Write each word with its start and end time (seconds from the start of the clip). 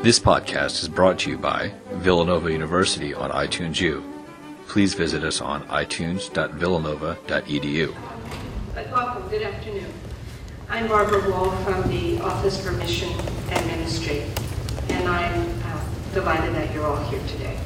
This 0.00 0.20
podcast 0.20 0.80
is 0.80 0.88
brought 0.88 1.18
to 1.20 1.30
you 1.30 1.36
by 1.36 1.72
Villanova 1.90 2.52
University 2.52 3.12
on 3.12 3.32
iTunes 3.32 3.80
U. 3.80 4.04
Please 4.68 4.94
visit 4.94 5.24
us 5.24 5.40
on 5.40 5.66
itunes.villanova.edu. 5.66 7.94
Welcome, 8.92 9.28
good 9.28 9.42
afternoon. 9.42 9.92
I'm 10.68 10.86
Barbara 10.86 11.28
Wall 11.28 11.50
from 11.64 11.88
the 11.88 12.20
Office 12.20 12.64
for 12.64 12.70
Mission 12.70 13.12
and 13.50 13.66
Ministry, 13.66 14.22
and 14.88 15.08
I'm 15.08 15.50
uh, 15.64 15.84
delighted 16.14 16.54
that 16.54 16.72
you're 16.72 16.86
all 16.86 17.02
here 17.10 17.20
today. 17.26 17.58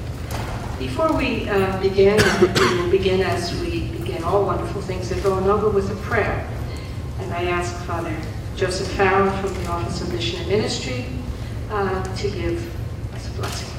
Before 0.78 1.12
we 1.12 1.50
uh, 1.50 1.78
begin, 1.82 2.16
we 2.40 2.48
will 2.80 2.90
begin 2.90 3.20
as 3.20 3.52
we 3.60 3.88
begin 3.88 4.24
all 4.24 4.46
wonderful 4.46 4.80
things 4.80 5.12
at 5.12 5.18
Villanova 5.18 5.68
with 5.68 5.90
a 5.90 5.96
prayer. 5.96 6.48
And 7.18 7.30
I 7.34 7.44
ask 7.44 7.76
Father 7.84 8.16
Joseph 8.56 8.88
Farrell 8.92 9.30
from 9.42 9.52
the 9.52 9.66
Office 9.68 10.00
of 10.00 10.10
Mission 10.14 10.40
and 10.40 10.48
Ministry 10.48 11.04
uh, 11.72 12.02
to 12.16 12.30
give 12.30 12.62
a 13.14 13.40
blessing. 13.40 13.71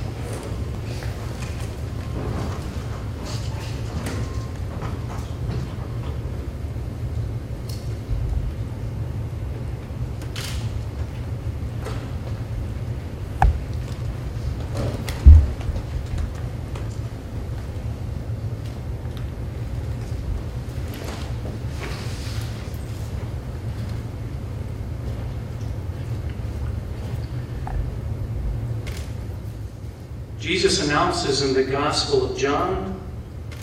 Announces 31.23 31.47
in 31.47 31.53
the 31.53 31.71
Gospel 31.71 32.29
of 32.29 32.37
John, 32.37 32.99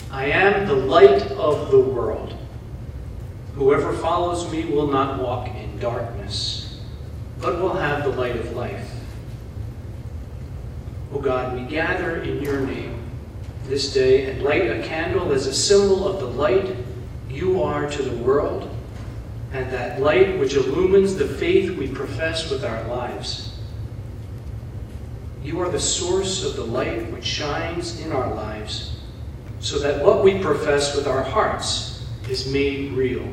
I 0.09 0.25
am 0.25 0.65
the 0.65 0.73
light 0.73 1.21
of 1.33 1.69
the 1.69 1.79
world. 1.79 2.35
Whoever 3.53 3.93
follows 3.93 4.51
me 4.51 4.65
will 4.65 4.87
not 4.87 5.21
walk 5.21 5.47
in 5.49 5.77
darkness, 5.77 6.81
but 7.39 7.61
will 7.61 7.75
have 7.75 8.03
the 8.03 8.19
light 8.19 8.35
of 8.35 8.53
life. 8.53 8.89
O 11.13 11.19
God, 11.19 11.53
we 11.53 11.61
gather 11.67 12.23
in 12.23 12.41
your 12.41 12.61
name 12.61 12.99
this 13.65 13.93
day 13.93 14.31
and 14.31 14.41
light 14.41 14.65
a 14.65 14.81
candle 14.81 15.31
as 15.31 15.45
a 15.45 15.53
symbol 15.53 16.07
of 16.07 16.19
the 16.19 16.25
light 16.25 16.75
you 17.29 17.61
are 17.61 17.87
to 17.87 18.01
the 18.01 18.23
world, 18.23 18.75
and 19.53 19.71
that 19.71 20.01
light 20.01 20.39
which 20.39 20.55
illumines 20.55 21.13
the 21.15 21.27
faith 21.27 21.77
we 21.77 21.87
profess 21.87 22.49
with 22.49 22.65
our 22.65 22.83
lives. 22.87 23.50
You 25.43 25.59
are 25.61 25.69
the 25.69 25.79
source 25.79 26.43
of 26.43 26.55
the 26.55 26.63
light 26.63 27.11
which 27.11 27.25
shines 27.25 27.99
in 27.99 28.11
our 28.11 28.33
lives, 28.35 28.99
so 29.59 29.79
that 29.79 30.03
what 30.03 30.23
we 30.23 30.39
profess 30.39 30.95
with 30.95 31.07
our 31.07 31.23
hearts 31.23 32.05
is 32.29 32.51
made 32.51 32.91
real 32.93 33.27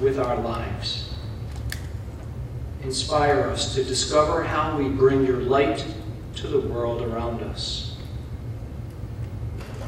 with 0.00 0.20
our 0.20 0.36
lives. 0.36 1.12
Inspire 2.84 3.42
us 3.50 3.74
to 3.74 3.82
discover 3.82 4.44
how 4.44 4.78
we 4.78 4.88
bring 4.88 5.26
your 5.26 5.38
light 5.40 5.84
to 6.36 6.46
the 6.46 6.60
world 6.60 7.02
around 7.02 7.42
us. 7.42 7.96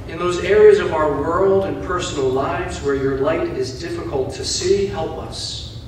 In 0.08 0.18
those 0.18 0.42
areas 0.42 0.80
of 0.80 0.92
our 0.92 1.08
world 1.08 1.66
and 1.66 1.84
personal 1.84 2.28
lives 2.28 2.82
where 2.82 2.96
your 2.96 3.18
light 3.18 3.46
is 3.46 3.80
difficult 3.80 4.34
to 4.34 4.44
see, 4.44 4.86
help 4.86 5.18
us 5.18 5.84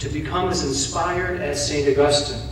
to 0.00 0.08
become 0.08 0.48
as 0.48 0.64
inspired 0.64 1.40
as 1.40 1.64
St. 1.64 1.88
Augustine 1.88 2.51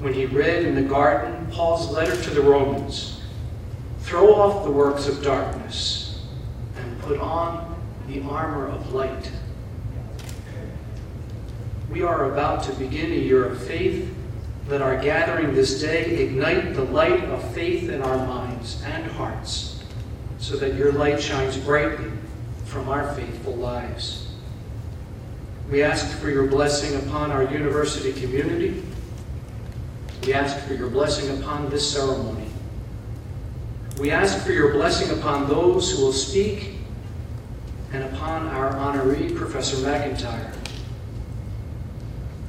when 0.00 0.14
he 0.14 0.24
read 0.24 0.64
in 0.64 0.74
the 0.74 0.82
garden 0.82 1.46
Paul's 1.52 1.90
letter 1.90 2.20
to 2.22 2.30
the 2.30 2.40
Romans 2.40 3.20
throw 4.00 4.34
off 4.34 4.64
the 4.64 4.70
works 4.70 5.06
of 5.06 5.22
darkness 5.22 6.22
and 6.76 7.00
put 7.02 7.18
on 7.20 7.78
the 8.08 8.22
armor 8.22 8.66
of 8.66 8.92
light. 8.92 9.30
We 11.90 12.02
are 12.02 12.32
about 12.32 12.64
to 12.64 12.72
begin 12.72 13.12
a 13.12 13.16
year 13.16 13.44
of 13.44 13.62
faith. 13.62 14.12
Let 14.68 14.80
our 14.80 14.96
gathering 14.96 15.54
this 15.54 15.80
day 15.80 16.04
ignite 16.16 16.74
the 16.74 16.84
light 16.84 17.24
of 17.24 17.52
faith 17.52 17.90
in 17.90 18.00
our 18.00 18.16
minds 18.26 18.82
and 18.86 19.06
hearts 19.12 19.82
so 20.38 20.56
that 20.56 20.74
your 20.74 20.92
light 20.92 21.20
shines 21.20 21.58
brightly 21.58 22.10
from 22.64 22.88
our 22.88 23.12
faithful 23.14 23.54
lives. 23.56 24.28
We 25.70 25.82
ask 25.82 26.18
for 26.18 26.30
your 26.30 26.46
blessing 26.46 26.96
upon 27.06 27.30
our 27.30 27.44
university 27.44 28.18
community 28.18 28.82
we 30.26 30.34
ask 30.34 30.58
for 30.66 30.74
your 30.74 30.90
blessing 30.90 31.38
upon 31.40 31.70
this 31.70 31.90
ceremony. 31.90 32.46
We 33.98 34.10
ask 34.10 34.44
for 34.44 34.52
your 34.52 34.72
blessing 34.72 35.18
upon 35.18 35.48
those 35.48 35.90
who 35.90 36.04
will 36.04 36.12
speak 36.12 36.74
and 37.92 38.04
upon 38.04 38.46
our 38.48 38.72
honoree, 38.72 39.34
Professor 39.34 39.76
MacIntyre. 39.78 40.52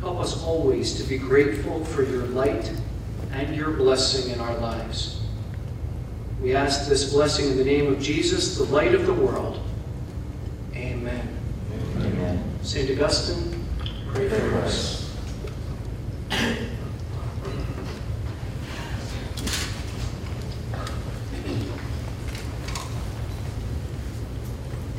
Help 0.02 0.20
us 0.20 0.44
always 0.44 0.94
to 0.96 1.04
be 1.04 1.18
grateful 1.18 1.84
for 1.86 2.04
your 2.04 2.26
light 2.28 2.72
and 3.32 3.56
your 3.56 3.72
blessing 3.72 4.32
in 4.32 4.40
our 4.40 4.58
lives. 4.58 5.22
We 6.42 6.56
ask 6.56 6.90
this 6.90 7.14
blessing 7.14 7.52
in 7.52 7.58
the 7.58 7.64
name 7.64 7.92
of 7.92 8.02
Jesus, 8.02 8.58
the 8.58 8.64
light 8.66 8.96
of 8.96 9.06
the 9.06 9.14
world. 9.14 9.59
Amen. 10.76 11.38
Amen. 11.98 12.44
St. 12.64 12.90
Augustine, 12.90 13.66
pray 14.14 14.28
for 14.28 14.56
us. 14.58 15.02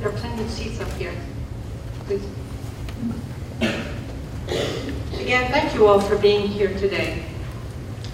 There 0.03 0.11
are 0.11 0.19
plenty 0.19 0.43
of 0.43 0.51
seats 0.51 0.81
up 0.81 0.91
here. 0.95 1.15
Please. 2.07 2.25
Again, 5.21 5.53
thank 5.53 5.72
you 5.83 5.89
all 5.89 6.01
for 6.01 6.17
being 6.17 6.47
here 6.47 6.73
today. 6.79 7.25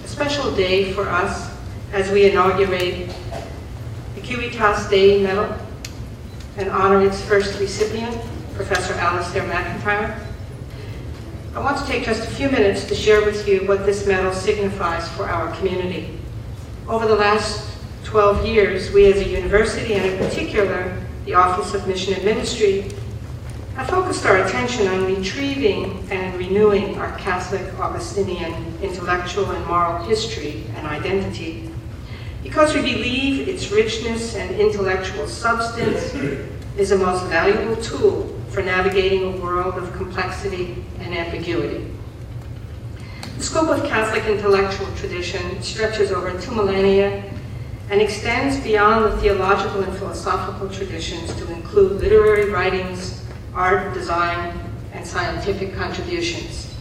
A 0.03 0.07
special 0.07 0.49
day 0.55 0.91
for 0.91 1.07
us 1.07 1.55
as 1.93 2.09
we 2.09 2.27
inaugurate 2.27 3.13
the 4.15 4.25
Civitas 4.25 4.89
Dei 4.89 5.21
Medal 5.21 5.55
and 6.57 6.71
honor 6.71 7.05
its 7.05 7.23
first 7.23 7.59
recipient, 7.59 8.19
Professor 8.55 8.93
Alasdair 8.93 9.47
MacIntyre. 9.47 10.19
I 11.53 11.59
want 11.59 11.77
to 11.77 11.85
take 11.85 12.05
just 12.05 12.27
a 12.27 12.31
few 12.31 12.49
minutes 12.49 12.85
to 12.85 12.95
share 12.95 13.23
with 13.23 13.47
you 13.47 13.59
what 13.67 13.85
this 13.85 14.07
medal 14.07 14.33
signifies 14.33 15.07
for 15.09 15.25
our 15.25 15.55
community. 15.57 16.17
Over 16.87 17.05
the 17.05 17.15
last 17.15 17.69
12 18.05 18.47
years, 18.47 18.91
we 18.91 19.13
as 19.13 19.17
a 19.17 19.29
university, 19.29 19.93
and 19.93 20.09
in 20.09 20.17
particular, 20.17 20.99
the 21.25 21.35
Office 21.35 21.75
of 21.75 21.87
Mission 21.87 22.15
and 22.15 22.25
Ministry, 22.25 22.89
have 23.79 23.89
focused 23.89 24.25
our 24.25 24.45
attention 24.45 24.89
on 24.89 25.05
retrieving 25.05 26.05
and 26.11 26.37
renewing 26.37 26.97
our 26.97 27.17
Catholic 27.17 27.73
Augustinian 27.79 28.53
intellectual 28.81 29.49
and 29.51 29.65
moral 29.67 30.03
history 30.03 30.65
and 30.75 30.85
identity 30.85 31.71
because 32.43 32.75
we 32.75 32.81
believe 32.81 33.47
its 33.47 33.71
richness 33.71 34.35
and 34.35 34.53
intellectual 34.59 35.25
substance 35.29 36.13
is 36.77 36.91
a 36.91 36.97
most 36.97 37.25
valuable 37.27 37.81
tool 37.81 38.37
for 38.49 38.61
navigating 38.61 39.33
a 39.33 39.37
world 39.37 39.75
of 39.75 39.93
complexity 39.93 40.83
and 40.99 41.15
ambiguity. 41.15 41.89
The 43.37 43.43
scope 43.43 43.69
of 43.69 43.87
Catholic 43.87 44.25
intellectual 44.25 44.87
tradition 44.97 45.63
stretches 45.63 46.11
over 46.11 46.37
two 46.41 46.51
millennia 46.51 47.23
and 47.89 48.01
extends 48.01 48.59
beyond 48.59 49.05
the 49.05 49.17
theological 49.21 49.83
and 49.83 49.97
philosophical 49.97 50.67
traditions 50.67 51.33
to 51.35 51.49
include 51.53 52.01
literary 52.01 52.49
writings, 52.49 53.18
art, 53.53 53.93
design, 53.93 54.57
and 54.93 55.05
scientific 55.05 55.75
contributions. 55.75 56.73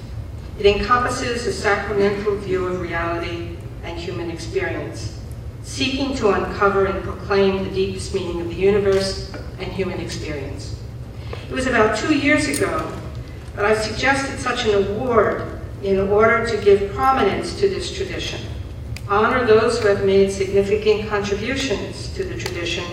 It 0.59 0.67
encompasses 0.67 1.47
a 1.47 1.53
sacramental 1.53 2.37
view 2.37 2.67
of 2.67 2.81
reality 2.81 3.57
and 3.85 3.99
human 3.99 4.31
experience, 4.31 5.19
seeking 5.63 6.15
to 6.17 6.31
uncover 6.31 6.87
and 6.87 7.03
proclaim 7.05 7.65
the 7.65 7.71
deepest 7.71 8.15
meaning 8.15 8.41
of 8.41 8.49
the 8.49 8.55
universe 8.55 9.33
and 9.59 9.73
human 9.73 10.01
experience. 10.01 10.79
It 11.49 11.53
was 11.53 11.67
about 11.67 11.97
two 11.97 12.15
years 12.15 12.49
ago 12.49 12.93
that 13.55 13.65
I 13.65 13.75
suggested 13.75 14.39
such 14.39 14.67
an 14.67 14.75
award 14.75 15.61
in 15.83 15.99
order 15.99 16.47
to 16.47 16.57
give 16.65 16.93
prominence 16.93 17.59
to 17.61 17.69
this 17.69 17.95
tradition 17.97 18.41
honor 19.09 19.47
those 19.47 19.81
who 19.81 19.89
have 19.89 20.05
made 20.05 20.31
significant 20.31 21.09
contributions 21.09 22.13
to 22.15 22.25
the 22.25 22.37
tradition, 22.37 22.85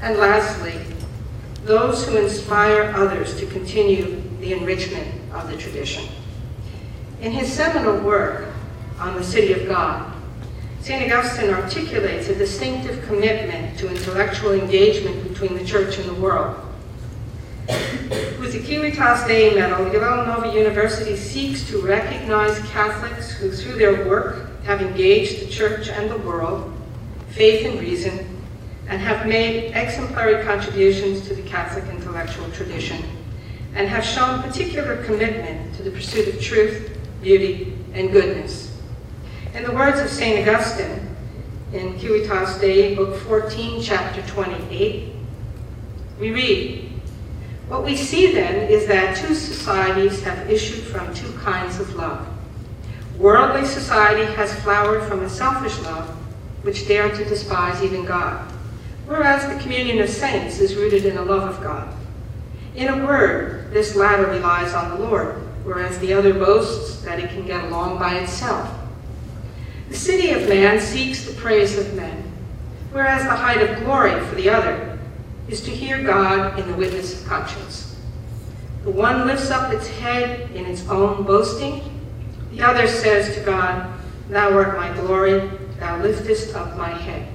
and 0.00 0.16
lastly, 0.16 0.74
those 1.66 2.06
who 2.06 2.16
inspire 2.16 2.92
others 2.96 3.36
to 3.40 3.46
continue 3.46 4.22
the 4.40 4.52
enrichment 4.52 5.08
of 5.32 5.50
the 5.50 5.56
tradition. 5.56 6.04
In 7.20 7.32
his 7.32 7.52
seminal 7.52 7.98
work 7.98 8.46
on 9.00 9.16
the 9.16 9.24
City 9.24 9.52
of 9.52 9.66
God, 9.66 10.12
St. 10.80 11.12
Augustine 11.12 11.50
articulates 11.50 12.28
a 12.28 12.34
distinctive 12.36 13.04
commitment 13.06 13.76
to 13.78 13.88
intellectual 13.88 14.52
engagement 14.52 15.28
between 15.28 15.58
the 15.58 15.64
church 15.64 15.98
and 15.98 16.08
the 16.08 16.14
world. 16.14 16.56
With 18.38 18.52
the 18.52 18.64
Civitas 18.64 19.26
Dei 19.26 19.52
Medal, 19.52 19.90
Villanova 19.90 20.54
University 20.54 21.16
seeks 21.16 21.68
to 21.70 21.80
recognize 21.80 22.60
Catholics 22.70 23.32
who, 23.32 23.50
through 23.50 23.74
their 23.74 24.06
work 24.06 24.46
have 24.62 24.80
engaged 24.80 25.40
the 25.40 25.50
church 25.50 25.88
and 25.88 26.08
the 26.08 26.18
world, 26.18 26.72
faith 27.30 27.66
and 27.66 27.80
reason, 27.80 28.24
and 28.88 29.00
have 29.00 29.26
made 29.26 29.72
exemplary 29.74 30.44
contributions 30.44 31.26
to 31.26 31.34
the 31.34 31.42
Catholic 31.42 31.84
intellectual 31.92 32.48
tradition, 32.52 33.02
and 33.74 33.88
have 33.88 34.04
shown 34.04 34.42
particular 34.42 35.02
commitment 35.04 35.74
to 35.76 35.82
the 35.82 35.90
pursuit 35.90 36.28
of 36.28 36.40
truth, 36.40 36.96
beauty, 37.20 37.76
and 37.94 38.12
goodness. 38.12 38.76
In 39.54 39.64
the 39.64 39.72
words 39.72 40.00
of 40.00 40.08
St. 40.08 40.46
Augustine 40.46 41.16
in 41.72 41.98
Civitas 41.98 42.58
Dei, 42.58 42.94
Book 42.94 43.16
14, 43.22 43.82
Chapter 43.82 44.22
28, 44.22 45.12
we 46.20 46.30
read, 46.30 46.90
What 47.68 47.84
we 47.84 47.96
see 47.96 48.32
then 48.32 48.70
is 48.70 48.86
that 48.86 49.16
two 49.16 49.34
societies 49.34 50.22
have 50.22 50.48
issued 50.48 50.84
from 50.84 51.12
two 51.12 51.32
kinds 51.38 51.80
of 51.80 51.94
love. 51.96 52.26
Worldly 53.18 53.66
society 53.66 54.30
has 54.34 54.54
flowered 54.60 55.02
from 55.08 55.22
a 55.22 55.28
selfish 55.28 55.78
love, 55.80 56.08
which 56.62 56.86
dared 56.86 57.14
to 57.16 57.24
despise 57.24 57.82
even 57.82 58.04
God, 58.04 58.52
whereas 59.06 59.46
the 59.46 59.62
communion 59.62 60.00
of 60.00 60.08
saints 60.08 60.58
is 60.58 60.74
rooted 60.74 61.04
in 61.06 61.14
the 61.14 61.24
love 61.24 61.48
of 61.48 61.62
God. 61.62 61.94
In 62.74 62.88
a 62.88 63.06
word, 63.06 63.70
this 63.72 63.96
latter 63.96 64.26
relies 64.26 64.74
on 64.74 64.90
the 64.90 65.06
Lord, 65.06 65.36
whereas 65.64 65.98
the 65.98 66.12
other 66.12 66.34
boasts 66.34 67.02
that 67.02 67.18
it 67.18 67.30
can 67.30 67.46
get 67.46 67.64
along 67.64 67.98
by 67.98 68.16
itself. 68.16 68.70
The 69.88 69.96
city 69.96 70.30
of 70.32 70.48
man 70.48 70.80
seeks 70.80 71.24
the 71.24 71.40
praise 71.40 71.78
of 71.78 71.94
men, 71.94 72.22
whereas 72.92 73.22
the 73.22 73.30
height 73.30 73.62
of 73.62 73.78
glory 73.84 74.20
for 74.26 74.34
the 74.34 74.50
other 74.50 74.98
is 75.48 75.60
to 75.62 75.70
hear 75.70 76.02
God 76.02 76.58
in 76.58 76.66
the 76.70 76.76
witness 76.76 77.20
of 77.20 77.28
conscience. 77.28 78.00
The 78.82 78.90
one 78.90 79.26
lifts 79.26 79.50
up 79.50 79.72
its 79.72 79.88
head 79.88 80.50
in 80.50 80.66
its 80.66 80.88
own 80.88 81.24
boasting, 81.24 81.82
the 82.50 82.62
other 82.62 82.86
says 82.86 83.34
to 83.36 83.44
God, 83.44 83.92
Thou 84.28 84.52
art 84.52 84.76
my 84.76 84.92
glory, 84.94 85.50
thou 85.78 86.02
liftest 86.02 86.54
up 86.56 86.76
my 86.76 86.90
head. 86.90 87.28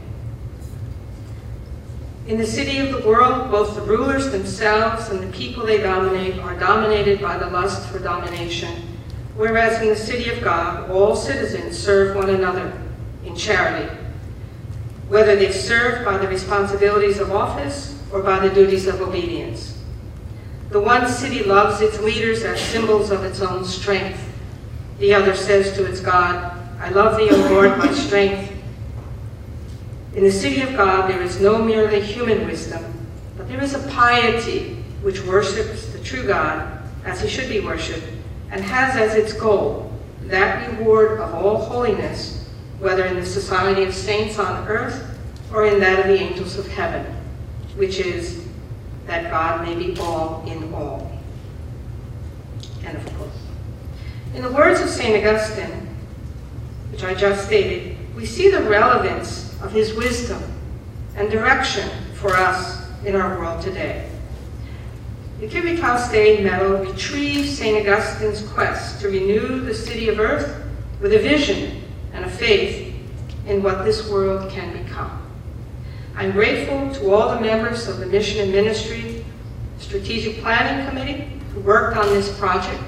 In 2.27 2.37
the 2.37 2.45
city 2.45 2.77
of 2.77 2.91
the 2.91 3.07
world, 3.07 3.49
both 3.49 3.75
the 3.75 3.81
rulers 3.81 4.31
themselves 4.31 5.09
and 5.09 5.21
the 5.21 5.37
people 5.37 5.65
they 5.65 5.79
dominate 5.79 6.37
are 6.39 6.57
dominated 6.57 7.19
by 7.19 7.37
the 7.37 7.49
lust 7.49 7.89
for 7.89 7.99
domination, 7.99 8.83
whereas 9.35 9.81
in 9.81 9.89
the 9.89 9.95
city 9.95 10.29
of 10.29 10.43
God, 10.43 10.89
all 10.91 11.15
citizens 11.15 11.77
serve 11.77 12.15
one 12.15 12.29
another 12.29 12.79
in 13.25 13.35
charity, 13.35 13.91
whether 15.09 15.35
they 15.35 15.51
serve 15.51 16.05
by 16.05 16.17
the 16.17 16.27
responsibilities 16.27 17.19
of 17.19 17.31
office 17.31 17.99
or 18.11 18.21
by 18.21 18.39
the 18.39 18.53
duties 18.53 18.87
of 18.87 19.01
obedience. 19.01 19.79
The 20.69 20.79
one 20.79 21.07
city 21.09 21.43
loves 21.43 21.81
its 21.81 21.99
leaders 21.99 22.43
as 22.43 22.61
symbols 22.61 23.11
of 23.11 23.25
its 23.25 23.41
own 23.41 23.65
strength. 23.65 24.19
The 24.99 25.13
other 25.13 25.35
says 25.35 25.75
to 25.75 25.85
its 25.85 25.99
God, 25.99 26.57
I 26.79 26.89
love 26.89 27.17
thee, 27.17 27.29
O 27.29 27.35
Lord, 27.49 27.77
my 27.77 27.91
strength. 27.91 28.50
In 30.13 30.23
the 30.23 30.31
city 30.31 30.61
of 30.61 30.75
God, 30.75 31.09
there 31.09 31.21
is 31.21 31.39
no 31.39 31.57
merely 31.63 32.01
human 32.01 32.45
wisdom, 32.45 32.83
but 33.37 33.47
there 33.47 33.63
is 33.63 33.73
a 33.73 33.87
piety 33.89 34.83
which 35.01 35.23
worships 35.25 35.87
the 35.87 35.99
true 35.99 36.27
God 36.27 36.83
as 37.05 37.21
he 37.21 37.29
should 37.29 37.49
be 37.49 37.61
worshipped 37.61 38.05
and 38.51 38.61
has 38.61 38.95
as 38.95 39.15
its 39.15 39.33
goal 39.33 39.91
that 40.23 40.69
reward 40.71 41.19
of 41.19 41.33
all 41.33 41.57
holiness, 41.57 42.49
whether 42.79 43.05
in 43.05 43.15
the 43.15 43.25
society 43.25 43.83
of 43.83 43.93
saints 43.93 44.37
on 44.37 44.67
earth 44.67 45.17
or 45.53 45.65
in 45.65 45.79
that 45.79 45.99
of 45.99 46.07
the 46.07 46.19
angels 46.19 46.57
of 46.57 46.67
heaven, 46.67 47.05
which 47.75 47.99
is 47.99 48.47
that 49.07 49.31
God 49.31 49.65
may 49.65 49.75
be 49.75 49.99
all 49.99 50.43
in 50.47 50.73
all. 50.73 51.11
End 52.85 52.97
of 52.97 53.05
quote. 53.15 53.29
In 54.35 54.41
the 54.41 54.51
words 54.51 54.81
of 54.81 54.89
St. 54.89 55.25
Augustine, 55.25 55.89
which 56.91 57.03
I 57.03 57.13
just 57.13 57.45
stated, 57.45 57.97
we 58.15 58.25
see 58.25 58.49
the 58.49 58.61
relevance 58.63 59.50
of 59.61 59.71
his 59.71 59.93
wisdom 59.93 60.41
and 61.15 61.29
direction 61.29 61.89
for 62.13 62.35
us 62.35 62.87
in 63.05 63.15
our 63.15 63.39
world 63.39 63.61
today. 63.61 64.07
The 65.39 65.47
Dei 65.47 66.43
medal 66.43 66.77
retrieves 66.77 67.57
St. 67.57 67.77
Augustine's 67.81 68.47
quest 68.49 69.01
to 69.01 69.09
renew 69.09 69.61
the 69.61 69.73
city 69.73 70.07
of 70.07 70.19
earth 70.19 70.63
with 70.99 71.13
a 71.13 71.19
vision 71.19 71.81
and 72.13 72.25
a 72.25 72.29
faith 72.29 72.93
in 73.47 73.63
what 73.63 73.83
this 73.83 74.07
world 74.07 74.51
can 74.51 74.83
become. 74.83 75.17
I'm 76.15 76.31
grateful 76.31 76.93
to 76.93 77.11
all 77.11 77.33
the 77.33 77.41
members 77.41 77.87
of 77.87 77.97
the 77.97 78.05
Mission 78.05 78.41
and 78.41 78.51
Ministry 78.51 79.25
Strategic 79.79 80.37
Planning 80.41 80.87
Committee 80.87 81.39
who 81.53 81.61
worked 81.61 81.97
on 81.97 82.07
this 82.09 82.37
project, 82.37 82.81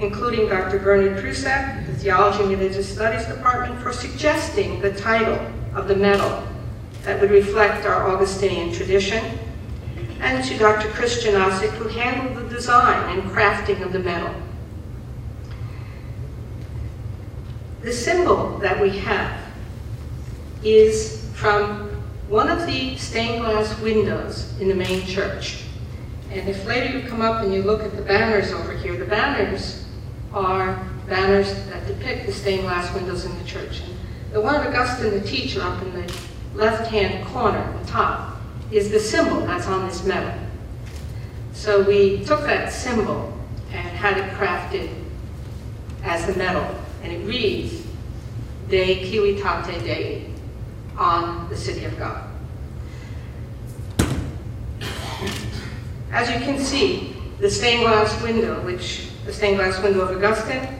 including 0.00 0.48
Dr. 0.48 0.80
Bernard 0.80 1.22
Prusak, 1.22 1.86
the 1.86 1.94
Theology 1.94 2.42
and 2.42 2.50
Religious 2.50 2.92
Studies 2.92 3.26
Department, 3.26 3.80
for 3.80 3.92
suggesting 3.92 4.80
the 4.80 4.92
title 4.92 5.38
of 5.76 5.86
the 5.86 5.94
medal 5.94 6.42
that 7.02 7.20
would 7.20 7.30
reflect 7.30 7.86
our 7.86 8.10
Augustinian 8.10 8.72
tradition, 8.72 9.38
and 10.20 10.42
to 10.44 10.58
Dr. 10.58 10.88
Christian 10.88 11.34
Ossick, 11.34 11.70
who 11.70 11.88
handled 11.88 12.44
the 12.44 12.54
design 12.54 13.16
and 13.16 13.30
crafting 13.30 13.82
of 13.82 13.92
the 13.92 13.98
medal. 14.00 14.34
The 17.82 17.92
symbol 17.92 18.58
that 18.58 18.80
we 18.80 18.90
have 18.98 19.40
is 20.64 21.30
from 21.34 21.90
one 22.28 22.48
of 22.48 22.66
the 22.66 22.96
stained 22.96 23.42
glass 23.42 23.78
windows 23.80 24.58
in 24.58 24.68
the 24.68 24.74
main 24.74 25.06
church. 25.06 25.62
And 26.32 26.48
if 26.48 26.66
later 26.66 26.98
you 26.98 27.08
come 27.08 27.20
up 27.20 27.44
and 27.44 27.54
you 27.54 27.62
look 27.62 27.82
at 27.82 27.94
the 27.94 28.02
banners 28.02 28.50
over 28.50 28.72
here, 28.72 28.96
the 28.96 29.04
banners 29.04 29.84
are 30.32 30.84
banners 31.06 31.54
that 31.66 31.86
depict 31.86 32.26
the 32.26 32.32
stained 32.32 32.62
glass 32.62 32.92
windows 32.94 33.24
in 33.24 33.38
the 33.38 33.44
church. 33.44 33.80
And 33.80 33.95
the 34.36 34.42
one 34.42 34.54
of 34.54 34.66
Augustine 34.66 35.12
the 35.12 35.26
teacher 35.26 35.62
up 35.62 35.80
in 35.80 35.94
the 35.94 36.14
left-hand 36.54 37.26
corner, 37.28 37.56
at 37.56 37.82
the 37.82 37.90
top, 37.90 38.36
is 38.70 38.90
the 38.90 39.00
symbol 39.00 39.40
that's 39.46 39.66
on 39.66 39.88
this 39.88 40.04
medal. 40.04 40.30
So 41.54 41.82
we 41.84 42.22
took 42.22 42.42
that 42.42 42.70
symbol 42.70 43.32
and 43.72 43.88
had 43.96 44.18
it 44.18 44.30
crafted 44.34 44.90
as 46.04 46.26
the 46.26 46.34
medal, 46.34 46.66
and 47.02 47.14
it 47.14 47.24
reads, 47.24 47.82
De 48.68 49.10
Civitate 49.10 49.82
Dei, 49.82 50.30
on 50.98 51.48
the 51.48 51.56
city 51.56 51.86
of 51.86 51.98
God. 51.98 52.28
As 56.12 56.28
you 56.28 56.40
can 56.40 56.58
see, 56.58 57.16
the 57.40 57.50
stained 57.50 57.84
glass 57.84 58.20
window, 58.20 58.60
which 58.66 59.08
the 59.24 59.32
stained 59.32 59.56
glass 59.56 59.82
window 59.82 60.02
of 60.02 60.14
Augustine, 60.14 60.75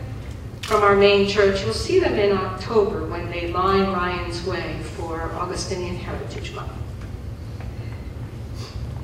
from 0.66 0.82
our 0.82 0.96
main 0.96 1.28
church, 1.28 1.62
you'll 1.62 1.72
see 1.72 2.00
them 2.00 2.14
in 2.14 2.36
October 2.36 3.06
when 3.06 3.30
they 3.30 3.52
line 3.52 3.92
Ryan's 3.92 4.44
Way 4.44 4.76
for 4.96 5.22
Augustinian 5.34 5.94
Heritage 5.94 6.52
Month. 6.54 6.72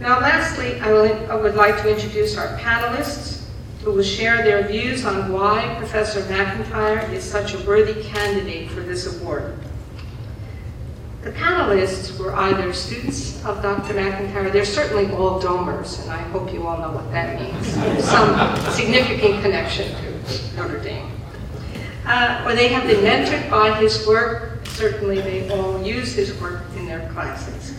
Now 0.01 0.19
lastly, 0.19 0.81
I, 0.81 1.37
would 1.37 1.55
like 1.55 1.81
to 1.83 1.95
introduce 1.95 2.37
our 2.37 2.59
panelists 2.59 3.45
who 3.85 3.93
will 3.93 4.03
share 4.03 4.39
their 4.39 4.67
views 4.67 5.05
on 5.05 5.31
why 5.31 5.77
Professor 5.79 6.29
MacIntyre 6.29 7.09
is 7.13 7.23
such 7.23 7.55
a 7.55 7.59
worthy 7.65 8.03
candidate 8.03 8.69
for 8.69 8.81
this 8.81 9.21
award. 9.21 9.57
The 11.23 11.31
panelists 11.31 12.19
were 12.19 12.35
either 12.35 12.73
students 12.73 13.45
of 13.45 13.63
Dr. 13.63 13.95
MacIntyre, 13.95 14.51
they're 14.51 14.65
certainly 14.65 15.13
all 15.13 15.41
Domers, 15.41 16.03
and 16.03 16.11
I 16.11 16.19
hope 16.31 16.53
you 16.53 16.67
all 16.67 16.79
know 16.79 16.91
what 16.91 17.09
that 17.13 17.41
means, 17.41 17.69
some 18.05 18.73
significant 18.73 19.41
connection 19.43 19.95
to 19.95 20.57
Notre 20.57 20.81
Dame. 20.81 21.22
Uh, 22.05 22.45
or 22.47 22.55
they 22.55 22.69
have 22.69 22.87
been 22.87 23.05
mentored 23.05 23.49
by 23.51 23.79
his 23.81 24.07
work, 24.07 24.67
certainly 24.67 25.21
they 25.21 25.49
all 25.51 25.83
use 25.83 26.15
his 26.15 26.39
work 26.41 26.63
in 26.77 26.87
their 26.87 27.09
classes. 27.13 27.75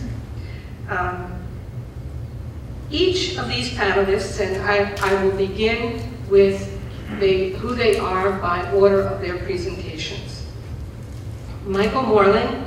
Um, 0.88 1.34
each 2.90 3.36
of 3.36 3.48
these 3.48 3.70
panelists, 3.70 4.40
and 4.40 4.62
I, 4.62 4.94
I 5.00 5.24
will 5.24 5.36
begin 5.36 6.02
with 6.28 6.70
who 7.20 7.74
they 7.74 7.98
are 7.98 8.32
by 8.40 8.70
order 8.72 9.02
of 9.02 9.20
their 9.20 9.38
presentations. 9.38 10.46
Michael 11.66 12.02
Moreland, 12.02 12.66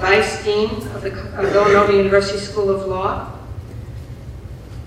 Vice 0.00 0.42
Dean 0.44 0.70
of 0.70 1.02
the 1.02 1.10
Villanova 1.10 1.92
University 1.92 2.38
School 2.38 2.70
of 2.70 2.86
Law. 2.86 3.32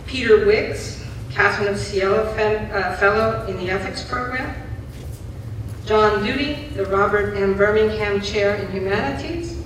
Peter 0.08 0.46
Wicks, 0.46 1.04
Catherine 1.32 1.74
of 1.74 1.80
Siena 1.80 2.14
uh, 2.14 2.96
Fellow 2.98 3.46
in 3.48 3.58
the 3.58 3.70
Ethics 3.70 4.04
Program. 4.04 4.63
John 5.86 6.24
Doody, 6.24 6.70
the 6.76 6.86
Robert 6.86 7.36
M. 7.36 7.58
Birmingham 7.58 8.22
Chair 8.22 8.56
in 8.56 8.72
Humanities. 8.72 9.62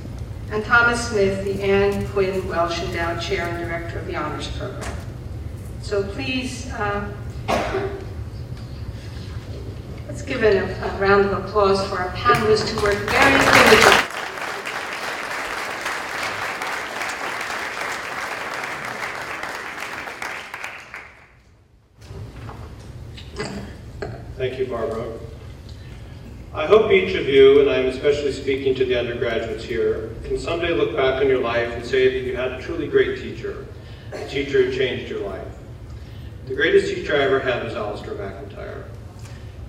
And 0.49 0.65
Thomas 0.65 1.09
Smith, 1.09 1.43
the 1.43 1.61
Anne 1.61 2.07
Quinn 2.07 2.47
Welsh 2.47 2.81
Endowed 2.81 3.21
Chair 3.21 3.47
and 3.47 3.63
Director 3.63 3.99
of 3.99 4.07
the 4.07 4.15
Honors 4.15 4.47
Program. 4.57 4.95
So 5.81 6.03
please, 6.03 6.71
uh, 6.71 7.11
let's 10.07 10.23
give 10.23 10.41
a, 10.43 10.59
a 10.63 10.97
round 10.99 11.25
of 11.25 11.33
applause 11.33 11.85
for 11.87 11.97
our 11.97 12.09
panelists 12.13 12.69
who 12.69 12.81
worked 12.81 12.97
very 13.11 13.37
diligently. 13.37 14.03
Thank 24.35 24.57
you, 24.57 24.65
Barbara. 24.65 25.17
I 26.67 26.69
hope 26.69 26.91
each 26.91 27.15
of 27.15 27.29
you, 27.29 27.61
and 27.61 27.69
I'm 27.69 27.85
especially 27.85 28.33
speaking 28.33 28.75
to 28.75 28.83
the 28.83 28.99
undergraduates 28.99 29.63
here, 29.63 30.09
can 30.25 30.37
someday 30.37 30.73
look 30.73 30.97
back 30.97 31.21
on 31.21 31.29
your 31.29 31.39
life 31.39 31.71
and 31.71 31.85
say 31.85 32.09
that 32.09 32.27
you 32.27 32.35
had 32.35 32.51
a 32.51 32.61
truly 32.61 32.87
great 32.87 33.21
teacher, 33.21 33.65
a 34.11 34.27
teacher 34.27 34.63
who 34.63 34.77
changed 34.77 35.09
your 35.09 35.21
life. 35.21 35.47
The 36.45 36.55
greatest 36.55 36.93
teacher 36.93 37.15
I 37.15 37.19
ever 37.19 37.39
had 37.39 37.63
was 37.63 37.73
Alasdair 37.73 38.17
MacIntyre. 38.17 38.83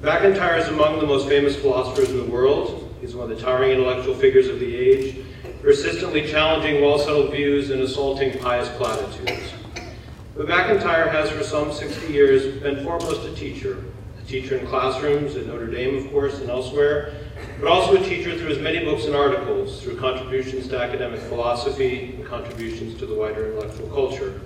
MacIntyre 0.03 0.57
is 0.57 0.67
among 0.67 0.99
the 0.99 1.07
most 1.07 1.29
famous 1.29 1.55
philosophers 1.55 2.11
in 2.11 2.17
the 2.17 2.33
world. 2.33 2.93
He's 3.01 3.15
one 3.15 3.31
of 3.31 3.39
the 3.39 3.45
towering 3.45 3.71
intellectual 3.71 4.17
figures 4.17 4.49
of 4.49 4.59
the 4.59 4.75
age, 4.75 5.25
persistently 5.63 6.27
challenging 6.27 6.83
well-settled 6.83 7.31
views 7.31 7.71
and 7.71 7.81
assaulting 7.81 8.37
pious 8.41 8.69
platitudes. 8.71 9.53
But 10.37 10.49
MacIntyre 10.49 11.11
has 11.11 11.31
for 11.31 11.45
some 11.45 11.73
60 11.73 12.13
years 12.13 12.61
been 12.61 12.83
foremost 12.83 13.25
a 13.25 13.33
teacher, 13.37 13.85
teacher 14.29 14.59
in 14.59 14.67
classrooms 14.67 15.35
at 15.37 15.47
Notre 15.47 15.67
Dame, 15.67 15.97
of 15.97 16.11
course, 16.11 16.39
and 16.39 16.51
elsewhere, 16.51 17.15
but 17.59 17.69
also 17.69 17.97
a 17.97 18.05
teacher 18.05 18.37
through 18.37 18.49
his 18.49 18.59
many 18.59 18.85
books 18.85 19.07
and 19.07 19.17
articles, 19.17 19.83
through 19.83 19.99
contributions 19.99 20.69
to 20.69 20.79
academic 20.79 21.21
philosophy 21.21 22.15
and 22.15 22.27
contributions 22.27 22.99
to 22.99 23.07
the 23.07 23.15
wider 23.15 23.51
intellectual 23.51 23.89
culture. 23.89 24.41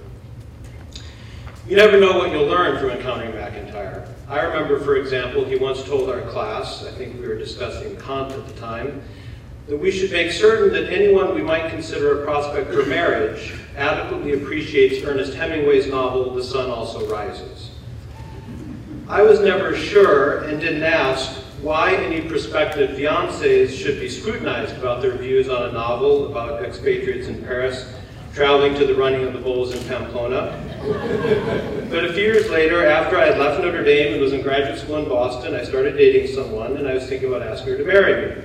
You 1.68 1.76
never 1.76 2.00
know 2.00 2.18
what 2.18 2.30
you'll 2.30 2.46
learn 2.46 2.78
from 2.78 2.90
encountering 2.90 3.34
MacIntyre. 3.34 4.08
I 4.28 4.40
remember, 4.40 4.80
for 4.80 4.96
example, 4.96 5.44
he 5.44 5.56
once 5.56 5.84
told 5.84 6.10
our 6.10 6.22
class, 6.22 6.84
I 6.84 6.90
think 6.92 7.20
we 7.20 7.26
were 7.26 7.38
discussing 7.38 7.96
Kant 7.96 8.32
at 8.32 8.46
the 8.46 8.54
time, 8.54 9.02
that 9.68 9.76
we 9.76 9.90
should 9.90 10.10
make 10.10 10.32
certain 10.32 10.72
that 10.72 10.92
anyone 10.92 11.34
we 11.34 11.42
might 11.42 11.70
consider 11.70 12.20
a 12.20 12.24
prospect 12.24 12.72
for 12.72 12.84
marriage 12.86 13.54
adequately 13.76 14.32
appreciates 14.32 15.04
Ernest 15.04 15.34
Hemingway's 15.34 15.86
novel, 15.86 16.34
The 16.34 16.42
Sun 16.42 16.68
Also 16.68 17.08
Rises. 17.08 17.62
I 19.12 19.21
was 19.21 19.40
never 19.40 19.76
sure 19.76 20.38
and 20.45 20.59
didn't 20.59 20.85
ask 20.85 21.33
why 21.61 21.95
any 21.97 22.26
prospective 22.26 22.97
fiancés 22.97 23.69
should 23.69 24.00
be 24.00 24.09
scrutinized 24.09 24.75
about 24.78 25.02
their 25.02 25.14
views 25.19 25.50
on 25.50 25.69
a 25.69 25.73
novel 25.73 26.28
about 26.31 26.64
expatriates 26.64 27.28
in 27.28 27.45
Paris 27.45 27.92
traveling 28.33 28.75
to 28.76 28.87
the 28.87 28.95
running 28.95 29.23
of 29.26 29.35
the 29.35 29.38
bulls 29.38 29.75
in 29.75 29.87
Pamplona. 29.87 30.59
but 31.90 32.07
a 32.07 32.14
few 32.14 32.23
years 32.23 32.49
later, 32.49 32.87
after 32.87 33.19
I 33.19 33.26
had 33.26 33.38
left 33.38 33.61
Notre 33.61 33.85
Dame 33.85 34.14
and 34.14 34.23
was 34.23 34.33
in 34.33 34.40
graduate 34.40 34.78
school 34.78 34.97
in 34.97 35.07
Boston, 35.07 35.54
I 35.54 35.62
started 35.62 35.99
dating 35.99 36.35
someone 36.35 36.78
and 36.78 36.88
I 36.88 36.95
was 36.95 37.07
thinking 37.07 37.28
about 37.28 37.42
asking 37.42 37.73
her 37.73 37.76
to 37.76 37.85
marry 37.85 38.35
me. 38.35 38.42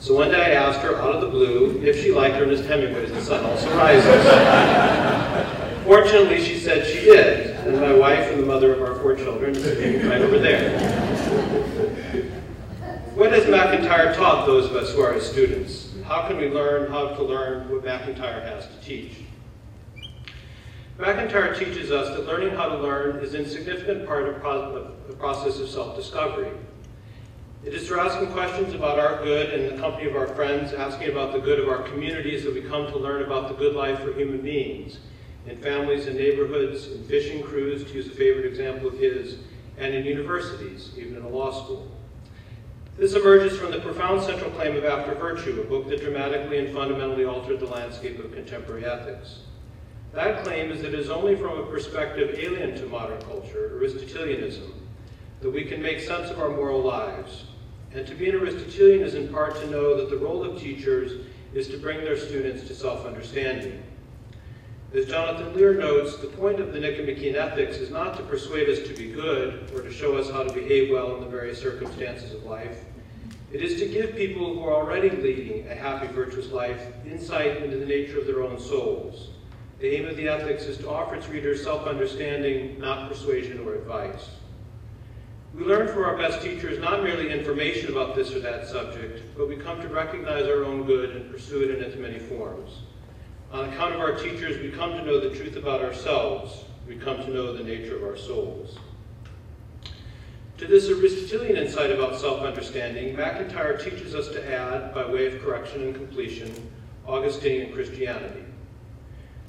So 0.00 0.16
one 0.16 0.32
day 0.32 0.46
I 0.46 0.50
asked 0.50 0.80
her 0.80 0.96
out 0.96 1.14
of 1.14 1.20
the 1.20 1.28
blue 1.28 1.80
if 1.84 2.02
she 2.02 2.10
liked 2.10 2.34
Ernest 2.34 2.64
Hemingway's 2.64 3.12
The 3.12 3.22
Sun 3.22 3.44
Also 3.44 3.72
Rises. 3.76 4.24
Fortunately, 5.84 6.44
she 6.44 6.58
said 6.58 6.84
she 6.84 7.02
did, 7.02 7.47
and 7.68 7.80
my 7.80 7.92
wife 7.92 8.30
and 8.32 8.42
the 8.42 8.46
mother 8.46 8.74
of 8.74 8.82
our 8.82 8.94
four 9.00 9.14
children 9.14 9.54
sitting 9.54 10.08
right 10.08 10.22
over 10.22 10.38
there. 10.38 10.78
What 13.14 13.32
has 13.32 13.46
MacIntyre 13.46 14.14
taught 14.14 14.46
those 14.46 14.70
of 14.70 14.76
us 14.76 14.92
who 14.92 15.02
are 15.02 15.12
his 15.12 15.28
students? 15.28 15.92
How 16.04 16.26
can 16.26 16.38
we 16.38 16.48
learn 16.48 16.90
how 16.90 17.08
to 17.08 17.22
learn 17.22 17.68
what 17.68 17.84
MacIntyre 17.84 18.40
has 18.40 18.66
to 18.66 18.80
teach? 18.80 19.16
MacIntyre 20.98 21.54
teaches 21.54 21.90
us 21.90 22.16
that 22.16 22.26
learning 22.26 22.50
how 22.56 22.68
to 22.68 22.78
learn 22.78 23.16
is 23.16 23.34
an 23.34 23.42
insignificant 23.44 24.06
part 24.06 24.28
of 24.28 25.06
the 25.06 25.14
process 25.14 25.60
of 25.60 25.68
self-discovery. 25.68 26.50
It 27.64 27.74
is 27.74 27.86
through 27.86 28.00
asking 28.00 28.32
questions 28.32 28.72
about 28.72 28.98
our 28.98 29.22
good 29.22 29.52
and 29.52 29.76
the 29.76 29.82
company 29.82 30.08
of 30.08 30.16
our 30.16 30.28
friends, 30.28 30.72
asking 30.72 31.10
about 31.10 31.32
the 31.32 31.40
good 31.40 31.60
of 31.60 31.68
our 31.68 31.82
communities 31.82 32.44
that 32.44 32.54
we 32.54 32.62
come 32.62 32.86
to 32.86 32.96
learn 32.96 33.22
about 33.22 33.48
the 33.48 33.54
good 33.54 33.74
life 33.74 34.00
for 34.00 34.12
human 34.12 34.40
beings, 34.40 34.98
in 35.50 35.58
families 35.58 36.06
and 36.06 36.16
neighborhoods, 36.16 36.88
in 36.88 37.04
fishing 37.04 37.42
crews, 37.42 37.84
to 37.84 37.92
use 37.92 38.06
a 38.06 38.10
favorite 38.10 38.46
example 38.46 38.88
of 38.88 38.98
his, 38.98 39.36
and 39.78 39.94
in 39.94 40.04
universities, 40.04 40.90
even 40.96 41.16
in 41.16 41.22
a 41.22 41.28
law 41.28 41.50
school. 41.50 41.90
This 42.96 43.14
emerges 43.14 43.56
from 43.56 43.70
the 43.70 43.78
profound 43.78 44.22
central 44.22 44.50
claim 44.50 44.76
of 44.76 44.84
After 44.84 45.14
Virtue, 45.14 45.60
a 45.60 45.64
book 45.64 45.88
that 45.88 46.00
dramatically 46.00 46.58
and 46.58 46.74
fundamentally 46.74 47.24
altered 47.24 47.60
the 47.60 47.66
landscape 47.66 48.18
of 48.18 48.32
contemporary 48.32 48.84
ethics. 48.84 49.40
That 50.12 50.42
claim 50.42 50.72
is 50.72 50.82
that 50.82 50.94
it 50.94 50.98
is 50.98 51.10
only 51.10 51.36
from 51.36 51.58
a 51.58 51.66
perspective 51.66 52.36
alien 52.38 52.74
to 52.76 52.86
modern 52.86 53.20
culture, 53.22 53.78
Aristotelianism, 53.78 54.72
that 55.40 55.50
we 55.50 55.64
can 55.64 55.80
make 55.80 56.00
sense 56.00 56.30
of 56.30 56.40
our 56.40 56.48
moral 56.48 56.80
lives. 56.80 57.44
And 57.92 58.06
to 58.06 58.14
be 58.14 58.28
an 58.28 58.34
Aristotelian 58.34 59.02
is 59.02 59.14
in 59.14 59.28
part 59.28 59.54
to 59.60 59.70
know 59.70 59.96
that 59.96 60.10
the 60.10 60.16
role 60.16 60.42
of 60.42 60.60
teachers 60.60 61.24
is 61.54 61.68
to 61.68 61.78
bring 61.78 61.98
their 61.98 62.16
students 62.16 62.66
to 62.66 62.74
self-understanding. 62.74 63.82
As 64.94 65.06
Jonathan 65.06 65.54
Lear 65.54 65.74
notes, 65.74 66.16
the 66.16 66.28
point 66.28 66.60
of 66.60 66.72
the 66.72 66.80
Nicomachean 66.80 67.36
Ethics 67.36 67.76
is 67.76 67.90
not 67.90 68.16
to 68.16 68.22
persuade 68.22 68.68
us 68.68 68.86
to 68.88 68.94
be 68.94 69.12
good 69.12 69.70
or 69.74 69.82
to 69.82 69.92
show 69.92 70.16
us 70.16 70.30
how 70.30 70.42
to 70.42 70.52
behave 70.52 70.90
well 70.90 71.14
in 71.16 71.20
the 71.20 71.28
various 71.28 71.60
circumstances 71.60 72.32
of 72.32 72.44
life. 72.44 72.84
It 73.52 73.62
is 73.62 73.78
to 73.80 73.88
give 73.88 74.16
people 74.16 74.54
who 74.54 74.64
are 74.64 74.74
already 74.74 75.10
leading 75.10 75.68
a 75.68 75.74
happy, 75.74 76.06
virtuous 76.08 76.50
life 76.50 76.82
insight 77.06 77.62
into 77.62 77.76
the 77.76 77.86
nature 77.86 78.18
of 78.18 78.26
their 78.26 78.42
own 78.42 78.58
souls 78.58 79.28
the 79.80 79.94
aim 79.94 80.08
of 80.08 80.16
the 80.16 80.26
ethics 80.28 80.64
is 80.64 80.76
to 80.78 80.90
offer 80.90 81.14
its 81.14 81.28
readers 81.28 81.62
self-understanding, 81.62 82.80
not 82.80 83.08
persuasion 83.08 83.60
or 83.60 83.74
advice. 83.74 84.30
We 85.54 85.62
learn 85.62 85.86
from 85.86 86.02
our 86.02 86.16
best 86.16 86.42
teachers 86.42 86.80
not 86.80 87.04
merely 87.04 87.30
information 87.30 87.92
about 87.92 88.16
this 88.16 88.34
or 88.34 88.40
that 88.40 88.66
subject, 88.66 89.22
but 89.36 89.48
we 89.48 89.56
come 89.56 89.80
to 89.80 89.88
recognize 89.88 90.46
our 90.46 90.64
own 90.64 90.84
good 90.84 91.10
and 91.10 91.30
pursue 91.30 91.62
it 91.62 91.70
in 91.70 91.82
its 91.82 91.96
many 91.96 92.18
forms. 92.18 92.80
On 93.50 93.66
account 93.66 93.94
of 93.94 94.00
our 94.00 94.12
teachers, 94.12 94.60
we 94.60 94.70
come 94.70 94.92
to 94.92 95.02
know 95.02 95.20
the 95.20 95.34
truth 95.34 95.56
about 95.56 95.80
ourselves. 95.80 96.64
We 96.86 96.96
come 96.96 97.16
to 97.18 97.30
know 97.30 97.56
the 97.56 97.64
nature 97.64 97.96
of 97.96 98.02
our 98.02 98.16
souls. 98.16 98.76
To 100.58 100.66
this 100.66 100.90
Aristotelian 100.90 101.56
insight 101.56 101.90
about 101.90 102.20
self-understanding, 102.20 103.16
MacIntyre 103.16 103.78
teaches 103.78 104.14
us 104.14 104.28
to 104.28 104.52
add, 104.52 104.92
by 104.92 105.06
way 105.06 105.26
of 105.26 105.42
correction 105.42 105.82
and 105.82 105.94
completion, 105.94 106.70
Augustinian 107.06 107.72
Christianity. 107.72 108.44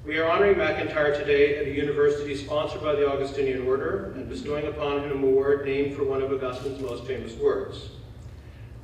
We 0.06 0.18
are 0.18 0.30
honoring 0.30 0.58
MacIntyre 0.58 1.16
today 1.16 1.58
at 1.58 1.68
a 1.68 1.76
university 1.76 2.38
sponsored 2.38 2.82
by 2.82 2.96
the 2.96 3.10
Augustinian 3.10 3.68
Order 3.68 4.14
and 4.16 4.30
bestowing 4.30 4.68
upon 4.68 5.04
him 5.04 5.12
an 5.12 5.24
award 5.24 5.66
named 5.66 5.98
for 5.98 6.06
one 6.06 6.22
of 6.22 6.32
Augustine's 6.32 6.80
most 6.80 7.04
famous 7.04 7.34
works. 7.34 7.90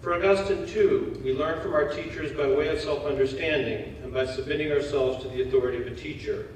For 0.05 0.13
Augustine, 0.13 0.67
too, 0.67 1.19
we 1.23 1.33
learn 1.33 1.59
from 1.63 1.73
our 1.73 1.89
teachers 1.89 2.31
by 2.31 2.47
way 2.47 2.67
of 2.67 2.79
self-understanding 2.79 3.95
and 4.03 4.13
by 4.13 4.27
submitting 4.27 4.71
ourselves 4.71 5.23
to 5.23 5.29
the 5.29 5.41
authority 5.41 5.81
of 5.81 5.87
a 5.87 5.95
teacher. 5.95 6.49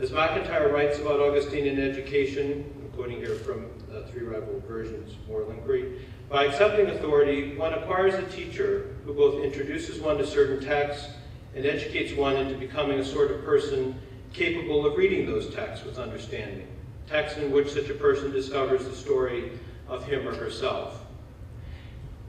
As 0.00 0.10
MacIntyre 0.10 0.72
writes 0.72 0.98
about 0.98 1.20
Augustine 1.20 1.68
Augustinian 1.68 1.88
education, 1.88 2.68
I'm 2.82 2.90
quoting 2.96 3.18
here 3.18 3.36
from 3.36 3.66
uh, 3.94 4.08
Three 4.08 4.24
Rival 4.26 4.60
Versions, 4.66 5.14
Moral 5.28 5.52
Inquiry, 5.52 6.04
by 6.28 6.46
accepting 6.46 6.88
authority, 6.88 7.56
one 7.56 7.74
acquires 7.74 8.14
a 8.14 8.26
teacher 8.26 8.96
who 9.04 9.14
both 9.14 9.44
introduces 9.44 10.00
one 10.00 10.18
to 10.18 10.26
certain 10.26 10.60
texts 10.60 11.10
and 11.54 11.64
educates 11.64 12.12
one 12.14 12.34
into 12.34 12.56
becoming 12.56 12.98
a 12.98 13.04
sort 13.04 13.30
of 13.30 13.44
person 13.44 13.94
capable 14.32 14.84
of 14.84 14.96
reading 14.96 15.26
those 15.26 15.54
texts 15.54 15.86
with 15.86 15.96
understanding, 15.96 16.66
texts 17.06 17.38
in 17.38 17.52
which 17.52 17.70
such 17.70 17.88
a 17.88 17.94
person 17.94 18.32
discovers 18.32 18.84
the 18.84 18.96
story 18.96 19.52
of 19.86 20.04
him 20.04 20.26
or 20.26 20.34
herself. 20.34 20.97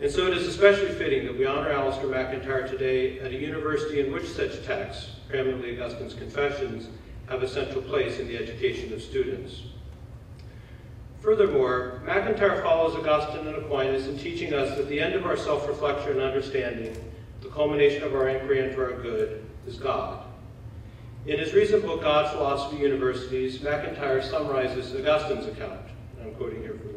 And 0.01 0.10
so 0.10 0.27
it 0.27 0.38
is 0.38 0.48
especially 0.48 0.94
fitting 0.94 1.25
that 1.25 1.38
we 1.38 1.46
honor 1.46 1.74
Alasdair 1.74 2.10
MacIntyre 2.10 2.68
today 2.68 3.20
at 3.20 3.32
a 3.32 3.36
university 3.36 4.00
in 4.00 4.13
which 4.13 4.29
such 4.29 4.63
texts, 4.63 5.10
primarily 5.27 5.77
Augustine's 5.77 6.13
Confessions, 6.13 6.88
have 7.27 7.44
a 7.44 7.48
central 7.48 7.82
place 7.82 8.18
in 8.18 8.27
the 8.27 8.38
education 8.38 8.94
of 8.94 9.01
students. 9.01 9.63
Furthermore, 11.20 12.01
MacIntyre 12.06 12.62
follows 12.62 12.96
Augustine 12.96 13.46
and 13.46 13.58
Aquinas 13.58 14.08
in 14.08 14.18
teaching 14.18 14.53
us 14.53 14.77
that 14.77 14.88
the 14.88 15.01
end 15.01 15.15
of 15.15 15.25
our 15.25 15.36
self-reflection 15.36 16.12
and 16.12 16.22
understanding 16.22 16.96
the 17.41 17.50
culmination 17.50 18.03
of 18.03 18.15
our 18.15 18.29
inquiry 18.29 18.60
into 18.60 18.82
our 18.82 18.94
good 19.01 19.46
is 19.68 19.77
God. 19.77 20.24
In 21.27 21.39
his 21.39 21.53
recent 21.53 21.86
book, 21.86 22.01
God, 22.01 22.32
Philosophy, 22.32 22.77
Universities, 22.77 23.62
MacIntyre 23.62 24.22
summarizes 24.22 24.96
Augustine's 24.96 25.46
account. 25.46 25.82
I'm 26.22 26.34
quoting 26.36 26.62
here 26.62 26.75
from. 26.75 26.88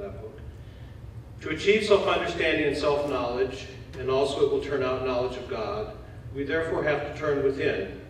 To 1.42 1.50
achieve 1.50 1.84
self-understanding 1.84 2.68
and 2.68 2.76
self-knowledge, 2.76 3.66
and 3.99 4.08
also 4.08 4.46
it 4.46 4.52
will 4.52 4.62
turn 4.62 4.84
out 4.84 5.04
knowledge 5.04 5.37
of 5.37 5.50
God, 5.50 5.96
we 6.34 6.44
therefore 6.44 6.84
have 6.84 7.12
to 7.12 7.18
turn 7.18 7.42
within. 7.42 8.00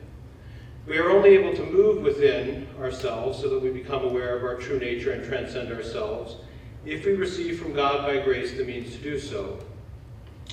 We 0.86 0.98
are 0.98 1.10
only 1.10 1.30
able 1.30 1.54
to 1.56 1.64
move 1.64 2.02
within 2.02 2.68
ourselves 2.78 3.40
so 3.40 3.48
that 3.48 3.62
we 3.62 3.70
become 3.70 4.04
aware 4.04 4.36
of 4.36 4.44
our 4.44 4.56
true 4.56 4.78
nature 4.78 5.12
and 5.12 5.24
transcend 5.24 5.72
ourselves 5.72 6.36
if 6.84 7.06
we 7.06 7.12
receive 7.12 7.58
from 7.58 7.72
God 7.72 8.06
by 8.06 8.20
grace 8.20 8.52
the 8.52 8.64
means 8.64 8.92
to 8.96 8.98
do 8.98 9.18
so. 9.18 9.58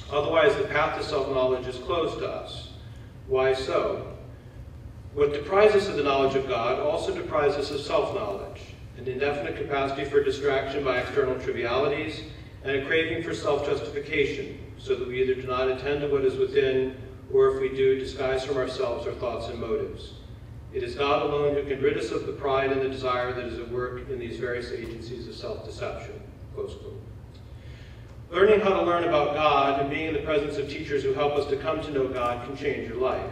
Otherwise, 0.09 0.55
the 0.55 0.63
path 0.63 0.97
to 0.97 1.03
self-knowledge 1.03 1.67
is 1.67 1.77
closed 1.79 2.19
to 2.19 2.29
us. 2.29 2.69
Why 3.27 3.53
so? 3.53 4.15
What 5.13 5.33
deprives 5.33 5.75
us 5.75 5.89
of 5.89 5.97
the 5.97 6.03
knowledge 6.03 6.35
of 6.35 6.47
God 6.47 6.79
also 6.79 7.13
deprives 7.13 7.55
us 7.55 7.71
of 7.71 7.81
self-knowledge, 7.81 8.61
an 8.97 9.07
indefinite 9.07 9.57
capacity 9.57 10.05
for 10.05 10.23
distraction 10.23 10.83
by 10.83 10.99
external 10.99 11.35
trivialities, 11.39 12.21
and 12.63 12.75
a 12.75 12.85
craving 12.85 13.23
for 13.23 13.33
self-justification, 13.33 14.59
so 14.77 14.95
that 14.95 15.07
we 15.07 15.21
either 15.21 15.35
do 15.35 15.47
not 15.47 15.69
attend 15.69 16.01
to 16.01 16.07
what 16.07 16.25
is 16.25 16.35
within, 16.35 16.97
or 17.31 17.49
if 17.49 17.61
we 17.61 17.69
do, 17.69 17.99
disguise 17.99 18.43
from 18.43 18.57
ourselves 18.57 19.05
our 19.07 19.13
thoughts 19.13 19.47
and 19.47 19.59
motives. 19.59 20.13
It 20.73 20.83
is 20.83 20.95
God 20.95 21.23
alone 21.23 21.55
who 21.55 21.63
can 21.63 21.81
rid 21.81 21.97
us 21.97 22.11
of 22.11 22.25
the 22.25 22.33
pride 22.33 22.71
and 22.71 22.81
the 22.81 22.89
desire 22.89 23.33
that 23.33 23.45
is 23.45 23.59
at 23.59 23.71
work 23.71 24.09
in 24.09 24.19
these 24.19 24.37
various 24.37 24.71
agencies 24.71 25.27
of 25.27 25.35
self-deception. 25.35 26.21
Learning 28.31 28.59
how 28.59 28.69
to 28.69 28.83
learn 28.83 29.05
about 29.05 29.33
God 29.33 29.79
and 29.79 29.89
being 29.89 30.07
in 30.07 30.13
the 30.13 30.19
presence 30.19 30.57
of 30.57 30.69
teachers 30.69 31.01
who 31.01 31.13
help 31.13 31.33
us 31.33 31.49
to 31.49 31.57
come 31.57 31.81
to 31.81 31.91
know 31.91 32.07
God 32.07 32.45
can 32.45 32.55
change 32.55 32.87
your 32.87 32.97
life. 32.97 33.31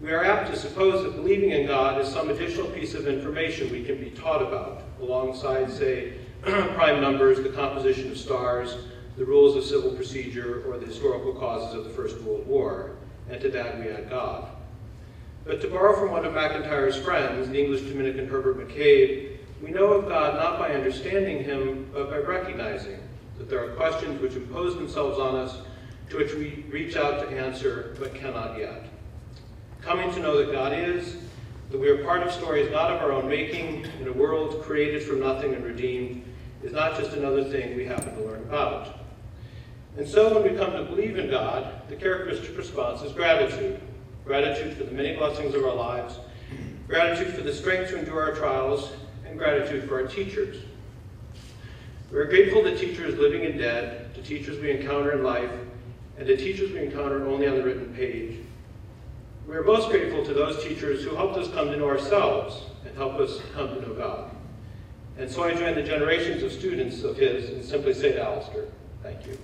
We 0.00 0.10
are 0.10 0.24
apt 0.24 0.50
to 0.50 0.56
suppose 0.56 1.04
that 1.04 1.14
believing 1.14 1.50
in 1.50 1.66
God 1.66 2.00
is 2.00 2.08
some 2.08 2.28
additional 2.28 2.66
piece 2.68 2.94
of 2.94 3.06
information 3.06 3.70
we 3.70 3.84
can 3.84 3.98
be 3.98 4.10
taught 4.10 4.42
about, 4.42 4.82
alongside, 5.00 5.70
say, 5.70 6.14
prime 6.74 7.00
numbers, 7.00 7.42
the 7.42 7.48
composition 7.48 8.10
of 8.10 8.18
stars, 8.18 8.76
the 9.16 9.24
rules 9.24 9.56
of 9.56 9.64
civil 9.64 9.92
procedure, 9.92 10.62
or 10.68 10.76
the 10.76 10.84
historical 10.84 11.32
causes 11.32 11.74
of 11.74 11.84
the 11.84 11.90
First 11.90 12.20
World 12.20 12.46
War, 12.46 12.96
and 13.30 13.40
to 13.40 13.48
that 13.48 13.78
we 13.78 13.88
add 13.88 14.10
God. 14.10 14.48
But 15.46 15.62
to 15.62 15.68
borrow 15.68 15.98
from 15.98 16.10
one 16.10 16.26
of 16.26 16.34
MacIntyre's 16.34 16.98
friends, 16.98 17.48
the 17.48 17.58
English 17.58 17.80
Dominican 17.82 18.28
Herbert 18.28 18.58
McCabe, 18.58 19.38
we 19.62 19.70
know 19.70 19.94
of 19.94 20.06
God 20.06 20.34
not 20.34 20.58
by 20.58 20.74
understanding 20.74 21.42
him, 21.42 21.88
but 21.94 22.10
by 22.10 22.18
recognizing 22.18 22.98
that 23.38 23.48
there 23.48 23.64
are 23.64 23.74
questions 23.76 24.20
which 24.20 24.34
impose 24.34 24.74
themselves 24.74 25.18
on 25.18 25.36
us, 25.36 25.62
to 26.10 26.18
which 26.18 26.34
we 26.34 26.66
reach 26.68 26.94
out 26.94 27.20
to 27.20 27.38
answer, 27.38 27.96
but 27.98 28.14
cannot 28.14 28.58
yet. 28.58 28.84
Coming 29.80 30.12
to 30.12 30.20
know 30.20 30.36
that 30.36 30.52
God 30.52 30.74
is, 30.74 31.16
that 31.70 31.80
we 31.80 31.88
are 31.88 32.04
part 32.04 32.22
of 32.22 32.30
stories 32.30 32.70
not 32.70 32.90
of 32.90 33.00
our 33.00 33.12
own 33.12 33.30
making, 33.30 33.86
in 34.02 34.08
a 34.08 34.12
world 34.12 34.62
created 34.62 35.02
from 35.02 35.20
nothing 35.20 35.54
and 35.54 35.64
redeemed, 35.64 36.22
is 36.64 36.72
not 36.72 36.98
just 36.98 37.12
another 37.12 37.44
thing 37.44 37.76
we 37.76 37.84
happen 37.84 38.16
to 38.16 38.24
learn 38.24 38.42
about. 38.42 38.98
And 39.96 40.08
so 40.08 40.34
when 40.34 40.50
we 40.50 40.58
come 40.58 40.72
to 40.72 40.82
believe 40.82 41.18
in 41.18 41.30
God, 41.30 41.88
the 41.88 41.94
characteristic 41.94 42.56
response 42.56 43.02
is 43.02 43.12
gratitude. 43.12 43.80
Gratitude 44.24 44.74
for 44.74 44.84
the 44.84 44.90
many 44.90 45.14
blessings 45.14 45.54
of 45.54 45.62
our 45.64 45.74
lives, 45.74 46.18
gratitude 46.88 47.34
for 47.34 47.42
the 47.42 47.52
strength 47.52 47.90
to 47.90 47.98
endure 47.98 48.22
our 48.22 48.34
trials, 48.34 48.90
and 49.26 49.38
gratitude 49.38 49.86
for 49.86 50.00
our 50.00 50.08
teachers. 50.08 50.62
We 52.10 52.18
are 52.18 52.24
grateful 52.24 52.62
to 52.62 52.74
teachers 52.74 53.18
living 53.18 53.44
and 53.44 53.58
dead, 53.58 54.14
to 54.14 54.22
teachers 54.22 54.58
we 54.60 54.70
encounter 54.70 55.12
in 55.12 55.22
life, 55.22 55.50
and 56.16 56.26
to 56.26 56.38
teachers 56.38 56.72
we 56.72 56.78
encounter 56.78 57.26
only 57.26 57.46
on 57.46 57.56
the 57.56 57.62
written 57.62 57.92
page. 57.94 58.38
We 59.46 59.56
are 59.56 59.62
most 59.62 59.90
grateful 59.90 60.24
to 60.24 60.32
those 60.32 60.64
teachers 60.64 61.04
who 61.04 61.14
helped 61.14 61.36
us 61.36 61.52
come 61.52 61.70
to 61.70 61.76
know 61.76 61.88
ourselves 61.88 62.62
and 62.86 62.96
help 62.96 63.14
us 63.14 63.40
come 63.52 63.68
to 63.74 63.82
know 63.82 63.92
God. 63.92 64.33
And 65.16 65.30
so 65.30 65.44
I 65.44 65.54
join 65.54 65.76
the 65.76 65.82
generations 65.82 66.42
of 66.42 66.50
students 66.50 67.04
of 67.04 67.16
his 67.16 67.48
and 67.50 67.64
simply 67.64 67.94
say 67.94 68.12
to 68.12 68.18
Alasdair, 68.18 68.68
thank 69.00 69.24
you. 69.26 69.38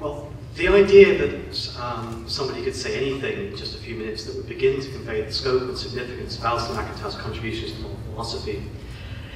Well, 0.00 0.32
the 0.54 0.68
idea 0.68 1.18
that 1.18 1.76
um, 1.80 2.24
somebody 2.28 2.62
could 2.62 2.76
say 2.76 2.96
anything 2.96 3.48
in 3.48 3.56
just 3.56 3.74
a 3.74 3.78
few 3.78 3.96
minutes 3.96 4.22
that 4.26 4.36
would 4.36 4.48
begin 4.48 4.80
to 4.80 4.88
convey 4.92 5.22
the 5.22 5.32
scope 5.32 5.62
and 5.62 5.76
significance 5.76 6.38
of 6.38 6.44
Alasdair 6.44 6.76
MacIntyre's 6.76 7.16
contributions 7.16 7.72
to 7.72 7.88
philosophy 8.12 8.62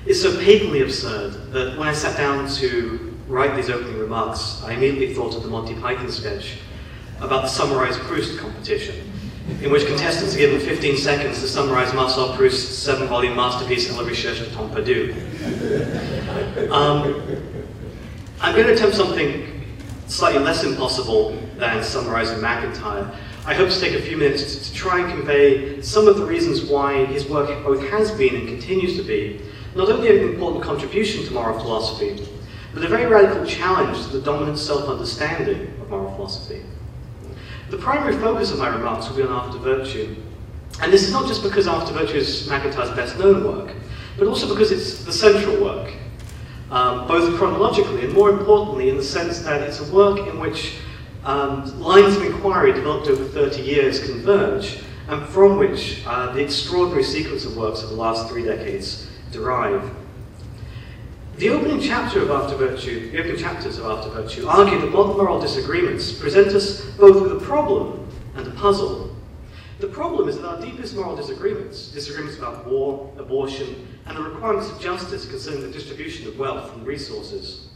is 0.07 0.21
so 0.21 0.37
patently 0.41 0.83
absurd 0.83 1.53
that 1.53 1.79
when 1.79 1.89
I 1.89 1.93
sat 1.93 2.17
down 2.17 2.49
to 2.55 3.17
write 3.29 3.55
these 3.55 3.71
opening 3.71 3.99
remarks, 3.99 4.63
I 4.65 4.73
immediately 4.73 5.15
thought 5.15 5.37
of 5.37 5.43
the 5.43 5.49
Monty 5.49 5.75
Python 5.75 6.11
sketch 6.11 6.59
about 7.21 7.43
the 7.43 7.49
Summarise 7.49 7.97
Proust 7.99 8.37
competition, 8.39 9.11
in 9.63 9.71
which 9.71 9.87
contestants 9.87 10.35
are 10.35 10.39
given 10.39 10.59
15 10.61 10.97
seconds 10.97 11.41
to 11.41 11.47
summarize 11.47 11.95
Marcel 11.95 12.35
Proust's 12.37 12.77
seven-volume 12.79 13.37
masterpiece, 13.37 13.93
La 13.97 14.03
Recherche 14.03 14.41
de 14.41 14.47
Temps. 14.51 14.75
Um, 16.73 17.23
I'm 18.41 18.55
going 18.57 18.67
to 18.67 18.73
attempt 18.73 18.97
something 18.97 19.65
slightly 20.09 20.41
less 20.41 20.65
impossible 20.65 21.39
than 21.59 21.83
summarizing 21.85 22.41
MacIntyre. 22.41 23.15
I 23.47 23.55
hope 23.55 23.71
to 23.71 23.81
take 23.81 23.95
a 23.95 24.03
few 24.03 24.17
minutes 24.17 24.69
to 24.69 24.75
try 24.75 25.01
and 25.01 25.13
convey 25.13 25.81
some 25.81 26.09
of 26.09 26.17
the 26.17 26.25
reasons 26.25 26.65
why 26.65 27.05
his 27.07 27.29
work 27.29 27.49
both 27.65 27.89
has 27.89 28.11
been 28.13 28.35
and 28.35 28.49
continues 28.49 28.97
to 28.97 29.05
be 29.05 29.41
not 29.75 29.89
only 29.89 30.19
an 30.19 30.29
important 30.29 30.63
contribution 30.63 31.25
to 31.25 31.33
moral 31.33 31.59
philosophy, 31.59 32.27
but 32.75 32.85
a 32.85 32.89
very 32.89 33.07
radical 33.07 33.45
challenge 33.45 34.03
to 34.07 34.09
the 34.17 34.21
dominant 34.21 34.59
self-understanding 34.59 35.75
of 35.81 35.91
moral 35.91 36.15
philosophy. 36.15 36.63
The 37.71 37.79
primary 37.79 38.17
focus 38.17 38.53
of 38.53 38.59
my 38.59 38.69
remarks 38.69 39.09
will 39.09 39.17
be 39.17 39.23
on 39.23 39.33
After 39.33 39.59
Virtue, 39.59 40.17
and 40.81 40.93
this 40.93 41.03
is 41.03 41.13
not 41.13 41.27
just 41.27 41.43
because 41.43 41.67
After 41.67 41.93
Virtue 41.93 42.17
is 42.17 42.49
MacIntyre's 42.49 42.91
best 42.91 43.19
known 43.19 43.45
work, 43.45 43.75
but 44.19 44.27
also 44.27 44.49
because 44.49 44.73
it's 44.73 45.05
the 45.05 45.13
central 45.13 45.63
work 45.63 45.93
um, 46.73 47.07
both 47.07 47.37
chronologically 47.37 48.05
and 48.05 48.15
more 48.15 48.31
importantly 48.31 48.89
in 48.89 48.97
the 48.97 49.03
sense 49.03 49.41
that 49.41 49.61
it's 49.61 49.81
a 49.81 49.93
work 49.93 50.27
in 50.27 50.41
which 50.41 50.79
um, 51.25 51.79
lines 51.81 52.17
of 52.17 52.25
inquiry 52.25 52.73
developed 52.73 53.07
over 53.09 53.25
30 53.25 53.61
years 53.61 54.05
converge 54.05 54.79
and 55.09 55.23
from 55.29 55.59
which 55.59 56.03
uh, 56.07 56.33
the 56.33 56.43
extraordinary 56.43 57.05
sequence 57.05 57.45
of 57.45 57.57
works 57.57 57.83
of 57.83 57.91
the 57.91 57.95
last 57.95 58.29
three 58.29 58.43
decades 58.43 59.07
derive. 59.33 59.91
The 61.37 61.49
opening 61.49 61.81
chapter 61.81 62.21
of 62.21 62.31
After 62.31 62.55
Virtue, 62.55 63.11
the 63.11 63.19
opening 63.19 63.39
chapters 63.39 63.79
of 63.79 63.87
After 63.87 64.11
Virtue 64.11 64.47
argue 64.47 64.79
that 64.79 64.93
modern 64.93 65.17
moral 65.17 65.41
disagreements 65.41 66.13
present 66.13 66.49
us 66.49 66.83
both 66.93 67.21
with 67.21 67.33
a 67.33 67.45
problem 67.45 68.07
and 68.37 68.47
a 68.47 68.51
puzzle. 68.51 69.17
The 69.81 69.89
problem 69.89 70.29
is 70.29 70.37
that 70.37 70.47
our 70.47 70.61
deepest 70.61 70.95
moral 70.95 71.17
disagreements, 71.17 71.89
disagreements 71.89 72.39
about 72.39 72.69
war, 72.69 73.13
abortion, 73.19 73.89
and 74.07 74.17
the 74.17 74.23
requirements 74.23 74.71
of 74.71 74.79
justice 74.79 75.27
concerning 75.27 75.63
the 75.63 75.71
distribution 75.71 76.29
of 76.29 76.39
wealth 76.39 76.73
and 76.75 76.87
resources, 76.87 77.71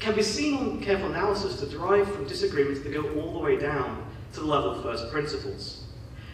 can 0.00 0.16
be 0.16 0.22
seen 0.22 0.56
on 0.56 0.80
careful 0.80 1.10
analysis 1.10 1.60
to 1.60 1.66
derive 1.66 2.12
from 2.12 2.26
disagreements 2.26 2.80
that 2.80 2.92
go 2.92 3.08
all 3.20 3.34
the 3.34 3.38
way 3.38 3.56
down 3.56 4.04
to 4.32 4.40
the 4.40 4.46
level 4.46 4.70
of 4.70 4.82
first 4.82 5.12
principles. 5.12 5.84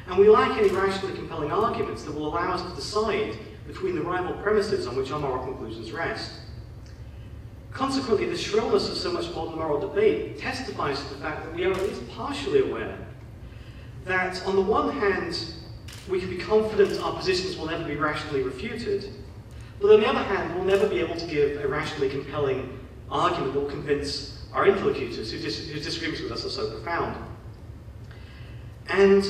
And 0.06 0.18
we 0.18 0.28
lack 0.28 0.56
any 0.56 0.70
rationally 0.70 1.14
compelling 1.14 1.52
arguments 1.52 2.04
that 2.04 2.14
will 2.14 2.28
allow 2.28 2.52
us 2.52 2.62
to 2.62 2.74
decide 2.74 3.36
between 3.66 3.94
the 3.94 4.02
rival 4.02 4.32
premises 4.42 4.86
on 4.86 4.96
which 4.96 5.10
our 5.10 5.18
moral 5.18 5.44
conclusions 5.44 5.92
rest. 5.92 6.32
Consequently, 7.72 8.26
the 8.26 8.36
shrillness 8.36 8.88
of 8.88 8.96
so 8.96 9.12
much 9.12 9.32
modern 9.34 9.56
moral 9.56 9.80
debate 9.80 10.38
testifies 10.38 11.00
to 11.00 11.14
the 11.14 11.20
fact 11.20 11.44
that 11.44 11.54
we 11.54 11.64
are 11.64 11.72
at 11.72 11.82
least 11.82 12.08
partially 12.10 12.60
aware 12.68 12.98
that, 14.04 14.44
on 14.46 14.56
the 14.56 14.62
one 14.62 14.90
hand, 14.98 15.54
we 16.08 16.18
can 16.18 16.30
be 16.30 16.38
confident 16.38 17.00
our 17.00 17.16
positions 17.16 17.56
will 17.56 17.66
never 17.66 17.84
be 17.84 17.94
rationally 17.94 18.42
refuted, 18.42 19.12
but 19.80 19.92
on 19.92 20.00
the 20.00 20.06
other 20.06 20.22
hand, 20.22 20.54
we'll 20.54 20.64
never 20.64 20.88
be 20.88 20.98
able 20.98 21.16
to 21.16 21.26
give 21.26 21.62
a 21.62 21.68
rationally 21.68 22.08
compelling 22.08 22.78
argument 23.10 23.54
that 23.54 23.60
will 23.60 23.70
convince 23.70 24.44
our 24.52 24.66
interlocutors 24.66 25.30
whose, 25.30 25.42
dis- 25.42 25.68
whose 25.68 25.84
disagreements 25.84 26.22
with 26.22 26.32
us 26.32 26.44
are 26.44 26.50
so 26.50 26.70
profound. 26.70 27.16
And 28.88 29.24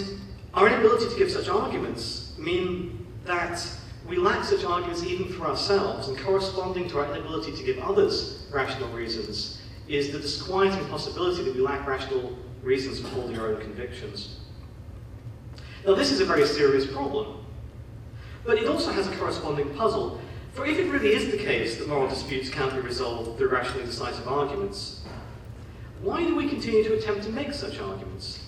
our 0.55 0.67
inability 0.67 1.09
to 1.11 1.19
give 1.19 1.31
such 1.31 1.49
arguments 1.49 2.35
mean 2.39 3.07
that 3.25 3.63
we 4.09 4.17
lack 4.17 4.45
such 4.45 4.65
arguments 4.65 5.05
even 5.05 5.29
for 5.33 5.47
ourselves, 5.47 6.09
and 6.09 6.19
corresponding 6.19 6.89
to 6.89 6.99
our 6.99 7.15
inability 7.15 7.53
to 7.57 7.63
give 7.63 7.79
others 7.79 8.47
rational 8.51 8.89
reasons 8.91 9.61
is 9.89 10.13
the 10.13 10.19
disquieting 10.19 10.87
possibility 10.89 11.43
that 11.43 11.55
we 11.55 11.61
lack 11.61 11.87
rational 11.87 12.37
reasons 12.63 13.01
for 13.01 13.09
holding 13.09 13.39
our 13.39 13.49
own 13.49 13.61
convictions. 13.61 14.37
Now, 15.87 15.95
this 15.95 16.13
is 16.13 16.21
a 16.21 16.25
very 16.25 16.47
serious 16.47 16.87
problem, 16.87 17.45
but 18.45 18.59
it 18.59 18.67
also 18.67 18.93
has 18.93 19.07
a 19.07 19.17
corresponding 19.17 19.75
puzzle. 19.75 20.21
For 20.53 20.67
if 20.67 20.79
it 20.79 20.91
really 20.91 21.13
is 21.13 21.31
the 21.31 21.39
case 21.39 21.77
that 21.79 21.89
moral 21.89 22.09
disputes 22.09 22.51
can't 22.51 22.73
be 22.75 22.81
resolved 22.81 23.39
through 23.39 23.49
rationally 23.49 23.85
decisive 23.85 24.27
arguments, 24.29 25.03
why 26.03 26.25
do 26.25 26.35
we 26.35 26.49
continue 26.49 26.83
to 26.85 26.95
attempt 26.95 27.23
to 27.25 27.31
make 27.31 27.53
such 27.53 27.79
arguments? 27.79 28.47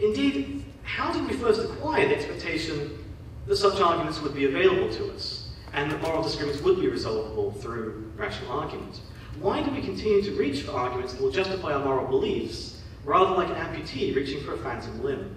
Indeed, 0.00 0.64
how 0.82 1.12
did 1.12 1.26
we 1.26 1.34
first 1.34 1.60
acquire 1.60 2.08
the 2.08 2.16
expectation 2.16 2.97
that 3.48 3.56
such 3.56 3.80
arguments 3.80 4.20
would 4.20 4.34
be 4.34 4.44
available 4.44 4.92
to 4.94 5.10
us, 5.12 5.48
and 5.72 5.90
that 5.90 6.02
moral 6.02 6.22
disagreements 6.22 6.62
would 6.62 6.78
be 6.78 6.86
resolvable 6.88 7.50
through 7.52 8.12
rational 8.16 8.52
argument? 8.52 9.00
Why 9.40 9.62
do 9.62 9.70
we 9.70 9.80
continue 9.80 10.22
to 10.22 10.32
reach 10.32 10.62
for 10.62 10.72
arguments 10.72 11.14
that 11.14 11.22
will 11.22 11.30
justify 11.30 11.72
our 11.72 11.84
moral 11.84 12.06
beliefs, 12.06 12.82
rather 13.04 13.34
like 13.34 13.48
an 13.48 13.54
amputee 13.54 14.14
reaching 14.14 14.42
for 14.42 14.54
a 14.54 14.58
phantom 14.58 15.02
limb? 15.02 15.34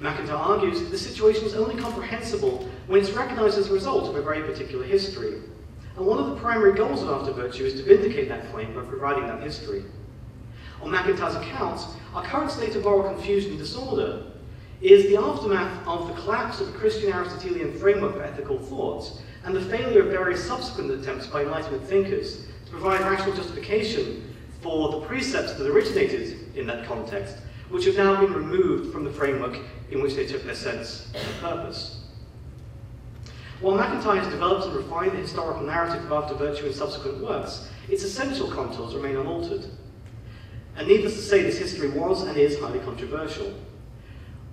MacIntyre 0.00 0.34
argues 0.34 0.80
that 0.80 0.90
the 0.90 0.98
situation 0.98 1.44
is 1.44 1.54
only 1.54 1.80
comprehensible 1.80 2.68
when 2.88 3.00
it's 3.00 3.10
recognized 3.10 3.56
as 3.56 3.70
a 3.70 3.72
result 3.72 4.08
of 4.08 4.16
a 4.16 4.22
very 4.22 4.42
particular 4.42 4.84
history. 4.84 5.34
And 5.96 6.04
one 6.04 6.18
of 6.18 6.30
the 6.30 6.36
primary 6.36 6.72
goals 6.72 7.02
of 7.02 7.10
After 7.10 7.32
Virtue 7.32 7.64
is 7.64 7.74
to 7.74 7.84
vindicate 7.84 8.28
that 8.28 8.50
claim 8.50 8.74
by 8.74 8.82
providing 8.82 9.28
that 9.28 9.40
history. 9.40 9.84
On 10.82 10.90
MacIntyre's 10.90 11.36
account, 11.36 11.80
our 12.14 12.24
current 12.24 12.50
state 12.50 12.74
of 12.74 12.82
moral 12.82 13.04
confusion 13.04 13.50
and 13.50 13.60
disorder 13.60 14.31
is 14.82 15.04
the 15.04 15.16
aftermath 15.16 15.86
of 15.86 16.08
the 16.08 16.14
collapse 16.20 16.60
of 16.60 16.72
the 16.72 16.78
Christian 16.78 17.12
Aristotelian 17.12 17.72
framework 17.78 18.16
for 18.16 18.22
ethical 18.24 18.58
thought 18.58 19.20
and 19.44 19.54
the 19.54 19.60
failure 19.60 20.02
of 20.02 20.08
various 20.08 20.44
subsequent 20.44 20.90
attempts 20.90 21.26
by 21.28 21.42
Enlightenment 21.42 21.84
thinkers 21.84 22.46
to 22.64 22.70
provide 22.72 23.00
rational 23.00 23.34
justification 23.34 24.34
for 24.60 24.90
the 24.90 25.06
precepts 25.06 25.54
that 25.54 25.68
originated 25.68 26.56
in 26.56 26.66
that 26.66 26.86
context, 26.86 27.36
which 27.70 27.84
have 27.84 27.96
now 27.96 28.20
been 28.20 28.32
removed 28.32 28.92
from 28.92 29.04
the 29.04 29.10
framework 29.10 29.56
in 29.92 30.02
which 30.02 30.14
they 30.14 30.26
took 30.26 30.42
their 30.42 30.54
sense 30.54 31.12
and 31.14 31.40
purpose. 31.40 32.00
While 33.60 33.76
MacIntyre 33.76 34.20
has 34.20 34.32
developed 34.32 34.66
and 34.66 34.74
refined 34.74 35.12
the 35.12 35.18
historical 35.18 35.62
narrative 35.62 36.04
of 36.04 36.12
After 36.12 36.34
Virtue 36.34 36.66
in 36.66 36.72
subsequent 36.72 37.22
works, 37.22 37.68
its 37.88 38.02
essential 38.02 38.50
contours 38.50 38.96
remain 38.96 39.16
unaltered. 39.16 39.64
And 40.74 40.88
needless 40.88 41.14
to 41.14 41.22
say, 41.22 41.42
this 41.42 41.58
history 41.58 41.90
was 41.90 42.22
and 42.22 42.36
is 42.36 42.58
highly 42.58 42.80
controversial. 42.80 43.54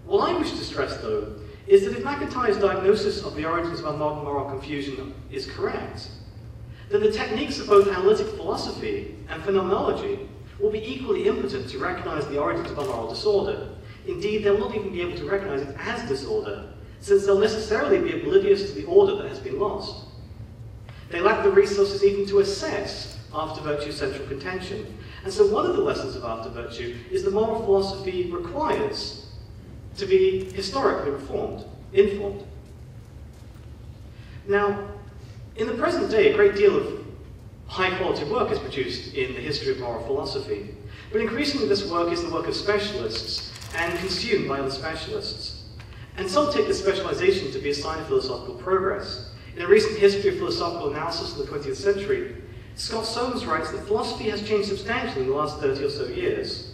What 0.09 0.27
I 0.27 0.35
wish 0.39 0.49
to 0.49 0.65
stress, 0.65 0.97
though, 0.97 1.35
is 1.67 1.85
that 1.85 1.95
if 1.95 2.03
MacIntyre's 2.03 2.57
diagnosis 2.57 3.23
of 3.23 3.35
the 3.35 3.45
origins 3.45 3.79
of 3.79 3.85
our 3.85 3.93
modern 3.93 4.23
moral 4.23 4.49
confusion 4.49 5.13
is 5.29 5.45
correct, 5.45 6.09
then 6.89 7.01
the 7.01 7.11
techniques 7.11 7.59
of 7.59 7.67
both 7.67 7.87
analytic 7.87 8.25
philosophy 8.29 9.15
and 9.29 9.43
phenomenology 9.43 10.27
will 10.59 10.71
be 10.71 10.83
equally 10.83 11.27
impotent 11.27 11.69
to 11.69 11.77
recognize 11.77 12.25
the 12.25 12.39
origins 12.39 12.71
of 12.71 12.79
our 12.79 12.87
moral 12.87 13.07
disorder. 13.07 13.69
Indeed, 14.07 14.43
they 14.43 14.57
not 14.57 14.73
even 14.73 14.91
be 14.91 15.03
able 15.03 15.15
to 15.15 15.29
recognize 15.29 15.61
it 15.61 15.75
as 15.77 16.09
disorder, 16.09 16.73
since 17.01 17.27
they'll 17.27 17.37
necessarily 17.37 17.99
be 17.99 18.19
oblivious 18.19 18.67
to 18.67 18.81
the 18.81 18.85
order 18.85 19.15
that 19.17 19.29
has 19.29 19.37
been 19.37 19.59
lost. 19.59 20.07
They 21.11 21.19
lack 21.21 21.43
the 21.43 21.51
resources 21.51 22.03
even 22.03 22.25
to 22.29 22.39
assess 22.39 23.19
after 23.31 23.61
virtue's 23.61 23.99
central 23.99 24.27
contention. 24.27 24.97
And 25.23 25.31
so 25.31 25.45
one 25.45 25.67
of 25.67 25.75
the 25.75 25.83
lessons 25.83 26.15
of 26.15 26.23
after 26.23 26.49
virtue 26.49 26.97
is 27.11 27.23
that 27.25 27.31
moral 27.31 27.63
philosophy 27.63 28.31
requires 28.31 29.18
to 29.99 30.05
be 30.05 30.51
historically 30.53 31.11
reformed, 31.11 31.65
informed. 31.93 32.43
Now, 34.47 34.87
in 35.55 35.67
the 35.67 35.73
present 35.73 36.09
day, 36.09 36.31
a 36.31 36.35
great 36.35 36.55
deal 36.55 36.77
of 36.77 37.05
high 37.67 37.95
quality 37.97 38.23
work 38.25 38.51
is 38.51 38.59
produced 38.59 39.13
in 39.13 39.33
the 39.33 39.39
history 39.39 39.71
of 39.71 39.79
moral 39.79 40.03
philosophy, 40.05 40.75
but 41.11 41.21
increasingly 41.21 41.67
this 41.67 41.89
work 41.89 42.11
is 42.11 42.23
the 42.23 42.29
work 42.31 42.47
of 42.47 42.55
specialists 42.55 43.51
and 43.75 43.97
consumed 43.99 44.47
by 44.47 44.59
other 44.59 44.71
specialists. 44.71 45.63
And 46.17 46.29
some 46.29 46.51
take 46.51 46.67
this 46.67 46.79
specialization 46.79 47.51
to 47.51 47.59
be 47.59 47.69
a 47.69 47.73
sign 47.73 47.99
of 47.99 48.07
philosophical 48.07 48.55
progress. 48.55 49.31
In 49.55 49.61
a 49.61 49.67
recent 49.67 49.97
history 49.97 50.31
of 50.31 50.37
philosophical 50.37 50.89
analysis 50.91 51.33
in 51.33 51.39
the 51.39 51.45
20th 51.45 51.75
century, 51.75 52.35
Scott 52.75 53.05
Soames 53.05 53.45
writes 53.45 53.71
that 53.71 53.85
philosophy 53.85 54.29
has 54.29 54.41
changed 54.41 54.69
substantially 54.69 55.21
in 55.21 55.29
the 55.29 55.35
last 55.35 55.59
30 55.59 55.83
or 55.83 55.89
so 55.89 56.05
years. 56.05 56.68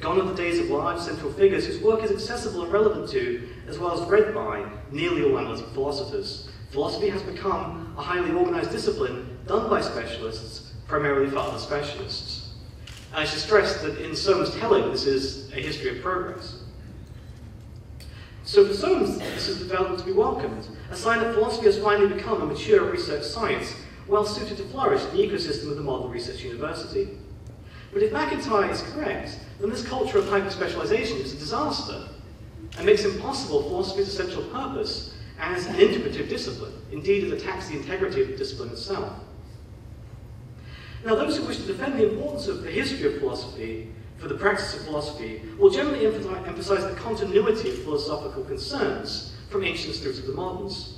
Gone 0.00 0.20
are 0.20 0.24
the 0.24 0.34
days 0.34 0.60
of 0.60 0.70
large 0.70 1.00
central 1.00 1.32
figures 1.32 1.66
whose 1.66 1.80
work 1.80 2.04
is 2.04 2.12
accessible 2.12 2.62
and 2.62 2.72
relevant 2.72 3.08
to, 3.10 3.48
as 3.66 3.78
well 3.78 4.00
as 4.00 4.08
read 4.08 4.32
by, 4.32 4.64
nearly 4.92 5.24
all 5.24 5.38
analytic 5.38 5.66
philosophers. 5.74 6.48
Philosophy 6.70 7.08
has 7.08 7.22
become 7.22 7.94
a 7.98 8.02
highly 8.02 8.32
organized 8.32 8.70
discipline 8.70 9.38
done 9.46 9.68
by 9.68 9.80
specialists, 9.80 10.72
primarily 10.86 11.28
for 11.28 11.38
other 11.38 11.58
specialists. 11.58 12.50
And 13.12 13.20
I 13.20 13.24
should 13.24 13.40
stress 13.40 13.82
that 13.82 13.98
in 13.98 14.14
Soames' 14.14 14.54
telling, 14.54 14.88
this 14.92 15.04
is 15.04 15.50
a 15.52 15.56
history 15.56 15.96
of 15.96 16.02
progress. 16.02 16.62
So 18.44 18.66
for 18.66 18.74
Soames, 18.74 19.18
this 19.18 19.48
is 19.48 19.58
development 19.58 19.98
to 20.00 20.06
be 20.06 20.12
welcomed, 20.12 20.68
a 20.90 20.96
sign 20.96 21.20
that 21.20 21.34
philosophy 21.34 21.66
has 21.66 21.78
finally 21.78 22.14
become 22.14 22.40
a 22.40 22.46
mature 22.46 22.88
research 22.88 23.24
science, 23.24 23.74
well 24.06 24.24
suited 24.24 24.58
to 24.58 24.64
flourish 24.64 25.02
in 25.06 25.16
the 25.16 25.26
ecosystem 25.26 25.70
of 25.70 25.76
the 25.76 25.82
modern 25.82 26.10
research 26.10 26.42
university. 26.44 27.18
But 27.92 28.02
if 28.02 28.12
MacIntyre 28.12 28.70
is 28.70 28.82
correct, 28.82 29.38
then 29.60 29.70
this 29.70 29.86
culture 29.86 30.18
of 30.18 30.28
hyper-specialization 30.28 31.18
is 31.18 31.32
a 31.32 31.38
disaster 31.38 32.08
and 32.76 32.86
makes 32.86 33.04
impossible 33.04 33.62
philosophy's 33.62 34.08
essential 34.08 34.42
purpose 34.44 35.14
as 35.38 35.66
an 35.66 35.76
integrative 35.76 36.28
discipline. 36.28 36.72
Indeed, 36.92 37.24
it 37.24 37.32
attacks 37.32 37.68
the 37.68 37.76
integrity 37.76 38.22
of 38.22 38.28
the 38.28 38.36
discipline 38.36 38.70
itself. 38.70 39.20
Now, 41.04 41.14
those 41.14 41.36
who 41.36 41.46
wish 41.46 41.58
to 41.58 41.66
defend 41.66 41.98
the 41.98 42.10
importance 42.10 42.48
of 42.48 42.62
the 42.62 42.70
history 42.70 43.06
of 43.12 43.20
philosophy 43.20 43.88
for 44.18 44.28
the 44.28 44.34
practice 44.34 44.74
of 44.74 44.82
philosophy 44.82 45.40
will 45.56 45.70
generally 45.70 46.04
emphasize 46.04 46.84
the 46.84 46.96
continuity 46.96 47.70
of 47.70 47.78
philosophical 47.84 48.42
concerns 48.44 49.32
from 49.48 49.64
ancients 49.64 50.00
through 50.00 50.12
to 50.14 50.22
the 50.22 50.32
moderns. 50.32 50.97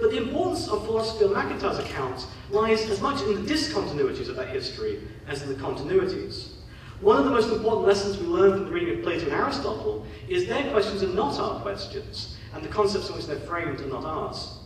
But 0.00 0.10
the 0.10 0.18
importance 0.18 0.68
of 0.68 0.84
philosophy 0.84 1.24
on 1.24 1.32
MacIntyre's 1.32 1.78
account 1.78 2.26
lies 2.50 2.88
as 2.90 3.00
much 3.00 3.22
in 3.22 3.34
the 3.34 3.52
discontinuities 3.52 4.28
of 4.28 4.36
that 4.36 4.48
history 4.48 5.00
as 5.26 5.42
in 5.42 5.48
the 5.48 5.54
continuities. 5.54 6.54
One 7.00 7.16
of 7.16 7.24
the 7.24 7.30
most 7.30 7.50
important 7.52 7.86
lessons 7.86 8.18
we 8.18 8.26
learn 8.26 8.52
from 8.52 8.64
the 8.66 8.70
reading 8.70 8.98
of 8.98 9.02
Plato 9.02 9.24
and 9.24 9.32
Aristotle 9.32 10.06
is 10.28 10.46
their 10.46 10.70
questions 10.70 11.02
are 11.02 11.08
not 11.08 11.38
our 11.38 11.60
questions, 11.60 12.36
and 12.54 12.64
the 12.64 12.68
concepts 12.68 13.08
in 13.08 13.16
which 13.16 13.26
they're 13.26 13.36
framed 13.40 13.80
are 13.80 13.86
not 13.86 14.04
ours. 14.04 14.58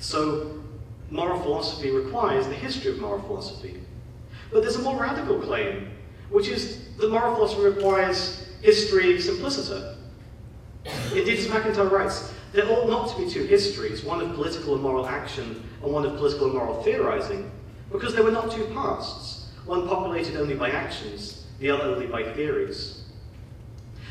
So, 0.00 0.62
moral 1.10 1.40
philosophy 1.40 1.90
requires 1.90 2.48
the 2.48 2.54
history 2.54 2.90
of 2.90 2.98
moral 2.98 3.22
philosophy. 3.22 3.80
But 4.50 4.62
there's 4.62 4.76
a 4.76 4.82
more 4.82 5.00
radical 5.00 5.38
claim, 5.40 5.90
which 6.30 6.48
is 6.48 6.88
that 6.96 7.10
moral 7.10 7.34
philosophy 7.36 7.62
requires 7.62 8.48
history 8.62 9.20
simpliciter. 9.20 9.96
Indeed, 11.14 11.38
as 11.38 11.48
MacIntyre 11.48 11.86
writes, 11.86 12.31
there 12.52 12.70
ought 12.70 12.88
not 12.88 13.08
to 13.10 13.24
be 13.24 13.30
two 13.30 13.44
histories, 13.44 14.04
one 14.04 14.20
of 14.20 14.34
political 14.34 14.74
and 14.74 14.82
moral 14.82 15.06
action 15.06 15.62
and 15.82 15.92
one 15.92 16.04
of 16.04 16.16
political 16.16 16.46
and 16.46 16.54
moral 16.54 16.82
theorizing, 16.82 17.50
because 17.90 18.14
there 18.14 18.24
were 18.24 18.30
not 18.30 18.50
two 18.50 18.64
pasts, 18.66 19.48
one 19.64 19.88
populated 19.88 20.36
only 20.36 20.54
by 20.54 20.70
actions, 20.70 21.46
the 21.60 21.70
other 21.70 21.84
only 21.84 22.06
by 22.06 22.22
theories. 22.34 23.04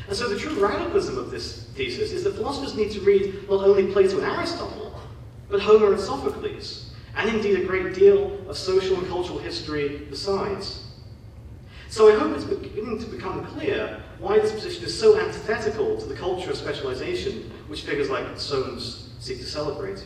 And 0.08 0.16
so 0.16 0.28
the 0.28 0.38
true 0.38 0.54
radicalism 0.54 1.16
of 1.16 1.30
this 1.30 1.68
thesis 1.74 2.10
is 2.10 2.24
that 2.24 2.34
philosophers 2.34 2.74
need 2.74 2.90
to 2.92 3.00
read 3.00 3.48
not 3.48 3.64
only 3.64 3.92
Plato 3.92 4.18
and 4.18 4.26
Aristotle, 4.26 5.00
but 5.48 5.60
Homer 5.60 5.92
and 5.92 6.00
Sophocles, 6.00 6.90
and 7.16 7.28
indeed 7.28 7.60
a 7.60 7.64
great 7.64 7.94
deal 7.94 8.40
of 8.48 8.56
social 8.56 8.96
and 8.98 9.06
cultural 9.08 9.38
history 9.38 10.06
besides. 10.10 10.84
So 11.88 12.08
I 12.08 12.18
hope 12.18 12.34
it's 12.34 12.44
beginning 12.44 12.98
to 13.00 13.06
become 13.06 13.44
clear 13.44 14.00
why 14.18 14.38
this 14.38 14.52
position 14.52 14.84
is 14.84 14.98
so 14.98 15.20
antithetical 15.20 16.00
to 16.00 16.06
the 16.06 16.14
culture 16.14 16.50
of 16.50 16.56
specialization 16.56 17.52
which 17.68 17.82
figures 17.82 18.10
like 18.10 18.26
Soames 18.38 19.10
seek 19.18 19.38
to 19.38 19.44
celebrate. 19.44 20.04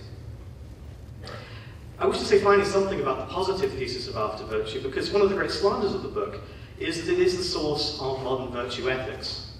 I 1.98 2.06
wish 2.06 2.18
to 2.18 2.24
say 2.24 2.40
finally 2.40 2.68
something 2.68 3.00
about 3.00 3.26
the 3.26 3.34
positive 3.34 3.72
thesis 3.72 4.06
of 4.08 4.16
after 4.16 4.44
virtue, 4.44 4.82
because 4.82 5.10
one 5.10 5.22
of 5.22 5.30
the 5.30 5.34
great 5.34 5.50
slanders 5.50 5.94
of 5.94 6.02
the 6.02 6.08
book 6.08 6.40
is 6.78 7.04
that 7.04 7.12
it 7.12 7.18
is 7.18 7.36
the 7.38 7.42
source 7.42 7.98
of 8.00 8.22
modern 8.22 8.52
virtue 8.52 8.90
ethics. 8.90 9.52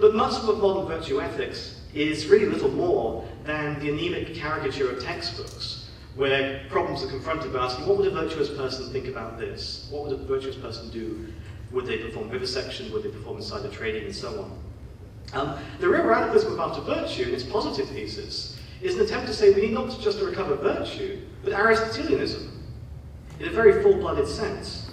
But 0.00 0.14
much 0.14 0.34
of 0.34 0.58
modern 0.58 0.86
virtue 0.86 1.20
ethics 1.20 1.80
is 1.94 2.26
really 2.26 2.46
little 2.46 2.70
more 2.70 3.26
than 3.44 3.78
the 3.80 3.90
anemic 3.90 4.34
caricature 4.34 4.90
of 4.90 5.02
textbooks, 5.02 5.88
where 6.16 6.64
problems 6.68 7.04
are 7.04 7.08
confronted 7.08 7.52
by 7.52 7.60
asking, 7.60 7.86
what 7.86 7.98
would 7.98 8.08
a 8.08 8.10
virtuous 8.10 8.50
person 8.50 8.92
think 8.92 9.06
about 9.06 9.38
this? 9.38 9.86
What 9.90 10.04
would 10.04 10.12
a 10.12 10.24
virtuous 10.24 10.56
person 10.56 10.90
do? 10.90 11.32
Would 11.70 11.86
they 11.86 11.98
perform 11.98 12.30
vivisection? 12.30 12.92
Would 12.92 13.04
they 13.04 13.10
perform 13.10 13.36
insider 13.36 13.68
trading? 13.68 14.06
And 14.06 14.14
so 14.14 14.42
on. 14.42 14.58
Um, 15.32 15.58
the 15.78 15.88
real 15.88 16.04
radicalism 16.04 16.52
of 16.52 16.58
after 16.58 16.80
virtue, 16.80 17.24
in 17.24 17.34
its 17.34 17.44
positive 17.44 17.88
thesis, 17.88 18.58
is 18.80 18.94
an 18.94 19.02
attempt 19.02 19.26
to 19.26 19.34
say 19.34 19.50
we 19.50 19.62
need 19.62 19.72
not 19.72 19.98
just 20.00 20.18
to 20.18 20.24
recover 20.24 20.54
virtue, 20.56 21.20
but 21.44 21.52
Aristotelianism, 21.52 22.62
in 23.40 23.48
a 23.48 23.50
very 23.50 23.82
full-blooded 23.82 24.26
sense. 24.26 24.90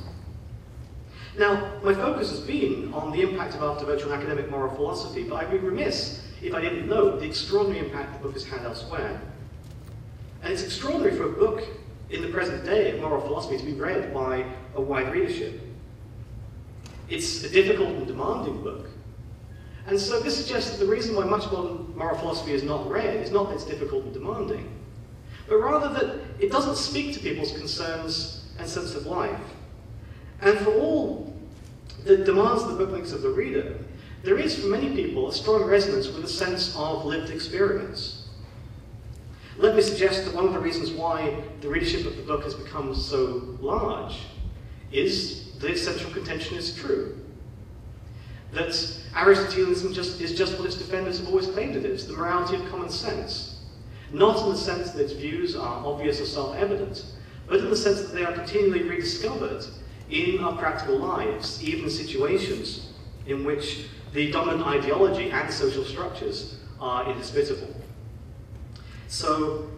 Now, 1.38 1.80
my 1.84 1.94
focus 1.94 2.30
has 2.30 2.40
been 2.40 2.94
on 2.94 3.12
the 3.12 3.22
impact 3.22 3.56
of 3.56 3.64
after 3.64 3.86
virtue 3.86 4.10
on 4.10 4.14
academic 4.14 4.50
moral 4.50 4.74
philosophy, 4.76 5.24
but 5.24 5.36
I'd 5.36 5.52
be 5.52 5.58
remiss 5.58 6.22
if 6.42 6.54
I 6.54 6.62
didn't 6.62 6.88
note 6.88 7.20
the 7.20 7.26
extraordinary 7.26 7.86
impact 7.86 8.14
the 8.14 8.28
book 8.28 8.34
has 8.34 8.46
had 8.46 8.64
elsewhere. 8.64 9.22
And 10.44 10.54
it's 10.54 10.64
extraordinary 10.64 11.16
for 11.16 11.26
a 11.26 11.32
book 11.32 11.64
in 12.10 12.22
the 12.22 12.30
present 12.30 12.64
day 12.64 12.92
of 12.92 13.02
moral 13.02 13.22
philosophy 13.22 13.58
to 13.58 13.66
be 13.66 13.74
read 13.74 14.14
by 14.14 14.46
a 14.76 14.82
wide 14.82 15.12
readership. 15.12 15.60
It's 17.10 17.44
a 17.44 17.50
difficult 17.50 17.90
and 17.90 18.08
demanding 18.08 18.62
book. 18.62 18.90
And 19.88 20.00
so 20.00 20.20
this 20.20 20.36
suggests 20.38 20.72
that 20.72 20.84
the 20.84 20.92
reason 20.92 21.16
why 21.16 21.26
much 21.26 21.52
modern 21.52 21.96
moral 21.96 22.18
philosophy 22.18 22.54
is 22.54 22.64
not 22.64 22.90
read 22.90 23.18
is 23.18 23.32
not 23.32 23.50
that 23.50 23.56
it's 23.56 23.66
difficult 23.66 24.04
and 24.06 24.14
demanding, 24.14 24.68
but 25.48 25.58
rather 25.58 25.94
that 25.94 26.22
it 26.40 26.52
doesn't 26.52 26.76
speak 26.76 27.14
to 27.14 27.20
people's 27.20 27.52
concerns 27.52 28.46
and 28.58 28.68
sense 28.68 28.96
of 28.96 29.06
life. 29.06 29.40
And 30.42 30.58
for 30.60 30.74
all 30.74 31.34
the 32.04 32.18
demands 32.18 32.66
the 32.66 32.74
book 32.74 32.92
makes 32.92 33.12
of 33.12 33.22
the 33.22 33.30
reader, 33.30 33.78
there 34.24 34.40
is 34.40 34.60
for 34.60 34.68
many 34.68 34.96
people 34.96 35.30
a 35.30 35.34
strong 35.34 35.64
resonance 35.66 36.08
with 36.08 36.26
a 36.26 36.30
sense 36.30 36.76
of 36.76 37.06
lived 37.06 37.30
experience. 37.30 38.28
Let 39.58 39.76
me 39.76 39.82
suggest 39.82 40.26
that 40.26 40.34
one 40.34 40.48
of 40.48 40.54
the 40.54 40.60
reasons 40.60 40.92
why 40.92 41.44
the 41.62 41.70
readership 41.70 42.06
of 42.06 42.18
the 42.18 42.24
book 42.24 42.44
has 42.44 42.56
become 42.56 42.94
so 42.96 43.58
large 43.62 44.18
is 44.92 45.46
its 45.62 45.82
central 45.84 46.12
contention 46.12 46.58
is 46.58 46.76
true. 46.76 47.25
That 48.56 48.70
Aristotelianism 49.16 49.94
just, 49.94 50.22
is 50.22 50.34
just 50.34 50.58
what 50.58 50.66
its 50.66 50.78
defenders 50.78 51.20
have 51.20 51.28
always 51.28 51.48
claimed 51.48 51.76
it 51.76 51.86
is, 51.86 52.08
the 52.08 52.14
morality 52.14 52.56
of 52.56 52.70
common 52.70 52.90
sense. 52.90 53.60
Not 54.14 54.42
in 54.46 54.52
the 54.52 54.58
sense 54.58 54.92
that 54.92 55.02
its 55.04 55.12
views 55.12 55.58
are 55.58 55.86
obvious 55.86 56.22
or 56.22 56.26
self-evident, 56.26 57.04
but 57.48 57.60
in 57.60 57.70
the 57.70 57.76
sense 57.76 58.02
that 58.02 58.14
they 58.14 58.24
are 58.24 58.32
continually 58.32 58.84
rediscovered 58.84 59.66
in 60.10 60.40
our 60.40 60.56
practical 60.56 60.98
lives, 60.98 61.62
even 61.62 61.84
in 61.84 61.90
situations 61.90 62.94
in 63.28 63.44
which 63.44 63.88
the 64.14 64.32
dominant 64.32 64.66
ideology 64.66 65.32
and 65.32 65.52
social 65.52 65.84
structures 65.84 66.58
are 66.80 67.12
indisputable. 67.12 67.76
So, 69.08 69.70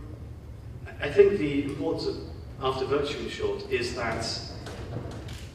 I 1.01 1.09
think 1.09 1.39
the 1.39 1.63
importance 1.63 2.07
of 2.07 2.17
after 2.61 2.85
virtue, 2.85 3.19
in 3.19 3.29
short, 3.29 3.69
is 3.71 3.95
that 3.95 4.23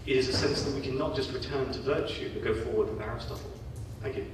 it 0.06 0.16
is 0.16 0.28
a 0.28 0.32
sense 0.32 0.62
that 0.62 0.74
we 0.74 0.80
can 0.80 0.98
not 0.98 1.14
just 1.14 1.32
return 1.32 1.70
to 1.72 1.78
virtue 1.80 2.30
but 2.34 2.42
go 2.42 2.54
forward 2.54 2.90
with 2.90 3.00
Aristotle. 3.00 3.50
Thank 4.00 4.16
you. 4.16 4.26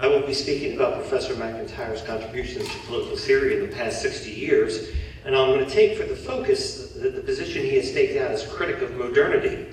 I 0.00 0.06
will 0.06 0.26
be 0.26 0.34
speaking 0.34 0.74
about 0.74 0.94
Professor 0.94 1.36
MacIntyre's 1.36 2.02
contributions 2.02 2.66
to 2.68 2.78
political 2.86 3.16
theory 3.16 3.58
in 3.58 3.68
the 3.68 3.76
past 3.76 4.00
60 4.00 4.30
years, 4.30 4.88
and 5.24 5.36
I'm 5.36 5.50
going 5.52 5.64
to 5.64 5.70
take 5.70 5.98
for 5.98 6.04
the 6.04 6.16
focus 6.16 6.94
the, 6.94 7.10
the 7.10 7.20
position 7.20 7.62
he 7.62 7.76
has 7.76 7.92
taken 7.92 8.22
out 8.22 8.30
as 8.30 8.46
critic 8.46 8.80
of 8.80 8.96
modernity. 8.96 9.68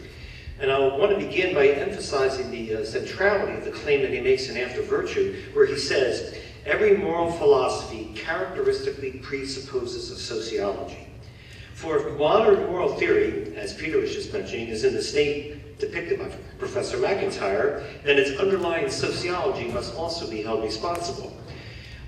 And 0.60 0.72
I 0.72 0.80
want 0.80 1.12
to 1.12 1.18
begin 1.18 1.54
by 1.54 1.68
emphasizing 1.68 2.50
the 2.50 2.78
uh, 2.78 2.86
centrality 2.86 3.54
of 3.58 3.66
the 3.66 3.72
claim 3.72 4.02
that 4.02 4.12
he 4.12 4.22
makes 4.22 4.50
in 4.50 4.58
After 4.58 4.82
Virtue, 4.82 5.36
where 5.54 5.68
he 5.68 5.78
says, 5.78 6.36
every 6.66 6.98
moral 6.98 7.32
philosophy 7.32 8.12
characteristically 8.16 9.20
presupposes 9.20 10.10
a 10.10 10.18
sociology. 10.18 11.08
For 11.76 11.98
if 11.98 12.18
modern 12.18 12.66
moral 12.66 12.96
theory, 12.96 13.56
as 13.56 13.76
Peter 13.76 14.00
was 14.00 14.12
just 14.12 14.34
mentioning, 14.34 14.68
is 14.70 14.84
in 14.84 14.96
the 14.96 15.02
state 15.02 15.78
depicted 15.78 16.18
by 16.18 16.36
Professor 16.58 16.98
MacIntyre, 16.98 17.86
then 18.04 18.18
its 18.18 18.40
underlying 18.40 18.90
sociology 18.90 19.68
must 19.68 19.94
also 19.96 20.28
be 20.28 20.42
held 20.42 20.64
responsible. 20.64 21.32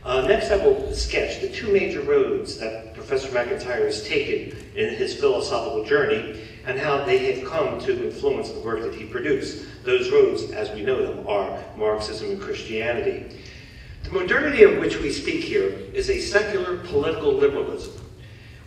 Uh, 0.04 0.22
next, 0.22 0.50
I 0.50 0.58
will 0.58 0.94
sketch 0.94 1.42
the 1.42 1.50
two 1.50 1.72
major 1.74 2.02
roads 2.02 2.58
that 2.58 2.94
Professor 2.94 3.32
MacIntyre 3.34 3.86
has 3.86 4.08
taken 4.08 4.58
in 4.76 4.96
his 4.96 5.14
philosophical 5.14 5.84
journey 5.84 6.40
and 6.66 6.80
how 6.80 7.04
they 7.04 7.34
have 7.34 7.50
come 7.50 7.80
to 7.82 8.06
influence 8.06 8.50
the 8.52 8.60
work 8.62 8.82
that 8.82 8.96
he 8.96 9.06
produced. 9.06 9.66
Those 9.84 10.10
roads, 10.10 10.52
as 10.52 10.72
we 10.72 10.84
know 10.84 11.06
them, 11.06 11.28
are 11.28 11.62
Marxism 11.76 12.32
and 12.32 12.42
Christianity. 12.42 13.38
The 14.04 14.12
modernity 14.12 14.64
of 14.64 14.78
which 14.78 14.98
we 15.00 15.12
speak 15.12 15.44
here 15.44 15.78
is 15.94 16.10
a 16.10 16.20
secular 16.20 16.78
political 16.78 17.34
liberalism, 17.34 18.02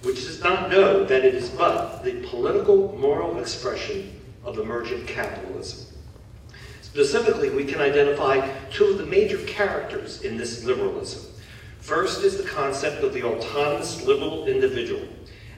which 0.03 0.17
does 0.17 0.43
not 0.43 0.71
know 0.71 1.05
that 1.05 1.25
it 1.25 1.35
is 1.35 1.49
but 1.49 2.05
the 2.05 2.27
political 2.29 2.97
moral 2.99 3.39
expression 3.39 4.21
of 4.45 4.59
emergent 4.59 5.07
capitalism. 5.07 5.92
Specifically, 6.93 7.49
we 7.49 7.65
can 7.65 7.81
identify 7.81 8.47
two 8.71 8.85
of 8.85 8.99
the 8.99 9.07
major 9.07 9.39
characters 9.47 10.21
in 10.21 10.37
this 10.37 10.63
liberalism. 10.63 11.33
First 11.81 12.23
is 12.23 12.37
the 12.37 12.47
concept 12.47 13.03
of 13.03 13.15
the 13.15 13.23
autonomous 13.23 14.05
liberal 14.05 14.47
individual, 14.47 15.09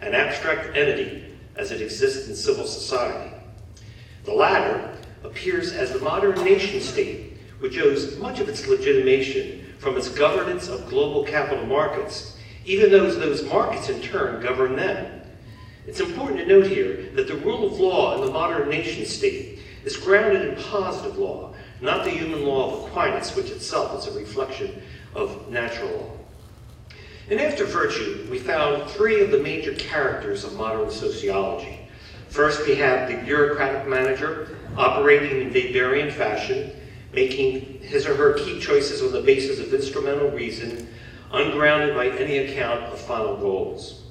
an 0.01 0.15
abstract 0.15 0.77
entity 0.77 1.25
as 1.57 1.73
it 1.73 1.83
exists 1.83 2.29
in 2.29 2.37
civil 2.37 2.65
society. 2.69 3.35
The 4.23 4.33
latter 4.33 4.97
appears 5.25 5.73
as 5.73 5.91
the 5.91 5.99
modern 5.99 6.37
nation 6.45 6.81
state, 6.81 7.37
which 7.59 7.81
owes 7.81 8.17
much 8.19 8.39
of 8.39 8.49
its 8.49 8.69
legitimation 8.69 9.67
from 9.81 9.97
its 9.97 10.09
governance 10.09 10.69
of 10.69 10.89
global 10.89 11.25
capital 11.25 11.67
markets, 11.67 12.39
even 12.65 12.93
though 12.93 13.11
those 13.11 13.43
markets 13.43 13.89
in 13.89 14.01
turn 14.01 14.41
govern 14.41 14.77
them. 14.77 15.23
It's 15.89 15.99
important 15.99 16.39
to 16.39 16.47
note 16.47 16.69
here 16.69 17.11
that 17.15 17.27
the 17.27 17.39
rule 17.39 17.67
of 17.67 17.81
law 17.81 18.15
in 18.15 18.25
the 18.25 18.33
modern 18.33 18.69
nation 18.69 19.05
state 19.05 19.54
is 19.85 19.97
grounded 19.97 20.49
in 20.49 20.65
positive 20.65 21.19
law, 21.19 21.53
not 21.81 22.05
the 22.05 22.11
human 22.11 22.45
law 22.45 22.73
of 22.73 22.89
Aquinas, 22.89 23.37
which 23.37 23.51
itself 23.51 23.99
is 23.99 24.15
a 24.15 24.19
reflection 24.19 24.83
of 25.15 25.51
natural 25.51 25.91
law. 25.91 26.11
In 27.31 27.41
After 27.41 27.65
Virtue, 27.65 28.27
we 28.31 28.39
found 28.39 28.91
three 28.91 29.23
of 29.23 29.31
the 29.31 29.39
major 29.39 29.75
characters 29.75 30.45
of 30.45 30.57
modern 30.57 30.91
sociology. 30.91 31.81
First, 32.29 32.67
we 32.67 32.75
have 32.77 33.09
the 33.09 33.17
bureaucratic 33.25 33.89
manager 33.89 34.59
operating 34.77 35.41
in 35.41 35.51
Weberian 35.51 36.13
fashion, 36.13 36.73
making 37.13 37.81
his 37.81 38.07
or 38.07 38.15
her 38.17 38.35
key 38.35 38.61
choices 38.61 39.03
on 39.03 39.13
the 39.13 39.23
basis 39.23 39.59
of 39.59 39.73
instrumental 39.73 40.31
reason, 40.31 40.89
ungrounded 41.33 41.95
by 41.95 42.09
any 42.09 42.39
account 42.39 42.83
of 42.85 43.01
final 43.01 43.37
goals. 43.37 44.03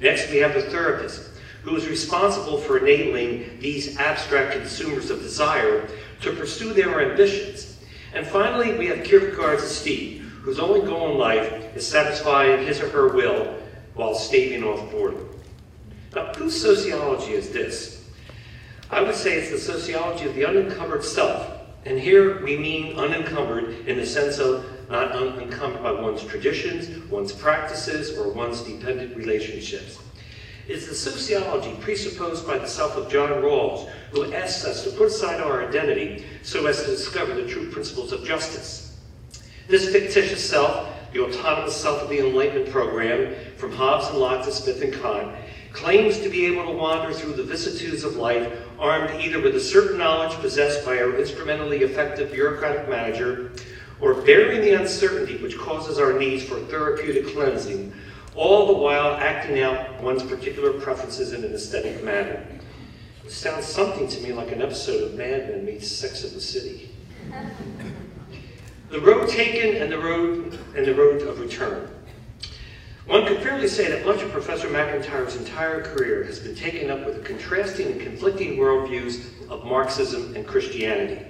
Next, 0.00 0.30
we 0.30 0.38
have 0.38 0.54
the 0.54 0.62
therapist, 0.62 1.31
who 1.62 1.76
is 1.76 1.88
responsible 1.88 2.58
for 2.58 2.78
enabling 2.78 3.58
these 3.60 3.96
abstract 3.98 4.52
consumers 4.52 5.10
of 5.10 5.20
desire 5.20 5.88
to 6.20 6.32
pursue 6.32 6.72
their 6.72 7.10
ambitions. 7.10 7.78
And 8.14 8.26
finally, 8.26 8.76
we 8.76 8.86
have 8.86 9.04
Kierkegaard's 9.04 9.62
aesthete, 9.62 10.20
whose 10.20 10.58
only 10.58 10.80
goal 10.80 11.12
in 11.12 11.18
life 11.18 11.76
is 11.76 11.86
satisfying 11.86 12.66
his 12.66 12.80
or 12.80 12.88
her 12.90 13.14
will 13.14 13.54
while 13.94 14.14
staving 14.14 14.64
off 14.64 14.90
boredom. 14.90 15.28
Now, 16.14 16.32
whose 16.34 16.60
sociology 16.60 17.32
is 17.32 17.50
this? 17.50 18.10
I 18.90 19.00
would 19.00 19.14
say 19.14 19.38
it's 19.38 19.50
the 19.50 19.58
sociology 19.58 20.26
of 20.26 20.34
the 20.34 20.44
unencumbered 20.44 21.04
self. 21.04 21.60
And 21.84 21.98
here 21.98 22.42
we 22.44 22.58
mean 22.58 22.98
unencumbered 22.98 23.88
in 23.88 23.96
the 23.96 24.06
sense 24.06 24.38
of 24.38 24.64
not 24.90 25.12
unencumbered 25.12 25.82
by 25.82 25.92
one's 25.92 26.22
traditions, 26.24 27.10
one's 27.10 27.32
practices, 27.32 28.18
or 28.18 28.30
one's 28.32 28.60
dependent 28.60 29.16
relationships. 29.16 29.98
It's 30.72 30.88
the 30.88 30.94
sociology 30.94 31.76
presupposed 31.82 32.46
by 32.46 32.56
the 32.56 32.66
self 32.66 32.96
of 32.96 33.10
John 33.10 33.28
Rawls, 33.28 33.90
who 34.10 34.32
asks 34.32 34.64
us 34.64 34.84
to 34.84 34.90
put 34.92 35.08
aside 35.08 35.38
our 35.38 35.68
identity 35.68 36.24
so 36.42 36.64
as 36.64 36.82
to 36.82 36.86
discover 36.86 37.34
the 37.34 37.46
true 37.46 37.70
principles 37.70 38.10
of 38.10 38.24
justice. 38.24 38.96
This 39.68 39.92
fictitious 39.92 40.42
self, 40.42 40.88
the 41.12 41.24
autonomous 41.24 41.76
self 41.76 42.00
of 42.00 42.08
the 42.08 42.26
Enlightenment 42.26 42.70
program, 42.70 43.34
from 43.58 43.72
Hobbes 43.72 44.08
and 44.08 44.16
Locke 44.16 44.46
to 44.46 44.50
Smith 44.50 44.80
and 44.80 44.94
Kant, 44.94 45.36
claims 45.74 46.18
to 46.20 46.30
be 46.30 46.46
able 46.46 46.64
to 46.64 46.78
wander 46.78 47.12
through 47.12 47.34
the 47.34 47.44
vicissitudes 47.44 48.02
of 48.02 48.16
life 48.16 48.50
armed 48.78 49.20
either 49.20 49.42
with 49.42 49.54
a 49.56 49.60
certain 49.60 49.98
knowledge 49.98 50.32
possessed 50.40 50.86
by 50.86 50.96
our 50.96 51.18
instrumentally 51.18 51.82
effective 51.82 52.32
bureaucratic 52.32 52.88
manager 52.88 53.52
or 54.00 54.14
bearing 54.22 54.62
the 54.62 54.72
uncertainty 54.72 55.36
which 55.36 55.58
causes 55.58 55.98
our 55.98 56.18
needs 56.18 56.42
for 56.42 56.58
therapeutic 56.60 57.34
cleansing, 57.34 57.92
all 58.34 58.66
the 58.66 58.72
while 58.72 59.14
acting 59.14 59.60
out 59.60 60.02
one's 60.02 60.22
particular 60.22 60.72
preferences 60.72 61.32
in 61.32 61.44
an 61.44 61.52
aesthetic 61.52 62.02
manner. 62.02 62.44
It 63.24 63.30
sounds 63.30 63.66
something 63.66 64.08
to 64.08 64.20
me 64.20 64.32
like 64.32 64.52
an 64.52 64.62
episode 64.62 65.02
of 65.02 65.14
Mad 65.14 65.48
Men 65.48 65.64
meets 65.64 65.88
Sex 65.88 66.24
of 66.24 66.32
the 66.34 66.40
City. 66.40 66.90
The 68.90 69.00
road 69.00 69.28
taken 69.28 69.80
and 69.80 69.90
the 69.90 69.98
road 69.98 70.58
and 70.76 70.86
the 70.86 70.94
road 70.94 71.22
of 71.22 71.40
return. 71.40 71.88
One 73.06 73.26
could 73.26 73.38
fairly 73.38 73.68
say 73.68 73.88
that 73.90 74.06
much 74.06 74.22
of 74.22 74.30
Professor 74.30 74.68
MacIntyre's 74.70 75.36
entire 75.36 75.82
career 75.82 76.22
has 76.24 76.38
been 76.38 76.54
taken 76.54 76.90
up 76.90 77.04
with 77.04 77.16
the 77.16 77.22
contrasting 77.22 77.92
and 77.92 78.00
conflicting 78.00 78.56
worldviews 78.56 79.48
of 79.50 79.64
Marxism 79.64 80.36
and 80.36 80.46
Christianity. 80.46 81.26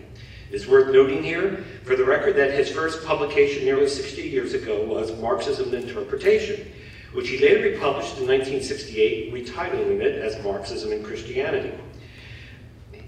It 0.51 0.55
is 0.55 0.69
worth 0.69 0.93
noting 0.93 1.23
here, 1.23 1.65
for 1.85 1.97
the 1.97 2.05
record, 2.05 2.37
that 2.37 2.53
his 2.53 2.71
first 2.71 3.07
publication 3.07 3.65
nearly 3.65 3.89
60 3.89 4.21
years 4.21 4.53
ago 4.53 4.85
was 4.85 5.19
Marxism: 5.19 5.73
An 5.73 5.83
Interpretation, 5.83 6.71
which 7.13 7.29
he 7.29 7.39
later 7.39 7.63
republished 7.63 8.19
in 8.19 8.27
1968, 8.27 9.33
retitling 9.33 10.01
it 10.01 10.19
as 10.19 10.43
Marxism 10.43 10.93
and 10.93 11.05
Christianity. 11.05 11.73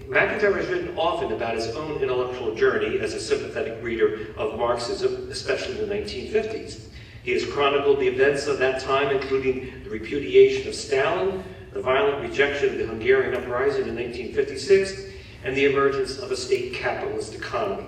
MacIntyre 0.07 0.53
has 0.53 0.67
written 0.67 0.95
often 0.97 1.31
about 1.31 1.55
his 1.55 1.69
own 1.75 2.01
intellectual 2.01 2.53
journey 2.53 2.99
as 2.99 3.13
a 3.13 3.19
sympathetic 3.19 3.81
reader 3.81 4.27
of 4.37 4.57
Marxism, 4.57 5.29
especially 5.31 5.79
in 5.79 5.89
the 5.89 5.95
1950s. 5.95 6.85
He 7.23 7.31
has 7.31 7.45
chronicled 7.45 7.99
the 7.99 8.07
events 8.07 8.45
of 8.45 8.59
that 8.59 8.81
time, 8.81 9.09
including 9.09 9.83
the 9.83 9.89
repudiation 9.89 10.67
of 10.67 10.75
Stalin, 10.75 11.43
the 11.73 11.81
violent 11.81 12.21
rejection 12.21 12.69
of 12.69 12.77
the 12.77 12.85
Hungarian 12.85 13.33
uprising 13.33 13.87
in 13.87 13.95
1956, 13.95 15.05
and 15.43 15.57
the 15.57 15.65
emergence 15.65 16.19
of 16.19 16.31
a 16.31 16.37
state 16.37 16.73
capitalist 16.73 17.33
economy. 17.33 17.87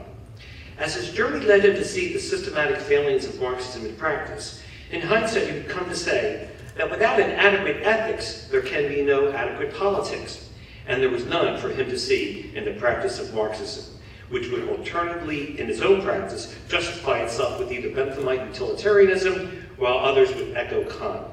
As 0.80 0.96
his 0.96 1.12
journey 1.12 1.46
led 1.46 1.66
him 1.66 1.76
to 1.76 1.86
see 1.86 2.14
the 2.14 2.20
systematic 2.20 2.78
failings 2.78 3.26
of 3.26 3.40
Marxism 3.40 3.86
in 3.86 3.96
practice, 3.96 4.62
in 4.92 5.02
hindsight, 5.02 5.54
you 5.54 5.64
come 5.64 5.88
to 5.90 5.96
say 5.96 6.50
that 6.76 6.90
without 6.90 7.20
an 7.20 7.32
adequate 7.32 7.84
ethics, 7.84 8.48
there 8.50 8.62
can 8.62 8.88
be 8.88 9.02
no 9.02 9.32
adequate 9.32 9.74
politics 9.74 10.48
and 10.88 11.02
there 11.02 11.10
was 11.10 11.26
none 11.26 11.60
for 11.60 11.70
him 11.70 11.90
to 11.90 12.00
see 12.00 12.52
in 12.56 12.66
the 12.66 12.72
practice 12.74 13.20
of 13.20 13.34
Marxism, 13.34 14.00
which 14.30 14.50
would 14.50 14.68
alternatively, 14.70 15.60
in 15.60 15.68
his 15.68 15.82
own 15.82 16.02
practice, 16.02 16.56
justify 16.70 17.20
itself 17.20 17.60
with 17.60 17.72
either 17.72 17.90
Benthamite 17.90 18.48
utilitarianism, 18.48 19.66
while 19.78 19.98
others 19.98 20.34
would 20.36 20.56
echo 20.56 20.84
Kant. 20.86 21.28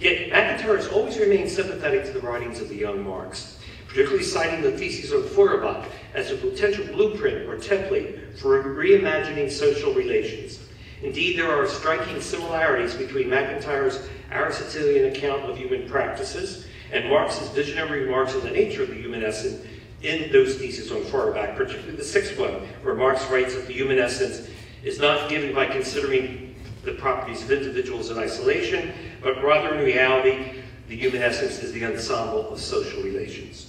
Yet 0.00 0.30
MacIntyre 0.30 0.76
has 0.76 0.88
always 0.88 1.18
remained 1.18 1.50
sympathetic 1.50 2.04
to 2.04 2.12
the 2.12 2.20
writings 2.20 2.60
of 2.60 2.68
the 2.68 2.76
young 2.76 3.02
Marx, 3.02 3.58
particularly 3.88 4.24
citing 4.24 4.62
the 4.62 4.72
theses 4.72 5.12
of 5.12 5.30
Feuerbach 5.30 5.86
as 6.14 6.30
a 6.30 6.36
potential 6.36 6.86
blueprint 6.86 7.48
or 7.48 7.56
template 7.56 8.38
for 8.38 8.62
reimagining 8.62 9.50
social 9.50 9.92
relations. 9.94 10.60
Indeed, 11.04 11.38
there 11.38 11.54
are 11.54 11.68
striking 11.68 12.18
similarities 12.22 12.94
between 12.94 13.28
MacIntyre's 13.28 14.08
Aristotelian 14.32 15.12
account 15.12 15.42
of 15.42 15.58
human 15.58 15.86
practices 15.86 16.66
and 16.92 17.10
Marx's 17.10 17.48
visionary 17.50 18.04
remarks 18.04 18.34
on 18.34 18.40
the 18.40 18.50
nature 18.50 18.82
of 18.82 18.88
the 18.88 18.94
human 18.94 19.22
essence 19.22 19.66
in 20.00 20.32
those 20.32 20.56
theses 20.56 20.90
on 20.90 21.04
Feuerbach, 21.04 21.56
particularly 21.56 21.96
the 21.96 22.02
sixth 22.02 22.38
one, 22.38 22.54
where 22.82 22.94
Marx 22.94 23.28
writes 23.30 23.54
that 23.54 23.66
the 23.66 23.72
human 23.74 23.98
essence 23.98 24.48
is 24.82 24.98
not 24.98 25.28
given 25.28 25.54
by 25.54 25.66
considering 25.66 26.54
the 26.84 26.92
properties 26.92 27.42
of 27.42 27.50
individuals 27.50 28.10
in 28.10 28.18
isolation, 28.18 28.92
but 29.22 29.42
rather 29.42 29.74
in 29.74 29.84
reality, 29.84 30.62
the 30.88 30.96
human 30.96 31.20
essence 31.20 31.62
is 31.62 31.72
the 31.72 31.84
ensemble 31.84 32.48
of 32.50 32.58
social 32.58 33.02
relations. 33.02 33.63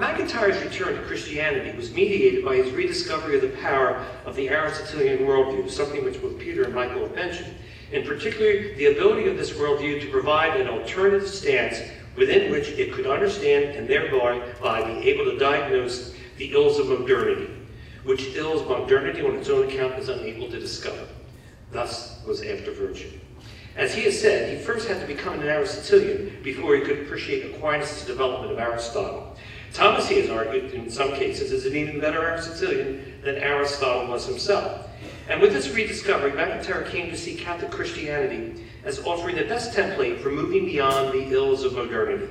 MacIntyre's 0.00 0.62
return 0.62 0.94
to 0.94 1.02
Christianity 1.02 1.76
was 1.76 1.92
mediated 1.92 2.42
by 2.42 2.56
his 2.56 2.72
rediscovery 2.72 3.36
of 3.36 3.42
the 3.42 3.60
power 3.60 4.02
of 4.24 4.34
the 4.34 4.48
Aristotelian 4.48 5.26
worldview, 5.26 5.70
something 5.70 6.02
which 6.02 6.22
both 6.22 6.38
Peter 6.38 6.62
and 6.62 6.74
Michael 6.74 7.02
have 7.02 7.14
mentioned. 7.14 7.54
In 7.92 8.06
particular, 8.06 8.74
the 8.76 8.86
ability 8.86 9.28
of 9.28 9.36
this 9.36 9.50
worldview 9.50 10.00
to 10.00 10.10
provide 10.10 10.58
an 10.58 10.68
alternative 10.68 11.28
stance 11.28 11.82
within 12.16 12.50
which 12.50 12.68
it 12.68 12.94
could 12.94 13.06
understand 13.06 13.76
and 13.76 13.86
thereby 13.86 14.40
be 14.86 15.10
able 15.10 15.26
to 15.26 15.38
diagnose 15.38 16.14
the 16.38 16.50
ills 16.54 16.78
of 16.78 16.88
modernity, 16.88 17.50
which 18.04 18.34
ills 18.36 18.66
modernity 18.66 19.20
on 19.20 19.36
its 19.36 19.50
own 19.50 19.68
account 19.68 19.98
is 19.98 20.08
unable 20.08 20.48
to 20.48 20.58
discover. 20.58 21.06
Thus 21.72 22.22
was 22.26 22.40
after 22.40 22.72
virtue. 22.72 23.10
As 23.76 23.94
he 23.94 24.04
has 24.04 24.18
said, 24.18 24.56
he 24.56 24.64
first 24.64 24.88
had 24.88 24.98
to 25.02 25.06
become 25.06 25.40
an 25.40 25.46
Aristotelian 25.46 26.38
before 26.42 26.74
he 26.74 26.80
could 26.80 27.00
appreciate 27.00 27.54
Aquinas' 27.54 28.06
development 28.06 28.52
of 28.52 28.58
Aristotle. 28.58 29.36
Thomas, 29.72 30.08
he 30.08 30.20
has 30.20 30.30
argued, 30.30 30.72
in 30.72 30.90
some 30.90 31.12
cases, 31.12 31.52
is 31.52 31.64
an 31.66 31.76
even 31.76 32.00
better 32.00 32.20
Aristotelian 32.20 33.20
than 33.22 33.36
Aristotle 33.36 34.08
was 34.08 34.26
himself. 34.26 34.88
And 35.28 35.40
with 35.40 35.52
this 35.52 35.70
rediscovery, 35.70 36.32
MacIntyre 36.32 36.82
came 36.90 37.10
to 37.10 37.16
see 37.16 37.36
Catholic 37.36 37.70
Christianity 37.70 38.64
as 38.84 38.98
offering 39.04 39.36
the 39.36 39.44
best 39.44 39.76
template 39.76 40.20
for 40.20 40.30
moving 40.30 40.64
beyond 40.64 41.12
the 41.12 41.32
ills 41.32 41.62
of 41.62 41.74
modernity. 41.74 42.28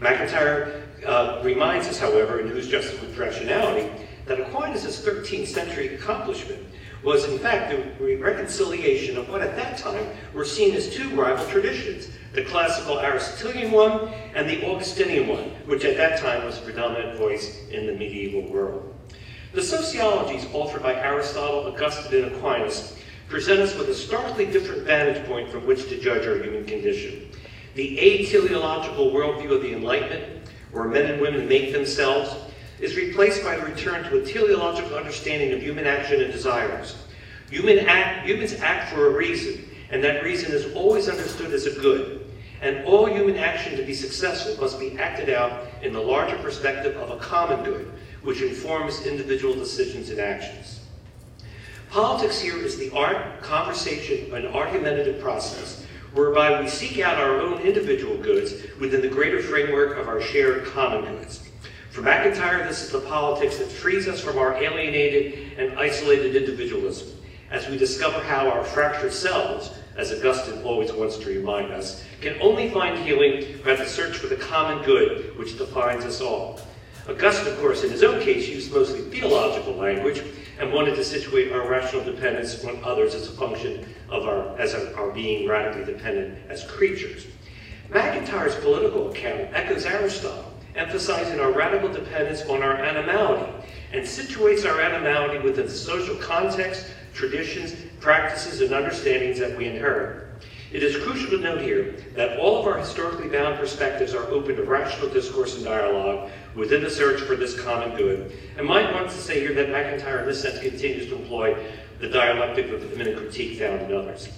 MacIntyre 0.00 0.84
uh, 1.04 1.40
reminds 1.42 1.88
us, 1.88 1.98
however, 1.98 2.38
in 2.38 2.48
Whose 2.48 2.68
Justice 2.68 3.00
Which 3.00 3.16
Rationality, 3.16 3.90
that 4.26 4.40
Aquinas' 4.40 5.04
13th 5.04 5.46
century 5.46 5.94
accomplishment 5.94 6.64
was 7.02 7.24
in 7.24 7.38
fact 7.38 7.70
the 7.70 8.16
reconciliation 8.16 9.16
of 9.16 9.28
what 9.28 9.40
at 9.40 9.54
that 9.56 9.78
time 9.78 10.06
were 10.34 10.44
seen 10.44 10.74
as 10.74 10.92
two 10.92 11.08
rival 11.10 11.46
traditions, 11.46 12.08
the 12.36 12.44
classical 12.44 13.00
Aristotelian 13.00 13.72
one 13.72 14.10
and 14.34 14.46
the 14.46 14.62
Augustinian 14.66 15.26
one, 15.26 15.44
which 15.64 15.86
at 15.86 15.96
that 15.96 16.20
time 16.20 16.44
was 16.44 16.58
the 16.58 16.64
predominant 16.66 17.16
voice 17.16 17.66
in 17.70 17.86
the 17.86 17.94
medieval 17.94 18.42
world. 18.52 18.94
The 19.54 19.62
sociologies 19.62 20.46
offered 20.52 20.82
by 20.82 20.94
Aristotle, 20.96 21.66
Augustine, 21.66 22.24
and 22.24 22.36
Aquinas 22.36 22.94
present 23.26 23.60
us 23.60 23.74
with 23.74 23.88
a 23.88 23.94
starkly 23.94 24.44
different 24.44 24.82
vantage 24.82 25.26
point 25.26 25.48
from 25.48 25.66
which 25.66 25.88
to 25.88 25.98
judge 25.98 26.26
our 26.26 26.36
human 26.36 26.66
condition. 26.66 27.30
The 27.74 27.96
ateleological 27.96 29.12
worldview 29.14 29.52
of 29.52 29.62
the 29.62 29.72
Enlightenment, 29.72 30.50
where 30.72 30.84
men 30.84 31.10
and 31.10 31.22
women 31.22 31.48
make 31.48 31.72
themselves, 31.72 32.36
is 32.80 32.96
replaced 32.96 33.44
by 33.44 33.56
the 33.56 33.64
return 33.64 34.04
to 34.04 34.22
a 34.22 34.26
teleological 34.26 34.94
understanding 34.94 35.52
of 35.52 35.62
human 35.62 35.86
action 35.86 36.20
and 36.20 36.30
desires. 36.30 36.96
Human 37.48 37.78
act, 37.78 38.26
humans 38.26 38.52
act 38.60 38.92
for 38.92 39.06
a 39.06 39.10
reason, 39.10 39.70
and 39.88 40.04
that 40.04 40.22
reason 40.22 40.52
is 40.52 40.74
always 40.74 41.08
understood 41.08 41.54
as 41.54 41.64
a 41.64 41.80
good. 41.80 42.15
And 42.66 42.84
all 42.84 43.06
human 43.06 43.36
action 43.36 43.76
to 43.76 43.84
be 43.84 43.94
successful 43.94 44.60
must 44.60 44.80
be 44.80 44.98
acted 44.98 45.30
out 45.30 45.68
in 45.82 45.92
the 45.92 46.00
larger 46.00 46.36
perspective 46.38 46.96
of 46.96 47.12
a 47.12 47.16
common 47.16 47.62
good, 47.62 47.92
which 48.24 48.42
informs 48.42 49.06
individual 49.06 49.54
decisions 49.54 50.10
and 50.10 50.18
actions. 50.18 50.80
Politics 51.90 52.40
here 52.40 52.56
is 52.56 52.76
the 52.76 52.90
art, 52.90 53.40
conversation, 53.40 54.34
and 54.34 54.48
argumentative 54.48 55.22
process 55.22 55.86
whereby 56.12 56.60
we 56.60 56.66
seek 56.66 56.98
out 56.98 57.18
our 57.18 57.40
own 57.40 57.60
individual 57.60 58.16
goods 58.16 58.54
within 58.80 59.00
the 59.00 59.06
greater 59.06 59.40
framework 59.40 59.96
of 59.96 60.08
our 60.08 60.20
shared 60.20 60.64
common 60.64 61.04
goods. 61.04 61.48
For 61.92 62.02
MacIntyre, 62.02 62.66
this 62.66 62.82
is 62.82 62.90
the 62.90 62.98
politics 62.98 63.58
that 63.58 63.68
frees 63.68 64.08
us 64.08 64.20
from 64.20 64.38
our 64.38 64.54
alienated 64.54 65.56
and 65.56 65.78
isolated 65.78 66.34
individualism, 66.34 67.10
as 67.48 67.68
we 67.68 67.78
discover 67.78 68.18
how 68.18 68.50
our 68.50 68.64
fractured 68.64 69.12
selves, 69.12 69.70
as 69.96 70.12
Augustine 70.12 70.62
always 70.62 70.92
wants 70.92 71.16
to 71.18 71.28
remind 71.28 71.72
us, 71.72 72.04
can 72.20 72.40
only 72.40 72.70
find 72.70 72.98
healing 72.98 73.58
by 73.64 73.74
the 73.74 73.86
search 73.86 74.16
for 74.16 74.26
the 74.26 74.36
common 74.36 74.84
good 74.84 75.36
which 75.38 75.56
defines 75.58 76.04
us 76.04 76.20
all. 76.20 76.60
Augustine, 77.08 77.52
of 77.52 77.58
course, 77.60 77.84
in 77.84 77.90
his 77.90 78.02
own 78.02 78.20
case, 78.20 78.48
used 78.48 78.72
mostly 78.72 79.00
theological 79.02 79.74
language 79.74 80.22
and 80.58 80.72
wanted 80.72 80.96
to 80.96 81.04
situate 81.04 81.52
our 81.52 81.68
rational 81.68 82.04
dependence 82.04 82.64
on 82.64 82.82
others 82.82 83.14
as 83.14 83.28
a 83.28 83.32
function 83.32 83.86
of 84.08 84.24
our, 84.26 84.58
as 84.58 84.74
our, 84.74 84.94
our 84.94 85.10
being 85.12 85.48
radically 85.48 85.84
dependent 85.84 86.38
as 86.48 86.64
creatures. 86.64 87.26
MacIntyre's 87.90 88.56
political 88.56 89.10
account 89.10 89.48
echoes 89.52 89.86
Aristotle 89.86 90.52
emphasizing 90.76 91.40
our 91.40 91.52
radical 91.52 91.88
dependence 91.88 92.42
on 92.42 92.62
our 92.62 92.74
animality, 92.74 93.50
and 93.92 94.04
situates 94.04 94.68
our 94.70 94.80
animality 94.80 95.38
within 95.38 95.66
the 95.66 95.72
social 95.72 96.14
context, 96.16 96.90
traditions, 97.16 97.74
practices, 97.98 98.60
and 98.60 98.72
understandings 98.72 99.38
that 99.38 99.56
we 99.56 99.66
inherit. 99.66 100.26
It 100.72 100.82
is 100.82 101.02
crucial 101.02 101.30
to 101.30 101.38
note 101.38 101.62
here 101.62 101.94
that 102.14 102.38
all 102.38 102.60
of 102.60 102.66
our 102.66 102.78
historically 102.78 103.28
bound 103.28 103.58
perspectives 103.58 104.14
are 104.14 104.26
open 104.28 104.56
to 104.56 104.62
rational 104.62 105.08
discourse 105.08 105.56
and 105.56 105.64
dialogue 105.64 106.30
within 106.54 106.82
the 106.82 106.90
search 106.90 107.20
for 107.22 107.36
this 107.36 107.58
common 107.58 107.96
good. 107.96 108.32
And 108.58 108.66
might 108.66 108.92
want 108.92 109.08
to 109.10 109.16
say 109.16 109.40
here 109.40 109.54
that 109.54 109.70
MacIntyre, 109.70 110.20
in 110.20 110.26
this 110.26 110.42
sense, 110.42 110.58
continues 110.58 111.08
to 111.08 111.16
employ 111.16 111.56
the 112.00 112.08
dialectic 112.08 112.68
of 112.70 112.80
the 112.80 112.88
feminine 112.88 113.16
critique 113.16 113.58
found 113.58 113.82
in 113.82 113.96
others. 113.96 114.28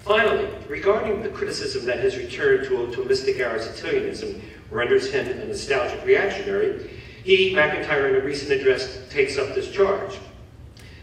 Finally, 0.00 0.48
regarding 0.68 1.22
the 1.22 1.28
criticism 1.28 1.84
that 1.84 2.00
his 2.00 2.16
return 2.16 2.64
to 2.64 2.70
Thomistic 2.96 3.38
Aristotelianism 3.38 4.40
renders 4.70 5.12
him 5.12 5.28
a 5.28 5.44
nostalgic 5.44 6.04
reactionary, 6.04 6.90
he, 7.24 7.54
MacIntyre, 7.54 8.08
in 8.08 8.16
a 8.16 8.24
recent 8.24 8.50
address, 8.50 9.00
takes 9.10 9.36
up 9.36 9.54
this 9.54 9.70
charge. 9.70 10.18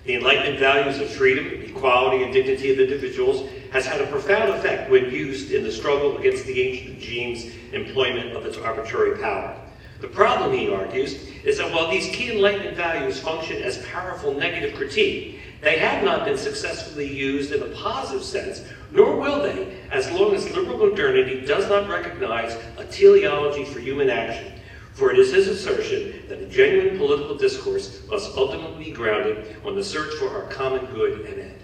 The 0.05 0.15
Enlightenment 0.15 0.59
values 0.59 0.99
of 0.99 1.09
freedom, 1.09 1.47
equality, 1.63 2.23
and 2.23 2.31
dignity 2.31 2.71
of 2.71 2.79
individuals 2.79 3.49
has 3.71 3.87
had 3.87 4.01
a 4.01 4.07
profound 4.07 4.51
effect 4.51 4.91
when 4.91 5.09
used 5.09 5.51
in 5.51 5.63
the 5.63 5.71
struggle 5.71 6.17
against 6.17 6.45
the 6.45 6.61
ancient 6.61 6.95
regime's 6.95 7.45
employment 7.73 8.33
of 8.33 8.45
its 8.45 8.55
arbitrary 8.57 9.17
power. 9.17 9.59
The 10.01 10.07
problem, 10.07 10.55
he 10.55 10.71
argues, 10.71 11.15
is 11.43 11.57
that 11.57 11.73
while 11.73 11.89
these 11.89 12.07
key 12.15 12.33
Enlightenment 12.33 12.77
values 12.77 13.19
function 13.19 13.63
as 13.63 13.83
powerful 13.87 14.35
negative 14.35 14.75
critique, 14.75 15.39
they 15.61 15.79
have 15.79 16.03
not 16.03 16.25
been 16.25 16.37
successfully 16.37 17.11
used 17.11 17.51
in 17.51 17.63
a 17.63 17.75
positive 17.75 18.23
sense, 18.23 18.61
nor 18.91 19.15
will 19.15 19.41
they, 19.41 19.79
as 19.89 20.11
long 20.11 20.35
as 20.35 20.47
liberal 20.51 20.77
modernity 20.77 21.43
does 21.45 21.67
not 21.67 21.89
recognize 21.89 22.55
a 22.77 22.85
teleology 22.85 23.65
for 23.65 23.79
human 23.79 24.11
action. 24.11 24.51
For 24.95 25.11
it 25.11 25.19
is 25.19 25.33
his 25.33 25.49
assertion 25.49 26.23
that 26.29 26.39
a 26.39 26.45
genuine 26.45 26.97
political 26.97 27.35
discourse 27.35 28.01
must 28.07 28.37
ultimately 28.37 28.85
be 28.85 28.91
grounded 28.91 29.57
on 29.65 29.75
the 29.75 29.83
search 29.83 30.13
for 30.15 30.29
our 30.29 30.43
common 30.43 30.85
good 30.85 31.25
and 31.25 31.39
end. 31.41 31.61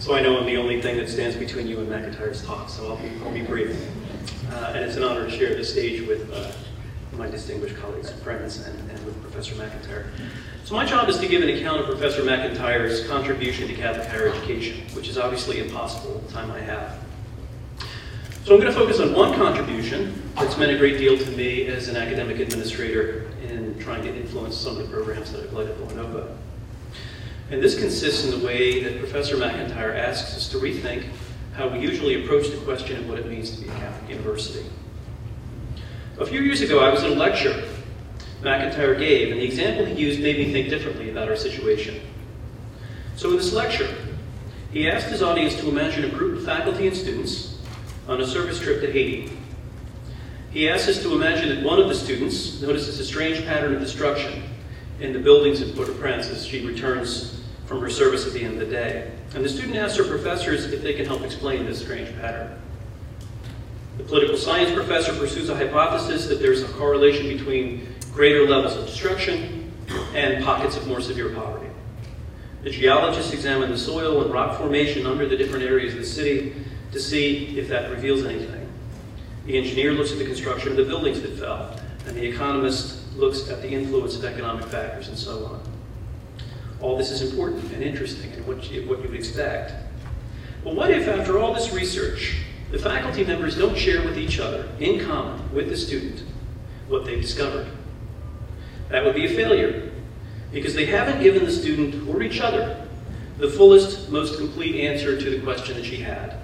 So 0.00 0.14
I 0.14 0.20
know 0.20 0.40
I'm 0.40 0.46
the 0.46 0.56
only 0.56 0.82
thing 0.82 0.96
that 0.96 1.08
stands 1.08 1.36
between 1.36 1.68
you 1.68 1.78
and 1.78 1.88
MacIntyre's 1.88 2.44
talk, 2.44 2.68
so 2.68 2.88
I'll 2.88 2.96
be, 2.96 3.12
I'll 3.24 3.32
be 3.32 3.42
brief. 3.42 3.80
Uh, 4.50 4.72
and 4.74 4.84
it's 4.84 4.96
an 4.96 5.04
honor 5.04 5.24
to 5.24 5.30
share 5.30 5.54
this 5.54 5.70
stage 5.70 6.04
with 6.04 6.28
uh, 6.32 6.50
my 7.16 7.28
distinguished 7.28 7.76
colleagues 7.76 8.10
and 8.10 8.20
friends 8.22 8.66
and, 8.66 8.90
and 8.90 9.04
with 9.04 9.20
Professor 9.22 9.54
MacIntyre. 9.56 10.06
So 10.64 10.74
my 10.74 10.84
job 10.84 11.08
is 11.08 11.18
to 11.18 11.26
give 11.26 11.42
an 11.42 11.48
account 11.48 11.80
of 11.80 11.86
Professor 11.86 12.22
MacIntyre's 12.22 13.06
contribution 13.06 13.68
to 13.68 13.74
Catholic 13.74 14.06
higher 14.06 14.28
education, 14.28 14.86
which 14.94 15.08
is 15.08 15.18
obviously 15.18 15.58
impossible 15.58 16.18
in 16.18 16.26
the 16.26 16.32
time 16.32 16.50
I 16.50 16.60
have. 16.60 16.98
So 18.44 18.54
I'm 18.54 18.60
going 18.60 18.72
to 18.72 18.78
focus 18.78 19.00
on 19.00 19.12
one 19.12 19.34
contribution 19.34 20.22
that's 20.34 20.56
meant 20.56 20.72
a 20.72 20.78
great 20.78 20.98
deal 20.98 21.18
to 21.18 21.30
me 21.32 21.66
as 21.66 21.88
an 21.88 21.96
academic 21.96 22.38
administrator 22.38 23.30
in 23.46 23.78
trying 23.78 24.02
to 24.04 24.14
influence 24.14 24.56
some 24.56 24.76
of 24.76 24.82
the 24.82 24.94
programs 24.94 25.32
that 25.32 25.42
I've 25.42 25.52
led 25.52 25.68
at 25.68 25.76
Villanova. 25.76 26.36
And 27.50 27.62
this 27.62 27.78
consists 27.78 28.24
in 28.24 28.38
the 28.38 28.46
way 28.46 28.82
that 28.82 28.98
Professor 28.98 29.36
MacIntyre 29.36 29.94
asks 29.94 30.36
us 30.36 30.48
to 30.50 30.58
rethink 30.58 31.04
how 31.54 31.68
we 31.68 31.80
usually 31.80 32.24
approach 32.24 32.48
the 32.48 32.56
question 32.58 32.96
of 32.96 33.08
what 33.08 33.18
it 33.18 33.26
means 33.26 33.50
to 33.50 33.60
be 33.60 33.68
a 33.68 33.72
Catholic 33.72 34.10
university. 34.10 34.64
A 36.20 36.26
few 36.26 36.42
years 36.42 36.60
ago, 36.60 36.80
I 36.80 36.92
was 36.92 37.02
in 37.02 37.12
a 37.12 37.14
lecture 37.14 37.64
MacIntyre 38.42 38.94
gave, 38.94 39.32
and 39.32 39.40
the 39.40 39.44
example 39.44 39.86
he 39.86 39.94
used 39.94 40.20
made 40.20 40.36
me 40.36 40.52
think 40.52 40.68
differently 40.68 41.08
about 41.08 41.30
our 41.30 41.36
situation. 41.36 41.98
So 43.16 43.30
in 43.30 43.36
this 43.38 43.54
lecture, 43.54 43.88
he 44.70 44.86
asked 44.86 45.06
his 45.06 45.22
audience 45.22 45.54
to 45.60 45.70
imagine 45.70 46.04
a 46.04 46.10
group 46.10 46.36
of 46.36 46.44
faculty 46.44 46.86
and 46.86 46.94
students 46.94 47.58
on 48.06 48.20
a 48.20 48.26
service 48.26 48.60
trip 48.60 48.82
to 48.82 48.92
Haiti. 48.92 49.32
He 50.50 50.68
asked 50.68 50.90
us 50.90 51.02
to 51.04 51.14
imagine 51.14 51.48
that 51.48 51.64
one 51.64 51.80
of 51.80 51.88
the 51.88 51.94
students 51.94 52.60
notices 52.60 53.00
a 53.00 53.04
strange 53.04 53.42
pattern 53.46 53.74
of 53.74 53.80
destruction 53.80 54.42
in 55.00 55.14
the 55.14 55.18
buildings 55.18 55.62
in 55.62 55.74
Port-au-Prince 55.74 56.28
as 56.28 56.46
she 56.46 56.66
returns 56.66 57.40
from 57.64 57.80
her 57.80 57.88
service 57.88 58.26
at 58.26 58.34
the 58.34 58.44
end 58.44 58.60
of 58.60 58.68
the 58.68 58.74
day. 58.74 59.10
And 59.34 59.42
the 59.42 59.48
student 59.48 59.76
asks 59.76 59.96
her 59.96 60.04
professors 60.04 60.66
if 60.70 60.82
they 60.82 60.92
can 60.92 61.06
help 61.06 61.22
explain 61.22 61.64
this 61.64 61.80
strange 61.80 62.14
pattern. 62.16 62.60
The 63.98 64.04
political 64.04 64.36
science 64.36 64.72
professor 64.72 65.12
pursues 65.14 65.48
a 65.48 65.56
hypothesis 65.56 66.26
that 66.28 66.40
there's 66.40 66.62
a 66.62 66.68
correlation 66.68 67.28
between 67.28 67.88
greater 68.12 68.46
levels 68.46 68.76
of 68.76 68.86
destruction 68.86 69.72
and 70.14 70.44
pockets 70.44 70.76
of 70.76 70.86
more 70.86 71.00
severe 71.00 71.30
poverty. 71.30 71.66
The 72.62 72.70
geologists 72.70 73.32
examine 73.32 73.70
the 73.70 73.78
soil 73.78 74.22
and 74.22 74.32
rock 74.32 74.58
formation 74.58 75.06
under 75.06 75.26
the 75.26 75.36
different 75.36 75.64
areas 75.64 75.94
of 75.94 76.00
the 76.00 76.06
city 76.06 76.54
to 76.92 77.00
see 77.00 77.58
if 77.58 77.68
that 77.68 77.90
reveals 77.90 78.24
anything. 78.24 78.68
The 79.46 79.56
engineer 79.56 79.92
looks 79.92 80.12
at 80.12 80.18
the 80.18 80.26
construction 80.26 80.72
of 80.72 80.76
the 80.76 80.84
buildings 80.84 81.22
that 81.22 81.38
fell, 81.38 81.80
and 82.06 82.16
the 82.16 82.26
economist 82.26 82.98
looks 83.16 83.48
at 83.48 83.62
the 83.62 83.68
influence 83.68 84.14
of 84.16 84.24
economic 84.24 84.66
factors 84.66 85.08
and 85.08 85.16
so 85.16 85.46
on. 85.46 85.62
All 86.80 86.96
this 86.96 87.10
is 87.10 87.22
important 87.22 87.72
and 87.72 87.82
interesting 87.82 88.32
and 88.32 88.46
what 88.46 88.70
you, 88.70 88.88
what 88.88 89.02
you 89.02 89.08
would 89.08 89.18
expect. 89.18 89.72
But 90.64 90.74
what 90.74 90.90
if, 90.90 91.08
after 91.08 91.38
all 91.38 91.54
this 91.54 91.72
research, 91.72 92.42
the 92.70 92.78
faculty 92.78 93.24
members 93.24 93.56
don't 93.56 93.76
share 93.76 94.04
with 94.04 94.16
each 94.16 94.38
other, 94.38 94.68
in 94.78 95.04
common 95.04 95.52
with 95.52 95.68
the 95.68 95.76
student, 95.76 96.22
what 96.88 97.04
they've 97.04 97.20
discovered? 97.20 97.68
That 98.88 99.04
would 99.04 99.14
be 99.14 99.26
a 99.26 99.34
failure, 99.34 99.90
because 100.52 100.74
they 100.74 100.86
haven't 100.86 101.22
given 101.22 101.44
the 101.44 101.52
student 101.52 102.08
or 102.08 102.22
each 102.22 102.40
other 102.40 102.86
the 103.38 103.48
fullest, 103.48 104.10
most 104.10 104.36
complete 104.36 104.84
answer 104.86 105.18
to 105.18 105.30
the 105.30 105.40
question 105.40 105.74
that 105.76 105.84
she 105.84 105.96
had. 105.96 106.36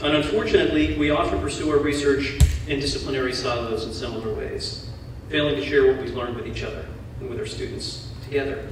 And 0.00 0.14
unfortunately, 0.14 0.96
we 0.98 1.10
often 1.10 1.40
pursue 1.40 1.70
our 1.70 1.78
research 1.78 2.38
in 2.66 2.80
disciplinary 2.80 3.32
silos 3.32 3.84
in 3.84 3.92
similar 3.92 4.34
ways, 4.34 4.90
failing 5.28 5.56
to 5.56 5.64
share 5.64 5.86
what 5.86 6.02
we've 6.02 6.14
learned 6.14 6.36
with 6.36 6.46
each 6.46 6.62
other 6.62 6.86
and 7.20 7.28
with 7.28 7.38
our 7.38 7.46
students 7.46 8.08
together. 8.24 8.66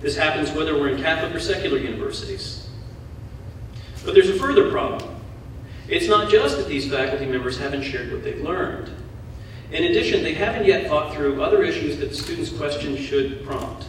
This 0.00 0.16
happens 0.16 0.52
whether 0.52 0.74
we're 0.74 0.90
in 0.90 1.02
Catholic 1.02 1.34
or 1.34 1.40
secular 1.40 1.78
universities. 1.78 2.68
But 4.04 4.14
there's 4.14 4.28
a 4.28 4.38
further 4.38 4.70
problem. 4.70 5.15
It's 5.88 6.08
not 6.08 6.30
just 6.30 6.56
that 6.56 6.68
these 6.68 6.90
faculty 6.90 7.26
members 7.26 7.58
haven't 7.58 7.82
shared 7.82 8.12
what 8.12 8.24
they've 8.24 8.40
learned. 8.40 8.90
In 9.70 9.84
addition, 9.84 10.22
they 10.22 10.34
haven't 10.34 10.66
yet 10.66 10.88
thought 10.88 11.14
through 11.14 11.42
other 11.42 11.62
issues 11.62 11.98
that 11.98 12.10
the 12.10 12.14
students' 12.14 12.50
questions 12.50 12.98
should 12.98 13.44
prompt. 13.44 13.86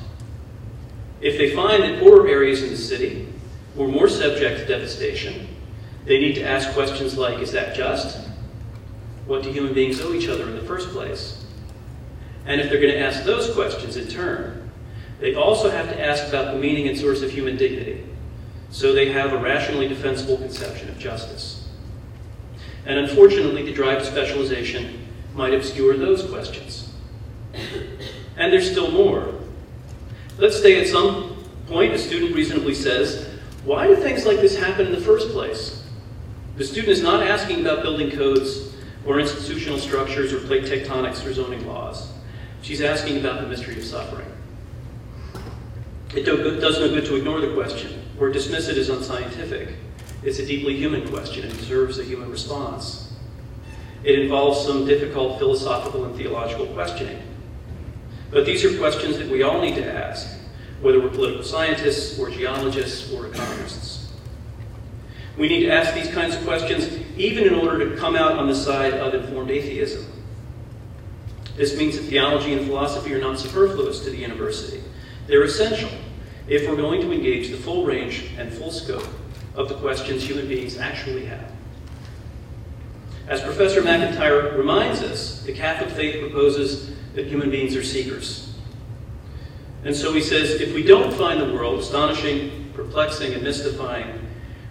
If 1.21 1.37
they 1.37 1.55
find 1.55 1.83
that 1.83 1.99
poorer 1.99 2.27
areas 2.27 2.61
in 2.61 2.69
the 2.69 2.77
city 2.77 3.27
were 3.75 3.87
more 3.87 4.07
subject 4.07 4.59
to 4.59 4.65
devastation, 4.65 5.47
they 6.05 6.19
need 6.19 6.35
to 6.35 6.43
ask 6.43 6.71
questions 6.73 7.17
like, 7.17 7.39
is 7.39 7.51
that 7.51 7.75
just? 7.75 8.27
What 9.25 9.43
do 9.43 9.51
human 9.51 9.73
beings 9.73 9.99
owe 10.01 10.13
each 10.13 10.29
other 10.29 10.47
in 10.47 10.55
the 10.55 10.63
first 10.63 10.89
place? 10.89 11.45
And 12.45 12.61
if 12.61 12.69
they're 12.69 12.81
going 12.81 12.93
to 12.93 12.99
ask 12.99 13.23
those 13.23 13.53
questions 13.53 13.97
in 13.97 14.07
turn, 14.07 14.71
they 15.19 15.35
also 15.35 15.69
have 15.69 15.89
to 15.89 15.99
ask 15.99 16.27
about 16.27 16.53
the 16.53 16.59
meaning 16.59 16.87
and 16.87 16.97
source 16.97 17.21
of 17.21 17.31
human 17.31 17.57
dignity, 17.57 18.05
so 18.69 18.93
they 18.93 19.11
have 19.11 19.33
a 19.33 19.37
rationally 19.37 19.87
defensible 19.87 20.37
conception 20.37 20.89
of 20.89 20.97
justice. 20.97 21.56
And 22.87 22.97
unfortunately, 22.97 23.63
the 23.63 23.73
drive 23.73 23.99
to 23.99 24.05
specialization 24.05 25.07
might 25.35 25.53
obscure 25.53 25.97
those 25.97 26.23
questions. 26.23 26.93
And 28.37 28.51
there's 28.51 28.71
still 28.71 28.91
more. 28.91 29.35
Let's 30.37 30.61
say 30.61 30.79
at 30.79 30.87
some 30.87 31.43
point 31.67 31.93
a 31.93 31.99
student 31.99 32.33
reasonably 32.33 32.73
says, 32.73 33.27
why 33.65 33.87
do 33.87 33.95
things 33.97 34.25
like 34.25 34.39
this 34.39 34.57
happen 34.57 34.87
in 34.87 34.93
the 34.93 35.01
first 35.01 35.29
place? 35.29 35.83
The 36.55 36.63
student 36.63 36.87
is 36.87 37.03
not 37.03 37.21
asking 37.21 37.59
about 37.59 37.83
building 37.83 38.09
codes 38.09 38.73
or 39.05 39.19
institutional 39.19 39.79
structures 39.79 40.31
or 40.31 40.39
plate 40.39 40.63
tectonics 40.63 41.25
or 41.25 41.33
zoning 41.33 41.67
laws. 41.67 42.13
She's 42.61 42.81
asking 42.81 43.17
about 43.17 43.41
the 43.41 43.47
mystery 43.47 43.77
of 43.77 43.83
suffering. 43.83 44.31
It 46.15 46.23
does 46.23 46.79
no 46.79 46.87
good 46.87 47.05
to 47.05 47.15
ignore 47.17 47.41
the 47.41 47.53
question 47.53 48.01
or 48.17 48.29
dismiss 48.29 48.69
it 48.69 48.77
as 48.77 48.87
unscientific. 48.87 49.75
It's 50.27 50.39
a 50.39 50.45
deeply 50.45 50.75
human 50.75 51.07
question 51.07 51.45
and 51.45 51.57
deserves 51.57 51.99
a 51.99 52.03
human 52.03 52.29
response. 52.29 53.13
It 54.03 54.19
involves 54.19 54.61
some 54.65 54.85
difficult 54.85 55.39
philosophical 55.39 56.03
and 56.03 56.13
theological 56.17 56.65
questioning. 56.67 57.23
But 58.29 58.45
these 58.45 58.65
are 58.65 58.77
questions 58.77 59.17
that 59.19 59.29
we 59.29 59.43
all 59.43 59.61
need 59.61 59.75
to 59.75 59.85
ask, 59.89 60.27
whether 60.81 60.99
we're 60.99 61.11
political 61.11 61.43
scientists 61.43 62.19
or 62.19 62.29
geologists 62.29 63.09
or 63.13 63.27
economists. 63.27 64.11
We 65.37 65.47
need 65.47 65.61
to 65.61 65.71
ask 65.71 65.93
these 65.93 66.13
kinds 66.13 66.35
of 66.35 66.43
questions 66.43 66.89
even 67.15 67.45
in 67.45 67.53
order 67.53 67.89
to 67.89 67.95
come 67.95 68.17
out 68.17 68.33
on 68.33 68.47
the 68.47 68.55
side 68.55 68.95
of 68.95 69.13
informed 69.13 69.49
atheism. 69.49 70.05
This 71.55 71.77
means 71.77 71.95
that 71.95 72.03
theology 72.03 72.51
and 72.51 72.67
philosophy 72.67 73.13
are 73.13 73.21
not 73.21 73.39
superfluous 73.39 74.01
to 74.03 74.09
the 74.09 74.17
university. 74.17 74.83
They're 75.25 75.43
essential 75.43 75.89
if 76.49 76.67
we're 76.67 76.75
going 76.75 76.99
to 76.99 77.13
engage 77.13 77.49
the 77.49 77.55
full 77.57 77.85
range 77.85 78.25
and 78.37 78.51
full 78.51 78.71
scope 78.71 79.07
of 79.57 79.67
the 79.67 79.75
questions 79.75 80.23
human 80.23 80.47
beings 80.47 80.77
actually 80.77 81.25
have. 81.25 81.51
As 83.27 83.41
Professor 83.41 83.81
MacIntyre 83.81 84.55
reminds 84.55 85.01
us, 85.01 85.41
the 85.41 85.51
Catholic 85.51 85.89
faith 85.89 86.21
proposes 86.21 86.91
that 87.15 87.25
human 87.25 87.49
beings 87.49 87.75
are 87.75 87.83
seekers. 87.83 88.53
And 89.83 89.95
so 89.95 90.13
he 90.13 90.21
says, 90.21 90.61
if 90.61 90.73
we 90.73 90.83
don't 90.83 91.13
find 91.13 91.41
the 91.41 91.53
world 91.53 91.79
astonishing, 91.79 92.71
perplexing, 92.73 93.33
and 93.33 93.43
mystifying, 93.43 94.25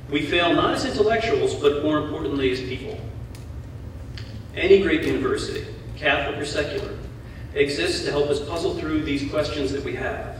we 0.09 0.23
fail 0.23 0.55
not 0.55 0.75
as 0.75 0.85
intellectuals, 0.85 1.55
but 1.55 1.83
more 1.83 1.99
importantly 1.99 2.51
as 2.53 2.61
people. 2.61 2.99
Any 4.55 4.81
great 4.81 5.03
university, 5.03 5.67
Catholic 5.97 6.41
or 6.41 6.47
secular, 6.47 6.97
exists 7.55 8.05
to 8.05 8.11
help 8.11 8.31
us 8.31 8.41
puzzle 8.41 8.77
through 8.77 9.03
these 9.03 9.29
questions 9.31 9.73
that 9.73 9.85
we 9.85 9.95
have. 9.97 10.39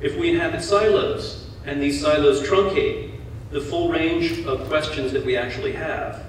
If 0.00 0.16
we 0.16 0.30
inhabit 0.30 0.62
silos, 0.62 1.43
and 1.64 1.80
these 1.80 2.00
silos 2.00 2.46
truncate 2.46 3.12
the 3.50 3.60
full 3.60 3.88
range 3.88 4.44
of 4.46 4.66
questions 4.68 5.12
that 5.12 5.24
we 5.24 5.36
actually 5.36 5.72
have, 5.72 6.24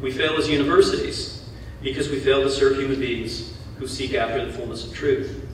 we 0.00 0.10
fail 0.10 0.36
as 0.36 0.48
universities 0.48 1.48
because 1.82 2.08
we 2.08 2.18
fail 2.18 2.42
to 2.42 2.50
serve 2.50 2.76
human 2.76 2.98
beings 2.98 3.54
who 3.78 3.86
seek 3.86 4.14
after 4.14 4.44
the 4.44 4.52
fullness 4.52 4.86
of 4.86 4.94
truth. 4.94 5.46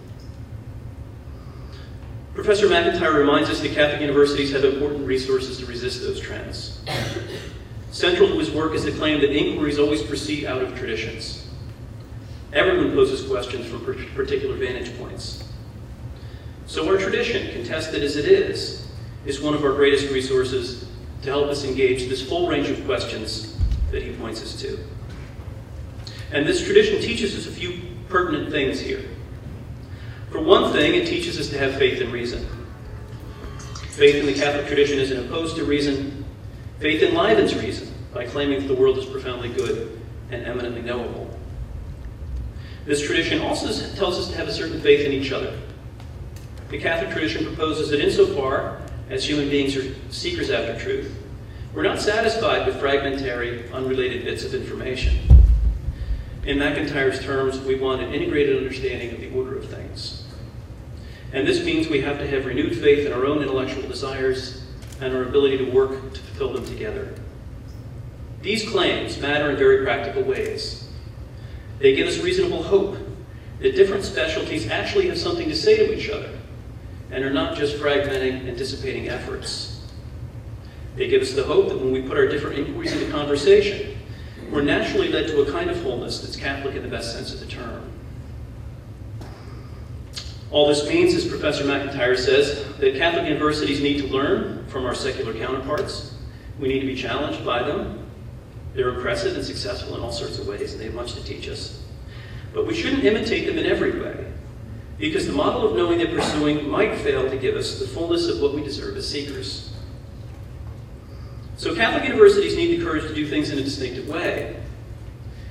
Professor 2.35 2.69
MacIntyre 2.69 3.13
reminds 3.13 3.51
us 3.51 3.61
that 3.61 3.73
Catholic 3.73 4.01
universities 4.01 4.53
have 4.53 4.65
important 4.65 5.05
resources 5.07 5.59
to 5.59 5.67
resist 5.67 6.01
those 6.01 6.21
trends. 6.21 6.81
Central 7.91 8.29
to 8.29 8.39
his 8.39 8.51
work 8.51 8.73
is 8.75 8.85
the 8.85 8.93
claim 8.93 9.21
that 9.21 9.37
inquiries 9.37 9.79
always 9.79 10.01
proceed 10.01 10.47
out 10.47 10.63
of 10.63 10.79
traditions. 10.79 11.49
Everyone 12.53 12.93
poses 12.93 13.29
questions 13.29 13.67
from 13.67 13.85
particular 14.15 14.57
vantage 14.57 14.97
points. 14.97 15.45
So 16.67 16.89
our 16.89 16.97
tradition, 16.97 17.53
contested 17.53 18.03
as 18.05 18.17
it 18.17 18.27
is, 18.27 18.87
is 19.27 19.41
one 19.41 19.55
of 19.55 19.65
our 19.65 19.73
greatest 19.73 20.11
resources 20.13 20.87
to 21.23 21.29
help 21.29 21.49
us 21.49 21.65
engage 21.65 22.09
this 22.09 22.27
full 22.27 22.49
range 22.49 22.69
of 22.71 22.85
questions 22.85 23.59
that 23.91 24.03
he 24.03 24.13
points 24.13 24.43
us 24.43 24.61
to. 24.61 24.79
And 26.33 26.47
this 26.47 26.65
tradition 26.65 27.01
teaches 27.03 27.37
us 27.37 27.47
a 27.47 27.51
few 27.51 27.81
pertinent 28.09 28.51
things 28.51 28.81
here. 28.81 29.05
For 30.31 30.41
one 30.41 30.73
thing, 30.73 30.95
it 30.95 31.07
teaches 31.07 31.39
us 31.39 31.49
to 31.51 31.59
have 31.59 31.77
faith 31.77 32.01
in 32.01 32.13
reason. 32.13 32.47
Faith 33.91 34.15
in 34.15 34.27
the 34.27 34.35
Catholic 34.35 34.67
tradition 34.67 34.99
isn't 34.99 35.27
opposed 35.27 35.57
to 35.57 35.65
reason. 35.65 36.25
Faith 36.79 37.03
enlivens 37.03 37.55
reason 37.57 37.93
by 38.15 38.25
claiming 38.25 38.61
that 38.61 38.69
the 38.69 38.81
world 38.81 38.97
is 38.97 39.05
profoundly 39.05 39.49
good 39.49 40.01
and 40.31 40.47
eminently 40.47 40.83
knowable. 40.83 41.29
This 42.87 43.05
tradition 43.05 43.43
also 43.43 43.67
tells 43.97 44.19
us 44.19 44.29
to 44.29 44.37
have 44.37 44.49
a 44.49 44.53
certain 44.53 44.81
faith 44.81 45.05
in 45.05 45.13
each 45.13 45.33
other. 45.33 45.59
The 46.71 46.79
Catholic 46.79 47.11
tradition 47.11 47.45
proposes 47.45 47.91
that 47.91 48.01
insofar 48.01 48.81
as 49.11 49.29
human 49.29 49.51
beings 49.51 49.77
are 49.77 49.95
seekers 50.11 50.51
after 50.51 50.79
truth, 50.79 51.13
we're 51.75 51.83
not 51.83 52.01
satisfied 52.01 52.67
with 52.67 52.79
fragmentary, 52.79 53.69
unrelated 53.73 54.25
bits 54.25 54.45
of 54.45 54.55
information. 54.55 55.19
In 56.45 56.59
MacIntyre's 56.59 57.23
terms, 57.23 57.61
we 57.61 57.75
want 57.75 58.03
an 58.03 58.15
integrated 58.15 58.57
understanding 58.57 59.13
of 59.13 59.21
the 59.21 59.31
order 59.37 59.59
of 59.59 59.69
things. 59.69 60.25
And 61.33 61.47
this 61.47 61.65
means 61.65 61.89
we 61.89 62.01
have 62.01 62.19
to 62.19 62.27
have 62.27 62.47
renewed 62.47 62.77
faith 62.77 63.07
in 63.07 63.13
our 63.13 63.27
own 63.27 63.43
intellectual 63.43 63.83
desires 63.83 64.63
and 65.01 65.15
our 65.15 65.23
ability 65.23 65.59
to 65.59 65.71
work 65.71 65.91
to 65.91 66.21
fulfill 66.21 66.53
them 66.55 66.65
together. 66.65 67.15
These 68.43 68.69
claims 68.69 69.19
matter 69.19 69.51
in 69.51 69.57
very 69.57 69.85
practical 69.85 70.23
ways. 70.23 70.89
They 71.79 71.95
give 71.95 72.09
us 72.09 72.19
reasonable 72.19 72.63
hope 72.63 72.97
that 73.61 73.77
different 73.77 74.05
specialties 74.05 74.71
actually 74.71 75.09
have 75.09 75.19
something 75.19 75.49
to 75.49 75.57
say 75.57 75.77
to 75.77 75.97
each 75.97 76.09
other 76.11 76.40
and 77.11 77.25
are 77.25 77.33
not 77.33 77.57
just 77.57 77.77
fragmenting 77.77 78.49
and 78.49 78.57
dissipating 78.57 79.09
efforts. 79.09 79.83
They 80.97 81.09
give 81.09 81.23
us 81.23 81.33
the 81.33 81.45
hope 81.45 81.69
that 81.69 81.79
when 81.79 81.93
we 81.93 82.03
put 82.03 82.17
our 82.17 82.27
different 82.27 82.59
inquiries 82.59 82.93
into 82.93 83.11
conversation, 83.11 83.99
we're 84.51 84.63
naturally 84.63 85.09
led 85.09 85.29
to 85.29 85.43
a 85.43 85.51
kind 85.51 85.71
of 85.71 85.81
wholeness 85.83 86.21
that's 86.21 86.37
Catholic 86.37 86.75
in 86.75 86.83
the 86.83 86.89
best 86.89 87.13
sense 87.13 87.33
of 87.33 87.41
the 87.41 87.47
term. 87.47 87.91
All 90.51 90.67
this 90.67 90.89
means, 90.89 91.15
as 91.15 91.27
Professor 91.27 91.65
MacIntyre 91.65 92.17
says, 92.17 92.65
that 92.79 92.97
Catholic 92.97 93.29
universities 93.29 93.81
need 93.81 94.01
to 94.01 94.09
learn 94.09 94.67
from 94.67 94.85
our 94.85 94.95
secular 94.95 95.33
counterparts. 95.33 96.15
We 96.59 96.67
need 96.67 96.81
to 96.81 96.87
be 96.87 96.97
challenged 96.97 97.45
by 97.45 97.63
them. 97.63 98.05
They're 98.75 98.89
impressive 98.89 99.37
and 99.37 99.45
successful 99.45 99.95
in 99.95 100.01
all 100.01 100.11
sorts 100.11 100.39
of 100.39 100.49
ways, 100.49 100.73
and 100.73 100.81
they 100.81 100.87
have 100.87 100.95
much 100.95 101.15
to 101.15 101.25
teach 101.25 101.49
us. 101.49 101.81
But 102.53 102.67
we 102.67 102.75
shouldn't 102.75 103.05
imitate 103.05 103.47
them 103.47 103.59
in 103.59 103.67
every 103.67 104.01
way, 104.01 104.30
because 105.01 105.27
the 105.27 105.33
model 105.33 105.67
of 105.67 105.75
knowing 105.75 105.99
they're 105.99 106.15
pursuing 106.15 106.69
might 106.69 106.95
fail 106.99 107.29
to 107.29 107.37
give 107.39 107.57
us 107.57 107.79
the 107.79 107.87
fullness 107.87 108.29
of 108.29 108.41
what 108.41 108.55
we 108.55 108.63
deserve 108.63 108.97
as 108.99 109.09
seekers. 109.09 109.73
So 111.57 111.75
Catholic 111.75 112.05
universities 112.05 112.55
need 112.55 112.79
the 112.79 112.85
courage 112.85 113.09
to 113.09 113.15
do 113.15 113.27
things 113.27 113.51
in 113.51 113.59
a 113.59 113.63
distinctive 113.63 114.07
way. 114.09 114.57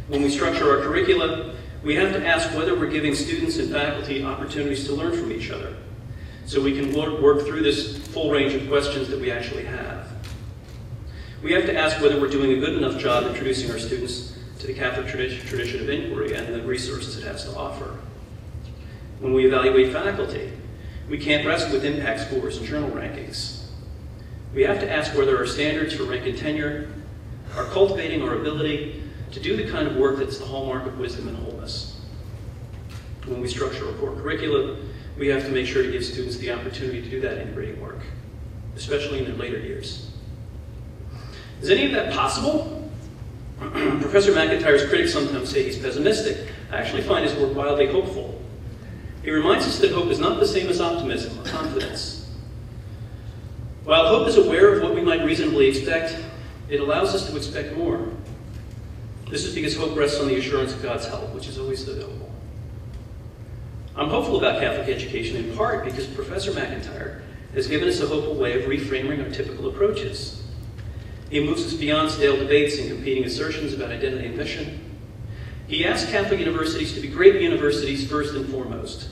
When 0.08 0.22
we 0.22 0.30
structure 0.30 0.70
our 0.70 0.84
curricula, 0.84 1.56
we 1.84 1.95
have 1.95 2.14
to 2.14 2.26
ask 2.26 2.56
whether 2.56 2.78
we're 2.78 2.91
giving 2.91 3.16
students 3.16 3.58
and 3.58 3.72
faculty 3.72 4.24
opportunities 4.24 4.86
to 4.86 4.93
learn 4.93 5.18
from 5.18 5.32
each 5.32 5.50
other, 5.50 5.76
so 6.45 6.62
we 6.62 6.80
can 6.80 6.93
work 6.93 7.45
through 7.45 7.64
this 7.64 7.97
full 8.10 8.32
range 8.32 8.54
of 8.54 8.68
questions 8.68 9.08
that 9.10 9.20
we 9.20 9.32
actually 9.32 9.66
have. 9.66 10.12
We 11.41 11.54
have 11.54 11.66
to 11.66 11.76
ask 11.76 12.02
whether 12.02 12.20
we're 12.20 12.30
doing 12.30 12.52
a 12.52 12.60
good 12.60 12.74
enough 12.74 13.00
job 13.00 13.26
introducing 13.26 13.72
our 13.72 13.80
students 13.80 14.38
to 14.60 14.68
the 14.68 14.74
Catholic 14.74 15.08
tradition 15.08 15.82
of 15.82 15.89
inquiry 15.89 16.34
and 16.34 16.54
the 16.54 16.62
resources 16.62 17.18
it 17.18 17.24
has 17.24 17.45
to 17.45 17.56
offer. 17.56 17.97
When 19.20 19.34
we 19.34 19.45
evaluate 19.45 19.91
faculty, 19.91 20.51
we 21.09 21.17
can't 21.17 21.45
rest 21.45 21.72
with 21.72 21.84
impact 21.84 22.22
scores 22.22 22.57
and 22.57 22.65
journal 22.65 22.89
rankings. 22.91 23.65
We 24.53 24.63
have 24.63 24.80
to 24.80 24.89
ask 24.89 25.15
whether 25.17 25.38
our 25.38 25.45
standards 25.45 25.93
for 25.93 26.03
rank 26.03 26.26
and 26.26 26.38
tenure 26.38 26.89
are 27.55 27.65
cultivating 27.65 28.22
our 28.22 28.36
ability 28.36 29.03
to 29.32 29.39
do 29.39 29.57
the 29.57 29.70
kind 29.70 29.88
of 29.88 29.97
work 29.97 30.20
that's 30.20 30.38
the 30.38 30.45
hallmark 30.45 30.86
of 30.86 30.97
wisdom 30.97 31.28
and 31.28 31.38
wholeness. 31.38 31.99
When 33.26 33.41
we 33.41 33.47
structure 33.47 33.88
our 33.88 33.93
core 33.93 34.15
curricula, 34.15 34.78
we 35.17 35.28
have 35.28 35.43
to 35.43 35.51
make 35.51 35.67
sure 35.67 35.84
to 35.84 35.91
give 35.91 36.05
students 36.05 36.38
the 36.38 36.51
opportunity 36.51 37.01
to 37.01 37.09
do 37.09 37.20
that 37.22 37.39
integrating 37.39 37.82
work, 37.82 37.99
especially 38.78 39.20
in 39.20 39.26
their 39.26 39.36
later 39.36 39.59
years. 39.59 40.11
Is 41.61 41.70
any 41.70 41.86
of 41.86 41.91
that 41.91 42.13
possible? 42.13 42.89
Professor 43.59 44.34
MacIntyre's 44.34 44.88
critics 44.88 45.11
sometimes 45.11 45.49
say 45.49 45.63
he's 45.63 45.78
pessimistic. 45.78 46.53
I 46.72 46.78
actually 46.78 47.01
find 47.01 47.26
his 47.26 47.38
work 47.38 47.53
wildly 47.53 47.88
hopeful. 47.88 48.39
He 49.24 49.32
reminds 49.32 49.65
us 49.67 49.80
that 49.80 49.91
hope 49.91 50.07
is 50.07 50.20
not 50.20 50.39
the 50.39 50.47
same 50.47 50.70
as 50.70 50.80
optimism 50.80 51.39
or 51.39 51.43
confidence. 51.43 52.30
While 53.84 54.07
hope 54.07 54.28
is 54.28 54.38
aware 54.38 54.74
of 54.74 54.84
what 54.84 54.95
we 54.95 55.01
might 55.01 55.24
reasonably 55.26 55.67
expect, 55.67 56.15
it 56.70 56.80
allows 56.80 57.13
us 57.15 57.30
to 57.30 57.36
expect 57.36 57.76
more. 57.76 58.07
This 59.30 59.45
is 59.45 59.53
because 59.53 59.76
hope 59.76 59.97
rests 59.97 60.20
on 60.20 60.28
the 60.28 60.36
assurance 60.38 60.74
of 60.74 60.82
God's 60.82 61.07
help, 61.07 61.34
which 61.34 61.47
is 61.47 61.57
always 61.57 61.88
available. 61.88 62.32
I'm 63.95 64.09
hopeful 64.09 64.38
about 64.38 64.61
Catholic 64.61 64.88
education 64.88 65.36
in 65.38 65.55
part 65.57 65.84
because 65.84 66.07
Professor 66.07 66.53
MacIntyre 66.53 67.22
has 67.53 67.67
given 67.67 67.89
us 67.89 67.99
a 67.99 68.07
hopeful 68.07 68.36
way 68.36 68.61
of 68.61 68.70
reframing 68.70 69.24
our 69.24 69.30
typical 69.30 69.67
approaches. 69.67 70.43
He 71.30 71.43
moves 71.43 71.65
us 71.65 71.74
beyond 71.74 72.09
stale 72.09 72.38
debates 72.38 72.80
and 72.80 72.89
competing 72.89 73.26
assertions 73.26 73.74
about 73.74 73.91
identity 73.91 74.28
and 74.28 74.38
mission. 74.38 74.89
He 75.70 75.86
asks 75.86 76.09
Catholic 76.09 76.39
universities 76.39 76.95
to 76.95 76.99
be 76.99 77.07
great 77.07 77.39
universities 77.39 78.09
first 78.09 78.34
and 78.34 78.49
foremost. 78.49 79.07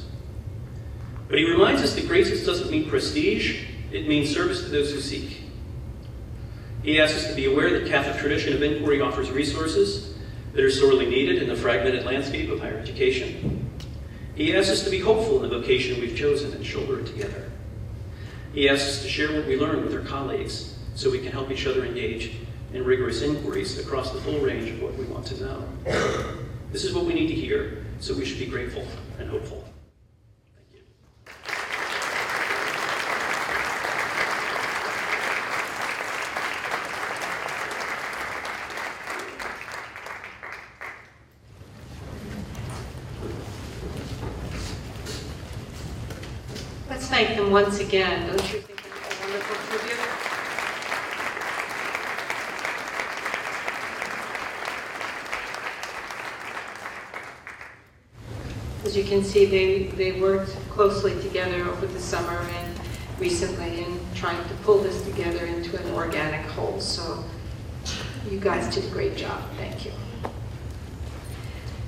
But 1.29 1.37
he 1.37 1.47
reminds 1.47 1.83
us 1.83 1.93
that 1.93 2.07
greatness 2.07 2.43
doesn't 2.47 2.71
mean 2.71 2.89
prestige, 2.89 3.65
it 3.91 4.07
means 4.07 4.33
service 4.33 4.63
to 4.63 4.69
those 4.69 4.91
who 4.91 4.99
seek. 4.99 5.43
He 6.81 6.99
asks 6.99 7.19
us 7.19 7.29
to 7.29 7.35
be 7.35 7.45
aware 7.45 7.79
that 7.79 7.87
Catholic 7.87 8.17
tradition 8.17 8.53
of 8.53 8.63
inquiry 8.63 9.01
offers 9.01 9.29
resources 9.29 10.15
that 10.53 10.63
are 10.63 10.71
sorely 10.71 11.05
needed 11.05 11.43
in 11.43 11.47
the 11.47 11.55
fragmented 11.55 12.05
landscape 12.05 12.49
of 12.49 12.59
higher 12.59 12.79
education. 12.79 13.69
He 14.33 14.55
asks 14.55 14.71
us 14.71 14.83
to 14.85 14.89
be 14.89 14.99
hopeful 14.99 15.43
in 15.43 15.49
the 15.49 15.59
vocation 15.59 16.01
we've 16.01 16.17
chosen 16.17 16.51
and 16.53 16.65
shoulder 16.65 17.01
it 17.01 17.05
together. 17.05 17.51
He 18.53 18.67
asks 18.67 18.89
us 18.89 19.01
to 19.03 19.09
share 19.09 19.31
what 19.31 19.45
we 19.45 19.59
learn 19.59 19.83
with 19.83 19.93
our 19.93 20.01
colleagues 20.01 20.75
so 20.95 21.11
we 21.11 21.19
can 21.19 21.31
help 21.31 21.51
each 21.51 21.67
other 21.67 21.85
engage 21.85 22.31
in 22.73 22.83
rigorous 22.83 23.21
inquiries 23.21 23.77
across 23.77 24.11
the 24.11 24.21
full 24.21 24.39
range 24.39 24.71
of 24.71 24.81
what 24.81 24.95
we 24.95 25.05
want 25.05 25.27
to 25.27 25.43
know. 25.43 26.43
This 26.72 26.84
is 26.84 26.93
what 26.93 27.05
we 27.05 27.13
need 27.13 27.28
to 27.28 27.34
hear, 27.34 27.86
so 27.99 28.13
we 28.13 28.26
should 28.26 28.39
be 28.39 28.45
grateful 28.45 28.86
and 29.20 29.30
hopeful. 29.30 29.63
Thank 30.55 30.68
you. 30.74 30.82
Let's 46.89 47.07
thank 47.07 47.38
them 47.38 47.51
once 47.51 47.80
again. 47.80 48.28
Don't 48.28 48.53
you 48.53 48.59
think 48.59 48.82
it's 48.82 49.18
a 49.18 49.22
wonderful 49.24 49.78
tribute? 49.80 49.97
As 58.88 58.95
you 58.95 59.03
can 59.03 59.21
see, 59.21 59.43
they, 59.43 59.83
they 59.97 60.17
worked 60.17 60.51
closely 60.69 61.21
together 61.21 61.61
over 61.65 61.85
the 61.85 61.99
summer 61.99 62.39
and 62.39 62.79
recently 63.19 63.83
in 63.83 63.99
trying 64.15 64.41
to 64.47 64.53
pull 64.63 64.77
this 64.77 65.01
together 65.01 65.45
into 65.45 65.77
an 65.77 65.93
organic 65.93 66.45
whole. 66.51 66.79
So 66.79 67.21
you 68.31 68.39
guys 68.39 68.73
did 68.73 68.85
a 68.85 68.89
great 68.91 69.17
job. 69.17 69.43
Thank 69.57 69.83
you. 69.83 69.91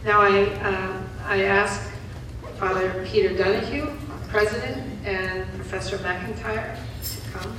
Now 0.03 0.19
I, 0.19 0.43
um, 0.55 1.09
I 1.23 1.43
ask 1.43 1.89
Father 2.57 3.07
Peter 3.07 3.33
Donohue, 3.33 3.89
President, 4.27 4.85
and 5.05 5.49
Professor 5.53 5.99
MacIntyre 5.99 6.77
to 7.01 7.31
come. 7.31 7.55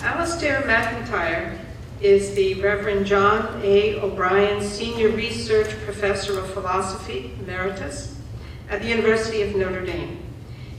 Alasdair 0.00 0.66
MacIntyre 0.66 1.58
is 2.10 2.34
the 2.34 2.54
Reverend 2.54 3.06
John 3.06 3.60
A. 3.62 4.00
O'Brien 4.00 4.60
Senior 4.60 5.10
Research 5.10 5.68
Professor 5.84 6.40
of 6.40 6.50
Philosophy, 6.52 7.32
Emeritus, 7.38 8.16
at 8.68 8.82
the 8.82 8.88
University 8.88 9.42
of 9.42 9.54
Notre 9.54 9.86
Dame. 9.86 10.20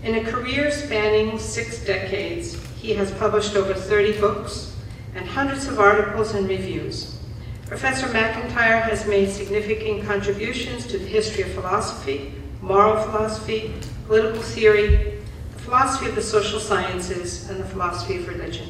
In 0.04 0.16
a 0.16 0.30
career 0.30 0.70
spanning 0.72 1.40
six 1.40 1.86
decades, 1.86 2.62
he 2.76 2.94
has 2.96 3.12
published 3.12 3.56
over 3.56 3.74
30 3.74 4.20
books 4.20 4.76
and 5.16 5.26
hundreds 5.26 5.68
of 5.68 5.80
articles 5.80 6.34
and 6.34 6.50
reviews. 6.50 7.18
Professor 7.66 8.08
MacIntyre 8.12 8.82
has 8.82 9.08
made 9.08 9.32
significant 9.32 10.04
contributions 10.04 10.86
to 10.88 10.98
the 10.98 11.08
history 11.08 11.44
of 11.44 11.52
philosophy, 11.52 12.34
moral 12.62 13.02
philosophy, 13.06 13.74
political 14.06 14.42
theory, 14.42 15.22
the 15.54 15.60
philosophy 15.60 16.10
of 16.10 16.16
the 16.16 16.22
social 16.22 16.60
sciences, 16.60 17.50
and 17.50 17.58
the 17.58 17.66
philosophy 17.70 18.18
of 18.18 18.28
religion. 18.28 18.68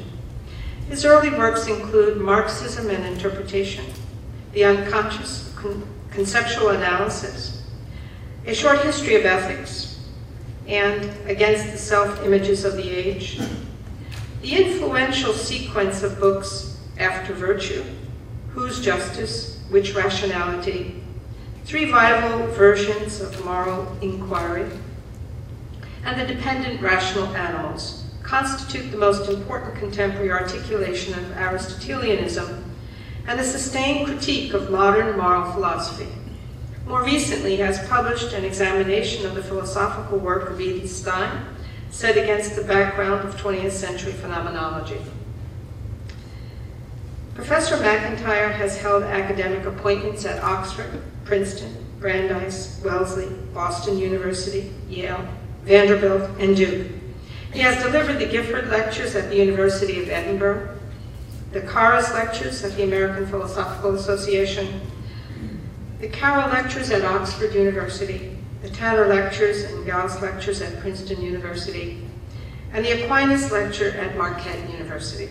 His 0.88 1.04
early 1.04 1.30
works 1.30 1.66
include 1.66 2.18
Marxism: 2.18 2.90
An 2.90 3.04
Interpretation, 3.04 3.84
The 4.52 4.64
Unconscious, 4.64 5.52
Con- 5.56 5.86
Conceptual 6.10 6.68
Analysis, 6.70 7.62
A 8.46 8.54
Short 8.54 8.82
History 8.82 9.14
of 9.14 9.24
Ethics, 9.24 10.00
and 10.66 11.10
Against 11.26 11.72
the 11.72 11.78
Self-Images 11.78 12.64
of 12.64 12.76
the 12.76 12.90
Age. 12.90 13.40
The 14.42 14.56
influential 14.56 15.32
sequence 15.32 16.02
of 16.02 16.20
books 16.20 16.78
After 16.98 17.32
Virtue, 17.32 17.84
Whose 18.50 18.84
Justice, 18.84 19.62
Which 19.70 19.94
Rationality, 19.94 21.02
three 21.64 21.90
rival 21.90 22.48
versions 22.48 23.20
of 23.20 23.44
moral 23.44 23.96
inquiry, 24.02 24.68
and 26.04 26.20
the 26.20 26.34
dependent 26.34 26.82
rational 26.82 27.26
animals 27.36 28.01
constitute 28.32 28.90
the 28.90 28.96
most 28.96 29.28
important 29.28 29.74
contemporary 29.74 30.32
articulation 30.32 31.12
of 31.12 31.36
Aristotelianism 31.36 32.64
and 33.26 33.38
the 33.38 33.44
sustained 33.44 34.06
critique 34.06 34.54
of 34.54 34.70
modern 34.70 35.18
moral 35.18 35.52
philosophy. 35.52 36.08
More 36.86 37.04
recently, 37.04 37.56
has 37.56 37.86
published 37.88 38.32
an 38.32 38.42
examination 38.42 39.26
of 39.26 39.34
the 39.34 39.42
philosophical 39.42 40.18
work 40.18 40.48
of 40.48 40.58
Edith 40.58 40.90
Stein, 40.90 41.44
set 41.90 42.16
against 42.16 42.56
the 42.56 42.64
background 42.64 43.28
of 43.28 43.38
20th 43.38 43.72
century 43.72 44.12
phenomenology. 44.12 45.02
Professor 47.34 47.76
MacIntyre 47.76 48.52
has 48.52 48.80
held 48.80 49.02
academic 49.02 49.66
appointments 49.66 50.24
at 50.24 50.42
Oxford, 50.42 51.02
Princeton, 51.26 51.76
Brandeis, 52.00 52.80
Wellesley, 52.82 53.28
Boston 53.52 53.98
University, 53.98 54.72
Yale, 54.88 55.28
Vanderbilt, 55.64 56.30
and 56.38 56.56
Duke. 56.56 57.01
He 57.52 57.60
has 57.60 57.82
delivered 57.82 58.18
the 58.18 58.26
Gifford 58.26 58.68
Lectures 58.68 59.14
at 59.14 59.28
the 59.28 59.36
University 59.36 60.02
of 60.02 60.08
Edinburgh, 60.08 60.78
the 61.52 61.60
Carus 61.60 62.10
Lectures 62.14 62.64
at 62.64 62.74
the 62.76 62.84
American 62.84 63.26
Philosophical 63.26 63.94
Association, 63.94 64.80
the 66.00 66.08
Carlyle 66.08 66.48
Lectures 66.48 66.90
at 66.90 67.04
Oxford 67.04 67.54
University, 67.54 68.38
the 68.62 68.70
Tanner 68.70 69.06
Lectures 69.06 69.64
and 69.64 69.86
Gauss 69.86 70.22
Lectures 70.22 70.62
at 70.62 70.80
Princeton 70.80 71.20
University, 71.20 72.08
and 72.72 72.86
the 72.86 73.04
Aquinas 73.04 73.52
Lecture 73.52 73.90
at 73.90 74.16
Marquette 74.16 74.70
University. 74.70 75.28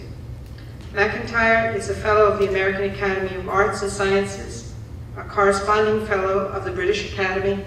MacIntyre 0.93 1.75
is 1.75 1.89
a 1.89 1.95
Fellow 1.95 2.27
of 2.27 2.37
the 2.37 2.49
American 2.49 2.93
Academy 2.93 3.35
of 3.35 3.49
Arts 3.49 3.81
and 3.81 3.91
Sciences, 3.91 4.75
a 5.17 5.23
corresponding 5.23 6.05
Fellow 6.05 6.49
of 6.49 6.65
the 6.65 6.71
British 6.71 7.11
Academy, 7.11 7.65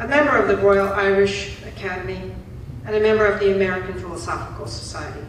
a 0.00 0.08
member 0.08 0.36
of 0.36 0.48
the 0.48 0.56
Royal 0.56 0.92
Irish 0.94 1.62
Academy, 1.64 2.32
and 2.86 2.96
a 2.96 3.00
member 3.00 3.26
of 3.26 3.40
the 3.40 3.54
American 3.54 3.94
Philosophical 3.94 4.66
Society. 4.66 5.24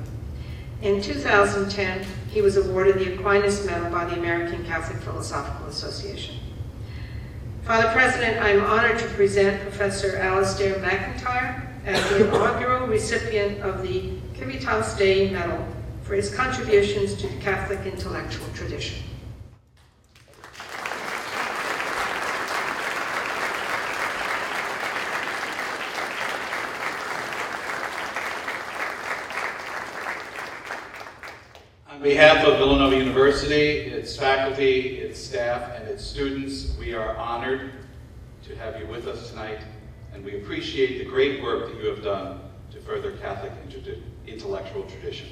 In 0.81 1.01
2010, 1.01 2.05
he 2.29 2.41
was 2.41 2.57
awarded 2.57 2.95
the 2.95 3.13
Aquinas 3.13 3.65
Medal 3.65 3.89
by 3.89 4.05
the 4.05 4.15
American 4.15 4.65
Catholic 4.65 5.01
Philosophical 5.01 5.67
Association. 5.67 6.35
Father 7.63 7.89
President, 7.93 8.43
I 8.43 8.49
am 8.49 8.65
honored 8.65 8.99
to 8.99 9.07
present 9.09 9.61
Professor 9.61 10.17
Alasdair 10.17 10.81
MacIntyre 10.81 11.69
as 11.85 12.09
the 12.09 12.27
inaugural 12.27 12.87
recipient 12.87 13.61
of 13.61 13.81
the 13.81 14.11
Civitas 14.37 14.97
Dei 14.97 15.31
Medal 15.31 15.65
for 16.01 16.15
his 16.15 16.33
contributions 16.33 17.13
to 17.15 17.27
the 17.27 17.37
Catholic 17.37 17.79
intellectual 17.85 18.45
tradition. 18.53 18.97
Behalf 32.03 32.45
of 32.45 32.57
Villanova 32.57 32.97
University, 32.97 33.77
its 33.77 34.17
faculty, 34.17 34.97
its 34.97 35.17
staff, 35.17 35.71
and 35.73 35.87
its 35.87 36.03
students, 36.03 36.75
we 36.77 36.93
are 36.93 37.15
honored 37.15 37.71
to 38.43 38.53
have 38.57 38.77
you 38.77 38.85
with 38.87 39.07
us 39.07 39.29
tonight, 39.29 39.61
and 40.13 40.21
we 40.21 40.35
appreciate 40.35 40.97
the 40.97 41.05
great 41.05 41.41
work 41.41 41.71
that 41.71 41.81
you 41.81 41.87
have 41.87 42.03
done 42.03 42.41
to 42.71 42.81
further 42.81 43.13
Catholic 43.13 43.53
intellectual 44.27 44.83
tradition. 44.83 45.29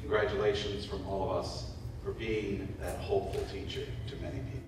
Congratulations 0.00 0.84
from 0.84 1.06
all 1.06 1.30
of 1.30 1.36
us 1.36 1.70
for 2.04 2.10
being 2.10 2.74
that 2.80 2.98
hopeful 2.98 3.44
teacher 3.52 3.86
to 4.08 4.16
many 4.16 4.40
people. 4.50 4.62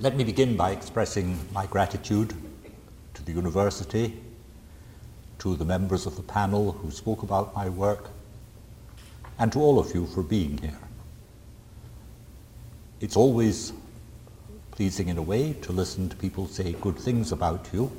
Let 0.00 0.14
me 0.14 0.22
begin 0.22 0.56
by 0.56 0.70
expressing 0.70 1.36
my 1.52 1.66
gratitude 1.66 2.32
to 3.14 3.24
the 3.24 3.32
university, 3.32 4.22
to 5.40 5.56
the 5.56 5.64
members 5.64 6.06
of 6.06 6.14
the 6.14 6.22
panel 6.22 6.70
who 6.70 6.92
spoke 6.92 7.24
about 7.24 7.52
my 7.56 7.68
work, 7.68 8.10
and 9.40 9.50
to 9.50 9.58
all 9.58 9.80
of 9.80 9.92
you 9.92 10.06
for 10.06 10.22
being 10.22 10.58
here. 10.58 10.78
It's 13.00 13.16
always 13.16 13.72
pleasing 14.70 15.08
in 15.08 15.18
a 15.18 15.22
way 15.22 15.54
to 15.62 15.72
listen 15.72 16.08
to 16.10 16.16
people 16.16 16.46
say 16.46 16.74
good 16.74 16.96
things 16.96 17.32
about 17.32 17.68
you, 17.72 17.90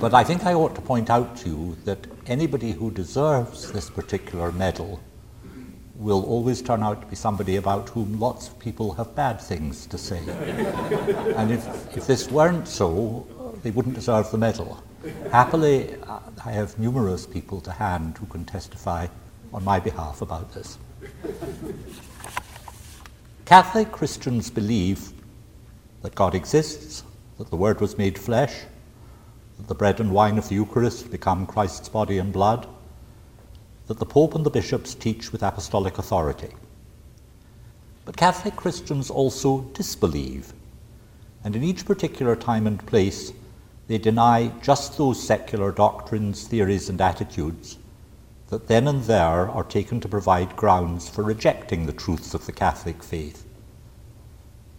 but 0.00 0.14
I 0.14 0.24
think 0.24 0.46
I 0.46 0.54
ought 0.54 0.74
to 0.74 0.80
point 0.80 1.10
out 1.10 1.36
to 1.38 1.50
you 1.50 1.76
that 1.84 2.06
anybody 2.26 2.72
who 2.72 2.90
deserves 2.90 3.70
this 3.72 3.90
particular 3.90 4.52
medal 4.52 5.00
will 5.98 6.24
always 6.24 6.62
turn 6.62 6.82
out 6.82 7.00
to 7.00 7.06
be 7.08 7.16
somebody 7.16 7.56
about 7.56 7.88
whom 7.88 8.20
lots 8.20 8.48
of 8.48 8.58
people 8.58 8.94
have 8.94 9.14
bad 9.16 9.40
things 9.40 9.86
to 9.86 9.98
say. 9.98 10.18
and 11.36 11.50
if, 11.50 11.96
if 11.96 12.06
this 12.06 12.30
weren't 12.30 12.68
so, 12.68 13.26
they 13.62 13.72
wouldn't 13.72 13.96
deserve 13.96 14.30
the 14.30 14.38
medal. 14.38 14.82
Happily, 15.32 15.96
I 16.44 16.52
have 16.52 16.78
numerous 16.78 17.26
people 17.26 17.60
to 17.62 17.72
hand 17.72 18.16
who 18.18 18.26
can 18.26 18.44
testify 18.44 19.08
on 19.52 19.64
my 19.64 19.80
behalf 19.80 20.22
about 20.22 20.52
this. 20.52 20.78
Catholic 23.44 23.90
Christians 23.90 24.50
believe 24.50 25.12
that 26.02 26.14
God 26.14 26.34
exists, 26.34 27.02
that 27.38 27.50
the 27.50 27.56
Word 27.56 27.80
was 27.80 27.98
made 27.98 28.18
flesh, 28.18 28.54
that 29.56 29.66
the 29.66 29.74
bread 29.74 30.00
and 30.00 30.12
wine 30.12 30.38
of 30.38 30.48
the 30.48 30.54
Eucharist 30.54 31.10
become 31.10 31.46
Christ's 31.46 31.88
body 31.88 32.18
and 32.18 32.32
blood, 32.32 32.68
that 33.88 33.98
the 33.98 34.06
Pope 34.06 34.34
and 34.34 34.46
the 34.46 34.50
bishops 34.50 34.94
teach 34.94 35.32
with 35.32 35.42
apostolic 35.42 35.98
authority. 35.98 36.50
But 38.04 38.16
Catholic 38.16 38.54
Christians 38.54 39.10
also 39.10 39.62
disbelieve, 39.74 40.52
and 41.42 41.56
in 41.56 41.64
each 41.64 41.84
particular 41.84 42.36
time 42.36 42.66
and 42.66 42.86
place, 42.86 43.32
they 43.86 43.98
deny 43.98 44.52
just 44.62 44.96
those 44.96 45.22
secular 45.22 45.72
doctrines, 45.72 46.46
theories, 46.46 46.88
and 46.88 47.00
attitudes 47.00 47.78
that 48.48 48.68
then 48.68 48.88
and 48.88 49.04
there 49.04 49.50
are 49.50 49.64
taken 49.64 50.00
to 50.00 50.08
provide 50.08 50.56
grounds 50.56 51.08
for 51.08 51.22
rejecting 51.22 51.84
the 51.84 51.92
truths 51.92 52.34
of 52.34 52.46
the 52.46 52.52
Catholic 52.52 53.02
faith. 53.02 53.44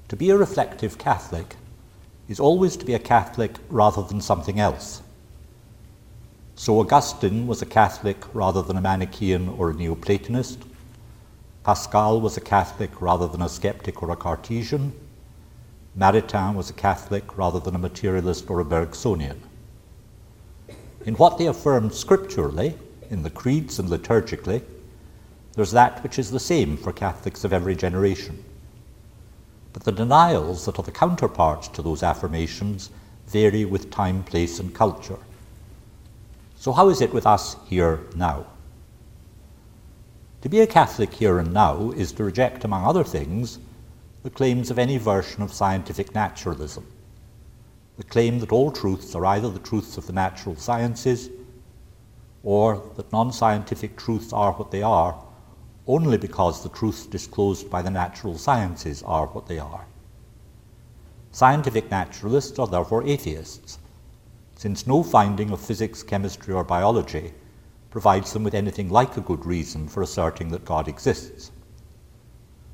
To 0.07 0.15
be 0.15 0.31
a 0.31 0.37
reflective 0.37 0.97
Catholic 0.97 1.55
is 2.27 2.39
always 2.39 2.75
to 2.77 2.85
be 2.85 2.95
a 2.95 2.99
Catholic 2.99 3.57
rather 3.69 4.01
than 4.01 4.21
something 4.21 4.59
else. 4.59 5.01
So 6.59 6.81
Augustine 6.81 7.47
was 7.47 7.61
a 7.61 7.65
Catholic 7.65 8.17
rather 8.33 8.61
than 8.61 8.75
a 8.75 8.81
Manichaean 8.81 9.47
or 9.47 9.69
a 9.69 9.73
Neoplatonist. 9.73 10.57
Pascal 11.63 12.19
was 12.19 12.35
a 12.35 12.41
Catholic 12.41 13.01
rather 13.01 13.29
than 13.29 13.41
a 13.41 13.47
skeptic 13.47 14.03
or 14.03 14.11
a 14.11 14.17
Cartesian. 14.17 14.91
Maritain 15.97 16.55
was 16.55 16.69
a 16.69 16.73
Catholic 16.73 17.37
rather 17.37 17.61
than 17.61 17.75
a 17.75 17.79
materialist 17.79 18.49
or 18.49 18.59
a 18.59 18.65
Bergsonian. 18.65 19.37
In 21.05 21.15
what 21.15 21.37
they 21.37 21.45
affirmed 21.45 21.93
scripturally, 21.93 22.75
in 23.09 23.23
the 23.23 23.29
creeds 23.29 23.79
and 23.79 23.87
liturgically, 23.87 24.61
there's 25.53 25.71
that 25.71 26.03
which 26.03 26.19
is 26.19 26.29
the 26.29 26.41
same 26.41 26.75
for 26.75 26.91
Catholics 26.91 27.45
of 27.45 27.53
every 27.53 27.77
generation. 27.77 28.43
But 29.71 29.85
the 29.85 29.93
denials 29.93 30.65
that 30.65 30.77
are 30.77 30.83
the 30.83 30.91
counterparts 30.91 31.69
to 31.69 31.81
those 31.81 32.03
affirmations 32.03 32.89
vary 33.27 33.63
with 33.63 33.89
time, 33.89 34.25
place, 34.25 34.59
and 34.59 34.75
culture. 34.75 35.19
So, 36.59 36.73
how 36.73 36.89
is 36.89 36.99
it 36.99 37.13
with 37.13 37.25
us 37.25 37.55
here 37.67 38.01
now? 38.17 38.45
To 40.41 40.49
be 40.49 40.59
a 40.59 40.67
Catholic 40.67 41.13
here 41.13 41.39
and 41.39 41.53
now 41.53 41.91
is 41.91 42.11
to 42.11 42.25
reject, 42.25 42.65
among 42.65 42.83
other 42.83 43.05
things, 43.05 43.59
the 44.23 44.29
claims 44.29 44.69
of 44.69 44.77
any 44.77 44.97
version 44.97 45.41
of 45.41 45.53
scientific 45.53 46.13
naturalism. 46.13 46.85
The 47.95 48.03
claim 48.03 48.39
that 48.39 48.51
all 48.51 48.71
truths 48.73 49.15
are 49.15 49.25
either 49.25 49.49
the 49.49 49.59
truths 49.59 49.97
of 49.97 50.05
the 50.05 50.11
natural 50.11 50.57
sciences 50.57 51.29
or 52.43 52.83
that 52.97 53.13
non 53.13 53.31
scientific 53.31 53.95
truths 53.95 54.33
are 54.33 54.51
what 54.51 54.69
they 54.69 54.81
are 54.81 55.17
only 55.87 56.17
because 56.17 56.61
the 56.61 56.75
truths 56.77 57.05
disclosed 57.05 57.69
by 57.69 57.81
the 57.81 57.89
natural 57.89 58.37
sciences 58.37 59.01
are 59.03 59.27
what 59.27 59.47
they 59.47 59.59
are. 59.59 59.85
Scientific 61.31 61.89
naturalists 61.89 62.59
are 62.59 62.67
therefore 62.67 63.07
atheists 63.07 63.78
since 64.59 64.85
no 64.85 65.01
finding 65.01 65.51
of 65.51 65.61
physics, 65.61 66.03
chemistry, 66.03 66.53
or 66.53 66.65
biology 66.65 67.33
provides 67.91 68.33
them 68.33 68.43
with 68.43 68.53
anything 68.53 68.89
like 68.89 69.15
a 69.15 69.21
good 69.21 69.45
reason 69.45 69.87
for 69.87 70.03
asserting 70.03 70.49
that 70.49 70.65
God 70.65 70.89
exists. 70.89 71.51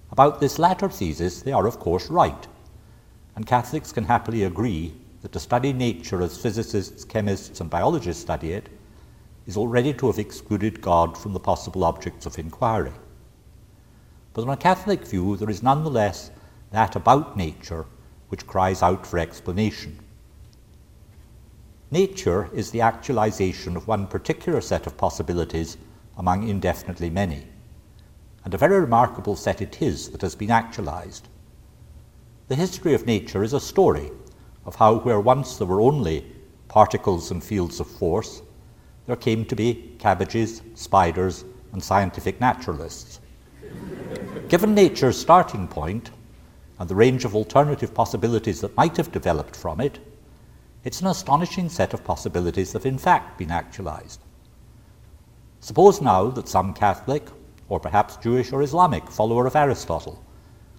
About 0.09 0.39
this 0.39 0.57
latter 0.57 0.89
thesis, 0.89 1.43
they 1.43 1.51
are 1.51 1.67
of 1.67 1.77
course 1.77 2.09
right, 2.09 2.47
and 3.35 3.45
Catholics 3.45 3.91
can 3.91 4.03
happily 4.03 4.45
agree 4.45 4.95
that 5.21 5.31
to 5.33 5.39
study 5.39 5.73
nature 5.73 6.23
as 6.23 6.41
physicists, 6.41 7.03
chemists, 7.05 7.61
and 7.61 7.69
biologists 7.69 8.23
study 8.23 8.53
it 8.53 8.67
is 9.45 9.55
already 9.55 9.93
to 9.93 10.07
have 10.07 10.17
excluded 10.17 10.81
God 10.81 11.15
from 11.15 11.33
the 11.33 11.39
possible 11.39 11.83
objects 11.83 12.25
of 12.25 12.39
inquiry. 12.39 12.93
But 14.33 14.41
on 14.41 14.49
a 14.49 14.57
Catholic 14.57 15.05
view, 15.05 15.37
there 15.37 15.51
is 15.51 15.61
nonetheless 15.61 16.31
that 16.71 16.95
about 16.95 17.37
nature 17.37 17.85
which 18.29 18.47
cries 18.47 18.81
out 18.81 19.05
for 19.05 19.19
explanation. 19.19 19.99
Nature 21.95 22.49
is 22.53 22.71
the 22.71 22.81
actualization 22.81 23.77
of 23.77 23.87
one 23.87 24.05
particular 24.05 24.59
set 24.59 24.85
of 24.85 24.97
possibilities 24.97 25.77
among 26.17 26.45
indefinitely 26.45 27.09
many, 27.09 27.47
and 28.43 28.53
a 28.53 28.57
very 28.57 28.81
remarkable 28.81 29.37
set 29.37 29.61
it 29.61 29.81
is 29.81 30.09
that 30.09 30.19
has 30.19 30.35
been 30.35 30.51
actualized. 30.51 31.29
The 32.49 32.55
history 32.57 32.93
of 32.93 33.05
nature 33.05 33.43
is 33.43 33.53
a 33.53 33.61
story 33.61 34.11
of 34.65 34.75
how, 34.75 34.97
where 34.97 35.21
once 35.21 35.55
there 35.55 35.67
were 35.67 35.79
only 35.79 36.25
particles 36.67 37.31
and 37.31 37.41
fields 37.41 37.79
of 37.79 37.87
force, 37.87 38.41
there 39.05 39.15
came 39.15 39.45
to 39.45 39.55
be 39.55 39.95
cabbages, 39.97 40.63
spiders, 40.73 41.45
and 41.71 41.81
scientific 41.81 42.41
naturalists. 42.41 43.21
Given 44.49 44.75
nature's 44.75 45.17
starting 45.17 45.65
point 45.69 46.11
and 46.77 46.89
the 46.89 46.95
range 46.95 47.23
of 47.23 47.37
alternative 47.37 47.93
possibilities 47.93 48.59
that 48.59 48.75
might 48.75 48.97
have 48.97 49.13
developed 49.13 49.55
from 49.55 49.79
it, 49.79 49.97
it's 50.85 51.01
an 51.01 51.07
astonishing 51.07 51.67
set 51.67 51.95
of 51.95 52.03
possibilities 52.03 52.71
that 52.71 52.83
have 52.83 52.85
in 52.85 52.99
fact 52.99 53.39
been 53.39 53.49
actualized. 53.49 54.21
Suppose 55.59 55.99
now 55.99 56.27
that 56.29 56.47
some 56.47 56.75
Catholic, 56.75 57.27
or 57.69 57.79
perhaps 57.79 58.17
Jewish 58.17 58.53
or 58.53 58.61
Islamic 58.61 59.09
follower 59.09 59.47
of 59.47 59.55
Aristotle, 59.55 60.23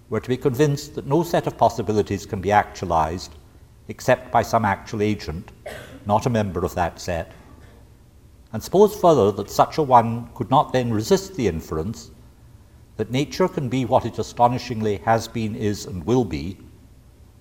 were 0.09 0.21
to 0.21 0.29
be 0.29 0.37
convinced 0.37 0.95
that 0.95 1.07
no 1.07 1.23
set 1.23 1.45
of 1.45 1.57
possibilities 1.57 2.25
can 2.25 2.39
be 2.39 2.53
actualized 2.53 3.35
except 3.89 4.31
by 4.31 4.41
some 4.41 4.63
actual 4.63 5.01
agent, 5.01 5.51
not 6.05 6.25
a 6.25 6.29
member 6.29 6.63
of 6.63 6.73
that 6.75 7.01
set. 7.01 7.33
And 8.53 8.63
suppose 8.63 8.97
further 8.97 9.33
that 9.33 9.49
such 9.49 9.77
a 9.77 9.83
one 9.83 10.29
could 10.35 10.49
not 10.49 10.71
then 10.71 10.93
resist 10.93 11.35
the 11.35 11.49
inference 11.49 12.11
that 12.95 13.11
nature 13.11 13.49
can 13.49 13.67
be 13.67 13.83
what 13.83 14.05
it 14.05 14.19
astonishingly 14.19 14.97
has 14.99 15.27
been, 15.27 15.53
is, 15.53 15.85
and 15.85 16.05
will 16.05 16.23
be 16.23 16.57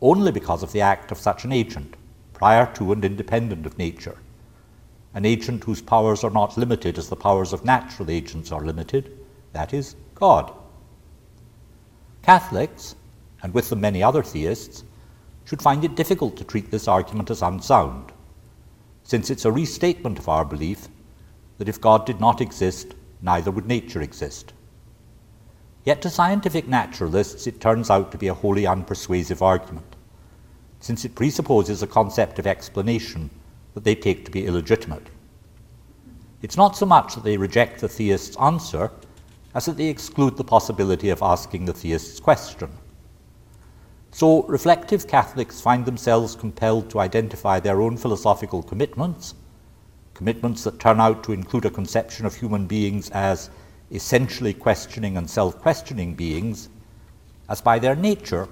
only 0.03 0.33
because 0.33 0.65
of 0.65 0.73
the 0.73 0.81
act 0.81 1.13
of 1.13 1.19
such 1.19 1.45
an 1.45 1.53
agent 1.53 1.97
prior 2.37 2.71
to 2.75 2.93
and 2.93 3.03
independent 3.03 3.65
of 3.65 3.79
nature, 3.79 4.19
an 5.15 5.25
agent 5.25 5.65
whose 5.65 5.81
powers 5.81 6.23
are 6.23 6.31
not 6.31 6.59
limited 6.59 6.99
as 6.99 7.09
the 7.09 7.17
powers 7.17 7.55
of 7.55 7.65
natural 7.65 8.11
agents 8.11 8.53
are 8.53 8.61
limited, 8.61 9.11
that 9.55 9.73
is, 9.73 9.97
God. 10.15 10.53
Catholics, 12.21 12.95
and 13.43 13.55
with 13.55 13.71
them 13.71 13.81
many 13.81 14.03
other 14.03 14.23
theists, 14.23 14.85
should 15.47 15.63
find 15.63 15.83
it 15.83 15.97
difficult 15.97 16.37
to 16.37 16.45
treat 16.45 16.71
this 16.71 16.87
argument 16.87 17.31
as 17.31 17.41
unsound, 17.41 18.13
since 19.03 19.31
it's 19.31 19.47
a 19.47 19.53
restatement 19.53 20.19
of 20.19 20.29
our 20.29 20.45
belief 20.45 20.89
that 21.57 21.71
if 21.71 21.81
God 21.81 22.05
did 22.05 22.21
not 22.21 22.43
exist, 22.43 22.95
neither 23.23 23.51
would 23.51 23.67
nature 23.67 24.03
exist. 24.03 24.53
Yet 25.85 26.03
to 26.03 26.11
scientific 26.11 26.69
naturalists, 26.69 27.47
it 27.47 27.63
turns 27.63 27.89
out 27.89 28.13
to 28.13 28.19
be 28.19 28.29
a 28.29 28.35
wholly 28.35 28.65
unpersuasive 28.65 29.41
argument 29.41 29.96
since 30.87 31.05
it 31.05 31.17
presupposes 31.17 31.83
a 31.83 31.87
concept 31.89 32.39
of 32.39 32.47
explanation 32.47 33.29
that 33.75 33.83
they 33.83 33.97
take 33.97 34.25
to 34.25 34.31
be 34.31 34.47
illegitimate. 34.47 35.09
It's 36.43 36.57
not 36.57 36.77
so 36.77 36.87
much 36.87 37.17
that 37.17 37.25
they 37.25 37.37
reject 37.37 37.81
the 37.81 37.89
theist's 37.89 38.37
answer 38.37 38.93
as 39.53 39.67
that 39.67 39.77
they 39.77 39.89
exclude 39.89 40.37
the 40.37 40.45
possibility 40.45 41.09
of 41.09 41.23
asking 41.23 41.65
the 41.65 41.73
theist's 41.73 42.21
question. 42.21 42.71
So, 44.13 44.45
reflective 44.45 45.09
Catholics 45.09 45.61
find 45.61 45.85
themselves 45.85 46.37
compelled 46.37 46.89
to 46.91 47.01
identify 47.01 47.59
their 47.59 47.83
own 47.83 47.97
philosophical 47.97 48.63
commitments, 48.63 49.35
commitments 50.15 50.63
that 50.63 50.79
turn 50.79 51.01
out 51.01 51.25
to 51.25 51.33
include 51.33 51.65
a 51.65 51.71
conception 51.71 52.27
of 52.27 52.37
human 52.37 52.69
beings 52.69 53.11
as 53.11 53.51
essentially 53.91 54.55
questioning 54.55 55.17
and 55.17 55.29
self 55.29 55.59
questioning 55.59 56.15
beings, 56.15 56.69
as 57.49 57.61
by 57.61 57.81
their 57.81 57.97
nature 57.97 58.49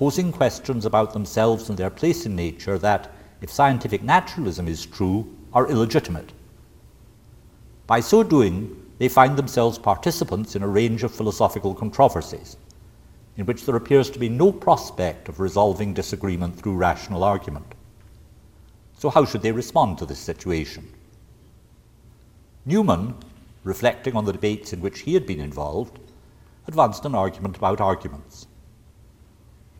posing 0.00 0.32
questions 0.32 0.86
about 0.86 1.12
themselves 1.12 1.68
and 1.68 1.76
their 1.76 1.90
place 1.90 2.24
in 2.24 2.34
nature 2.34 2.78
that, 2.78 3.12
if 3.42 3.50
scientific 3.50 4.02
naturalism 4.02 4.66
is 4.66 4.86
true, 4.86 5.36
are 5.52 5.68
illegitimate. 5.68 6.32
By 7.86 8.00
so 8.00 8.22
doing, 8.22 8.74
they 8.96 9.10
find 9.10 9.36
themselves 9.36 9.76
participants 9.76 10.56
in 10.56 10.62
a 10.62 10.68
range 10.68 11.02
of 11.02 11.14
philosophical 11.14 11.74
controversies, 11.74 12.56
in 13.36 13.44
which 13.44 13.66
there 13.66 13.76
appears 13.76 14.08
to 14.08 14.18
be 14.18 14.30
no 14.30 14.50
prospect 14.50 15.28
of 15.28 15.38
resolving 15.38 15.92
disagreement 15.92 16.56
through 16.56 16.76
rational 16.76 17.22
argument. 17.22 17.74
So, 18.96 19.10
how 19.10 19.26
should 19.26 19.42
they 19.42 19.52
respond 19.52 19.98
to 19.98 20.06
this 20.06 20.18
situation? 20.18 20.90
Newman, 22.64 23.16
reflecting 23.64 24.16
on 24.16 24.24
the 24.24 24.32
debates 24.32 24.72
in 24.72 24.80
which 24.80 25.00
he 25.00 25.12
had 25.12 25.26
been 25.26 25.40
involved, 25.40 25.98
advanced 26.66 27.04
an 27.04 27.14
argument 27.14 27.58
about 27.58 27.82
arguments. 27.82 28.46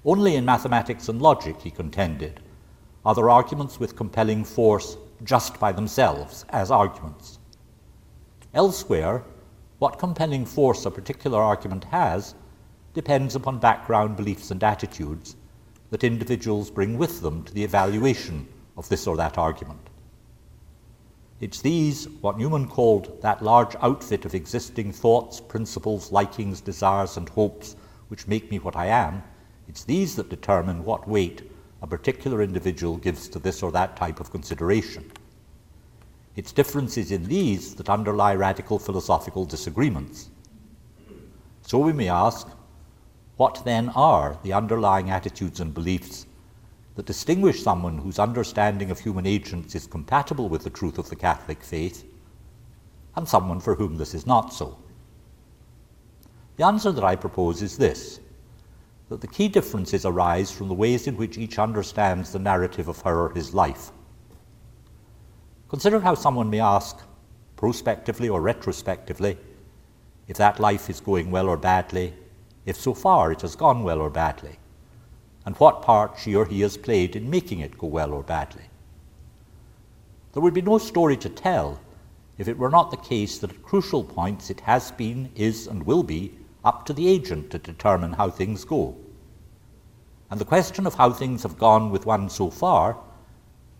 Only 0.04 0.36
in 0.36 0.44
mathematics 0.44 1.08
and 1.08 1.20
logic, 1.20 1.60
he 1.60 1.70
contended, 1.70 2.40
are 3.04 3.14
there 3.14 3.28
arguments 3.28 3.78
with 3.78 3.96
compelling 3.96 4.44
force 4.44 4.96
just 5.24 5.60
by 5.60 5.72
themselves 5.72 6.44
as 6.50 6.70
arguments. 6.70 7.38
Elsewhere, 8.54 9.22
what 9.78 9.98
compelling 9.98 10.44
force 10.44 10.86
a 10.86 10.90
particular 10.90 11.38
argument 11.38 11.84
has 11.84 12.34
depends 12.94 13.34
upon 13.34 13.58
background 13.58 14.16
beliefs 14.16 14.50
and 14.50 14.62
attitudes 14.64 15.36
that 15.90 16.04
individuals 16.04 16.70
bring 16.70 16.96
with 16.98 17.20
them 17.20 17.42
to 17.44 17.52
the 17.52 17.64
evaluation 17.64 18.46
of 18.76 18.88
this 18.88 19.06
or 19.06 19.16
that 19.16 19.38
argument. 19.38 19.90
It's 21.40 21.62
these, 21.62 22.08
what 22.20 22.38
Newman 22.38 22.68
called 22.68 23.20
that 23.22 23.42
large 23.42 23.74
outfit 23.80 24.24
of 24.24 24.34
existing 24.34 24.92
thoughts, 24.92 25.40
principles, 25.40 26.12
likings, 26.12 26.60
desires, 26.60 27.16
and 27.16 27.28
hopes, 27.28 27.76
which 28.08 28.26
make 28.26 28.50
me 28.50 28.58
what 28.58 28.76
I 28.76 28.86
am, 28.86 29.22
it's 29.70 29.84
these 29.84 30.16
that 30.16 30.28
determine 30.28 30.84
what 30.84 31.06
weight 31.06 31.48
a 31.80 31.86
particular 31.86 32.42
individual 32.42 32.96
gives 32.96 33.28
to 33.28 33.38
this 33.38 33.62
or 33.62 33.70
that 33.70 33.96
type 33.96 34.18
of 34.18 34.32
consideration. 34.32 35.08
It's 36.34 36.50
differences 36.50 37.12
in 37.12 37.22
these 37.22 37.76
that 37.76 37.88
underlie 37.88 38.34
radical 38.34 38.80
philosophical 38.80 39.44
disagreements. 39.44 40.30
So 41.62 41.78
we 41.78 41.92
may 41.92 42.08
ask, 42.08 42.48
what 43.36 43.64
then 43.64 43.90
are 43.90 44.36
the 44.42 44.52
underlying 44.52 45.08
attitudes 45.08 45.60
and 45.60 45.72
beliefs 45.72 46.26
that 46.96 47.06
distinguish 47.06 47.62
someone 47.62 47.96
whose 47.96 48.18
understanding 48.18 48.90
of 48.90 48.98
human 48.98 49.24
agents 49.24 49.76
is 49.76 49.86
compatible 49.86 50.48
with 50.48 50.64
the 50.64 50.70
truth 50.70 50.98
of 50.98 51.08
the 51.08 51.14
Catholic 51.14 51.62
faith 51.62 52.04
and 53.14 53.28
someone 53.28 53.60
for 53.60 53.76
whom 53.76 53.98
this 53.98 54.14
is 54.14 54.26
not 54.26 54.52
so? 54.52 54.76
The 56.56 56.66
answer 56.66 56.90
that 56.90 57.04
I 57.04 57.14
propose 57.14 57.62
is 57.62 57.78
this 57.78 58.18
that 59.10 59.20
the 59.20 59.26
key 59.26 59.48
differences 59.48 60.06
arise 60.06 60.52
from 60.52 60.68
the 60.68 60.74
ways 60.74 61.08
in 61.08 61.16
which 61.16 61.36
each 61.36 61.58
understands 61.58 62.32
the 62.32 62.38
narrative 62.38 62.86
of 62.86 63.02
her 63.02 63.26
or 63.26 63.34
his 63.34 63.52
life. 63.52 63.90
Consider 65.68 65.98
how 66.00 66.14
someone 66.14 66.48
may 66.48 66.60
ask, 66.60 66.96
prospectively 67.56 68.28
or 68.28 68.40
retrospectively, 68.40 69.36
if 70.28 70.36
that 70.36 70.60
life 70.60 70.88
is 70.88 71.00
going 71.00 71.30
well 71.32 71.48
or 71.48 71.56
badly, 71.56 72.14
if 72.64 72.76
so 72.76 72.94
far 72.94 73.32
it 73.32 73.42
has 73.42 73.56
gone 73.56 73.82
well 73.82 74.00
or 74.00 74.10
badly 74.10 74.56
and 75.44 75.56
what 75.56 75.82
part 75.82 76.16
she 76.16 76.36
or 76.36 76.44
he 76.44 76.60
has 76.60 76.76
played 76.76 77.16
in 77.16 77.28
making 77.28 77.58
it 77.58 77.78
go 77.78 77.88
well 77.88 78.12
or 78.12 78.22
badly. 78.22 78.62
There 80.32 80.42
would 80.42 80.54
be 80.54 80.62
no 80.62 80.78
story 80.78 81.16
to 81.16 81.28
tell 81.28 81.80
if 82.38 82.46
it 82.46 82.56
were 82.56 82.70
not 82.70 82.92
the 82.92 82.96
case 82.96 83.38
that 83.38 83.50
at 83.50 83.62
crucial 83.62 84.04
points 84.04 84.50
it 84.50 84.60
has 84.60 84.92
been, 84.92 85.30
is, 85.34 85.66
and 85.66 85.82
will 85.82 86.04
be 86.04 86.38
up 86.64 86.84
to 86.86 86.92
the 86.92 87.08
agent 87.08 87.50
to 87.50 87.58
determine 87.58 88.12
how 88.12 88.30
things 88.30 88.64
go. 88.64 88.96
And 90.30 90.40
the 90.40 90.44
question 90.44 90.86
of 90.86 90.94
how 90.94 91.10
things 91.10 91.42
have 91.42 91.58
gone 91.58 91.90
with 91.90 92.06
one 92.06 92.28
so 92.28 92.50
far, 92.50 92.98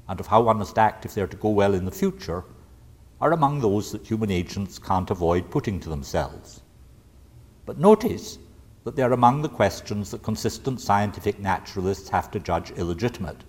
and 0.09 0.19
of 0.19 0.27
how 0.27 0.43
one 0.43 0.59
must 0.59 0.79
act 0.79 1.05
if 1.05 1.15
they 1.15 1.23
are 1.23 1.29
to 1.29 1.37
go 1.37 1.51
well 1.51 1.75
in 1.75 1.85
the 1.85 1.91
future, 1.91 2.45
are 3.21 3.33
among 3.33 3.61
those 3.61 3.93
that 3.93 4.07
human 4.07 4.31
agents 4.31 4.79
can't 4.79 5.11
avoid 5.11 5.51
putting 5.51 5.79
to 5.81 5.89
themselves. 5.89 6.63
But 7.67 7.79
notice 7.79 8.39
that 8.85 8.97
they're 8.97 9.13
among 9.13 9.43
the 9.43 9.49
questions 9.49 10.11
that 10.11 10.23
consistent 10.23 10.81
scientific 10.81 11.39
naturalists 11.39 12.09
have 12.09 12.31
to 12.31 12.41
judge 12.41 12.71
illegitimate. 12.73 13.45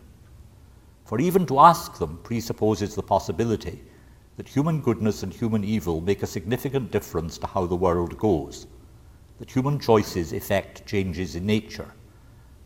For 1.06 1.20
even 1.20 1.46
to 1.48 1.60
ask 1.60 1.98
them 1.98 2.20
presupposes 2.24 2.96
the 2.96 3.02
possibility 3.02 3.82
that 4.38 4.48
human 4.48 4.82
goodness 4.82 5.24
and 5.24 5.34
human 5.34 5.64
evil 5.64 6.02
make 6.02 6.22
a 6.22 6.28
significant 6.28 6.92
difference 6.92 7.38
to 7.38 7.48
how 7.48 7.66
the 7.66 7.76
world 7.76 8.18
goes, 8.18 8.68
that 9.42 9.50
human 9.50 9.80
choices 9.80 10.34
effect 10.34 10.86
changes 10.86 11.36
in 11.36 11.44
nature, 11.48 11.92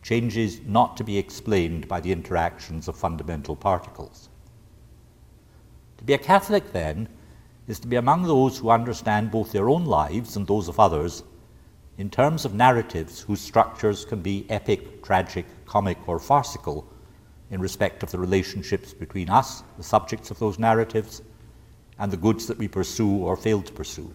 changes 0.02 0.60
not 0.66 0.94
to 0.94 1.02
be 1.02 1.16
explained 1.16 1.88
by 1.88 1.98
the 1.98 2.12
interactions 2.12 2.86
of 2.86 2.94
fundamental 2.94 3.56
particles. 3.56 4.28
To 5.96 6.04
be 6.04 6.12
a 6.12 6.18
Catholic, 6.18 6.74
then, 6.74 7.08
is 7.66 7.78
to 7.80 7.88
be 7.88 7.96
among 7.96 8.24
those 8.24 8.58
who 8.58 8.68
understand 8.68 9.30
both 9.30 9.52
their 9.52 9.70
own 9.70 9.86
lives 9.86 10.36
and 10.36 10.46
those 10.46 10.68
of 10.68 10.78
others 10.78 11.22
in 11.96 12.10
terms 12.10 12.44
of 12.44 12.52
narratives 12.52 13.20
whose 13.20 13.40
structures 13.40 14.04
can 14.04 14.20
be 14.20 14.44
epic, 14.50 15.02
tragic, 15.02 15.46
comic, 15.64 15.96
or 16.06 16.18
farcical 16.18 16.86
in 17.50 17.58
respect 17.58 18.02
of 18.02 18.10
the 18.10 18.18
relationships 18.18 18.92
between 18.92 19.30
us, 19.30 19.62
the 19.78 19.82
subjects 19.82 20.30
of 20.30 20.38
those 20.38 20.58
narratives, 20.58 21.22
and 21.98 22.12
the 22.12 22.18
goods 22.18 22.46
that 22.46 22.58
we 22.58 22.68
pursue 22.68 23.16
or 23.24 23.34
fail 23.34 23.62
to 23.62 23.72
pursue. 23.72 24.12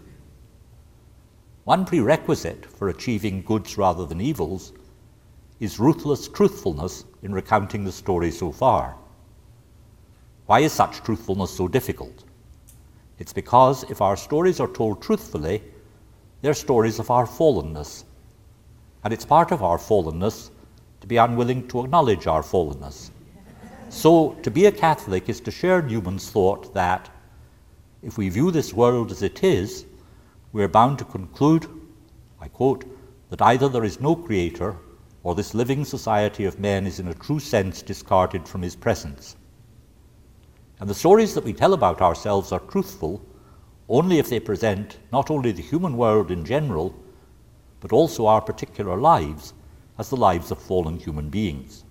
One 1.64 1.84
prerequisite 1.84 2.66
for 2.66 2.88
achieving 2.88 3.42
goods 3.42 3.78
rather 3.78 4.04
than 4.04 4.20
evils 4.20 4.72
is 5.60 5.78
ruthless 5.78 6.26
truthfulness 6.26 7.04
in 7.22 7.32
recounting 7.32 7.84
the 7.84 7.92
story 7.92 8.32
so 8.32 8.50
far. 8.50 8.96
Why 10.46 10.60
is 10.60 10.72
such 10.72 11.02
truthfulness 11.04 11.52
so 11.52 11.68
difficult? 11.68 12.24
It's 13.20 13.32
because 13.32 13.84
if 13.84 14.00
our 14.00 14.16
stories 14.16 14.58
are 14.58 14.66
told 14.66 15.00
truthfully, 15.00 15.62
they're 16.40 16.54
stories 16.54 16.98
of 16.98 17.12
our 17.12 17.26
fallenness. 17.26 18.02
And 19.04 19.12
it's 19.12 19.24
part 19.24 19.52
of 19.52 19.62
our 19.62 19.78
fallenness 19.78 20.50
to 21.00 21.06
be 21.06 21.16
unwilling 21.16 21.68
to 21.68 21.84
acknowledge 21.84 22.26
our 22.26 22.42
fallenness. 22.42 23.10
So, 23.88 24.32
to 24.42 24.50
be 24.50 24.66
a 24.66 24.72
Catholic 24.72 25.28
is 25.28 25.38
to 25.40 25.52
share 25.52 25.82
Newman's 25.82 26.28
thought 26.28 26.74
that 26.74 27.08
if 28.02 28.18
we 28.18 28.30
view 28.30 28.50
this 28.50 28.72
world 28.72 29.12
as 29.12 29.22
it 29.22 29.44
is, 29.44 29.84
we 30.52 30.62
are 30.62 30.68
bound 30.68 30.98
to 30.98 31.04
conclude, 31.04 31.66
I 32.40 32.48
quote, 32.48 32.84
that 33.30 33.42
either 33.42 33.68
there 33.68 33.84
is 33.84 34.00
no 34.00 34.14
Creator 34.14 34.76
or 35.22 35.34
this 35.34 35.54
living 35.54 35.84
society 35.84 36.44
of 36.44 36.58
men 36.58 36.86
is 36.86 37.00
in 37.00 37.08
a 37.08 37.14
true 37.14 37.40
sense 37.40 37.80
discarded 37.80 38.46
from 38.46 38.62
his 38.62 38.76
presence. 38.76 39.36
And 40.80 40.90
the 40.90 40.94
stories 40.94 41.34
that 41.34 41.44
we 41.44 41.52
tell 41.52 41.74
about 41.74 42.02
ourselves 42.02 42.52
are 42.52 42.60
truthful 42.60 43.24
only 43.88 44.18
if 44.18 44.28
they 44.28 44.40
present 44.40 44.98
not 45.12 45.30
only 45.30 45.52
the 45.52 45.62
human 45.62 45.96
world 45.96 46.30
in 46.30 46.44
general, 46.44 46.94
but 47.80 47.92
also 47.92 48.26
our 48.26 48.40
particular 48.40 48.96
lives 48.96 49.54
as 49.98 50.10
the 50.10 50.16
lives 50.16 50.50
of 50.50 50.58
fallen 50.58 50.98
human 50.98 51.28
beings. 51.28 51.84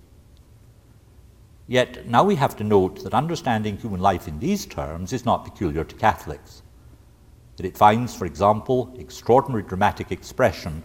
Yet 1.66 2.06
now 2.06 2.24
we 2.24 2.34
have 2.36 2.56
to 2.56 2.64
note 2.64 3.02
that 3.02 3.14
understanding 3.14 3.76
human 3.76 4.00
life 4.00 4.28
in 4.28 4.38
these 4.38 4.66
terms 4.66 5.12
is 5.12 5.24
not 5.24 5.44
peculiar 5.44 5.84
to 5.84 5.94
Catholics, 5.94 6.61
that 7.62 7.68
it 7.68 7.76
finds, 7.76 8.12
for 8.12 8.26
example, 8.26 8.92
extraordinary 8.98 9.62
dramatic 9.62 10.10
expression 10.10 10.82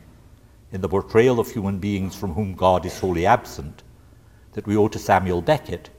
in 0.71 0.79
the 0.79 0.87
portrayal 0.87 1.39
of 1.39 1.49
human 1.49 1.79
beings 1.79 2.15
from 2.15 2.33
whom 2.33 2.53
God 2.53 2.85
is 2.85 2.99
wholly 2.99 3.25
absent, 3.25 3.81
that 4.53 4.67
we 4.67 4.77
owe 4.77 4.87
to 4.87 4.99
Samuel 4.99 5.41
Beckett, 5.41 5.89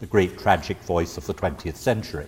the 0.00 0.06
great 0.06 0.38
tragic 0.38 0.76
voice 0.82 1.16
of 1.16 1.26
the 1.26 1.32
20th 1.32 1.76
century. 1.76 2.26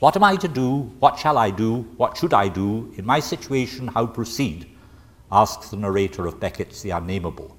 What 0.00 0.14
am 0.14 0.22
I 0.22 0.36
to 0.36 0.46
do? 0.48 0.92
What 0.98 1.18
shall 1.18 1.38
I 1.38 1.48
do? 1.48 1.88
What 1.96 2.18
should 2.18 2.34
I 2.34 2.48
do? 2.48 2.92
In 2.98 3.06
my 3.06 3.20
situation, 3.20 3.88
how 3.88 4.06
proceed? 4.06 4.66
asks 5.32 5.70
the 5.70 5.78
narrator 5.78 6.26
of 6.26 6.38
Beckett's 6.38 6.82
The 6.82 6.90
Unnameable. 6.90 7.56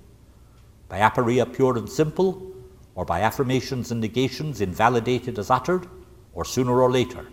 By 0.87 0.99
aporia 0.99 1.51
pure 1.51 1.79
and 1.79 1.89
simple, 1.89 2.53
or 2.93 3.05
by 3.05 3.21
affirmations 3.21 3.89
and 3.89 3.99
negations 3.99 4.61
invalidated 4.61 5.39
as 5.39 5.49
uttered, 5.49 5.87
or 6.35 6.45
sooner 6.45 6.79
or 6.79 6.91
later? 6.91 7.25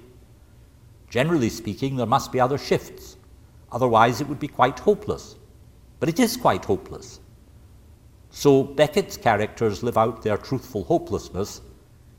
Generally 1.11 1.51
speaking, 1.51 1.97
there 1.97 2.07
must 2.07 2.33
be 2.33 2.41
other 2.41 2.59
shifts, 2.59 3.17
otherwise, 3.73 4.21
it 4.21 4.29
would 4.29 4.39
be 4.39 4.49
quite 4.49 4.79
hopeless. 4.79 5.37
But 6.01 6.09
it 6.09 6.21
is 6.21 6.37
quite 6.37 6.65
hopeless. 6.65 7.21
So 8.31 8.63
Beckett's 8.63 9.17
characters 9.17 9.83
live 9.83 9.97
out 9.97 10.23
their 10.23 10.37
truthful 10.37 10.85
hopelessness 10.85 11.63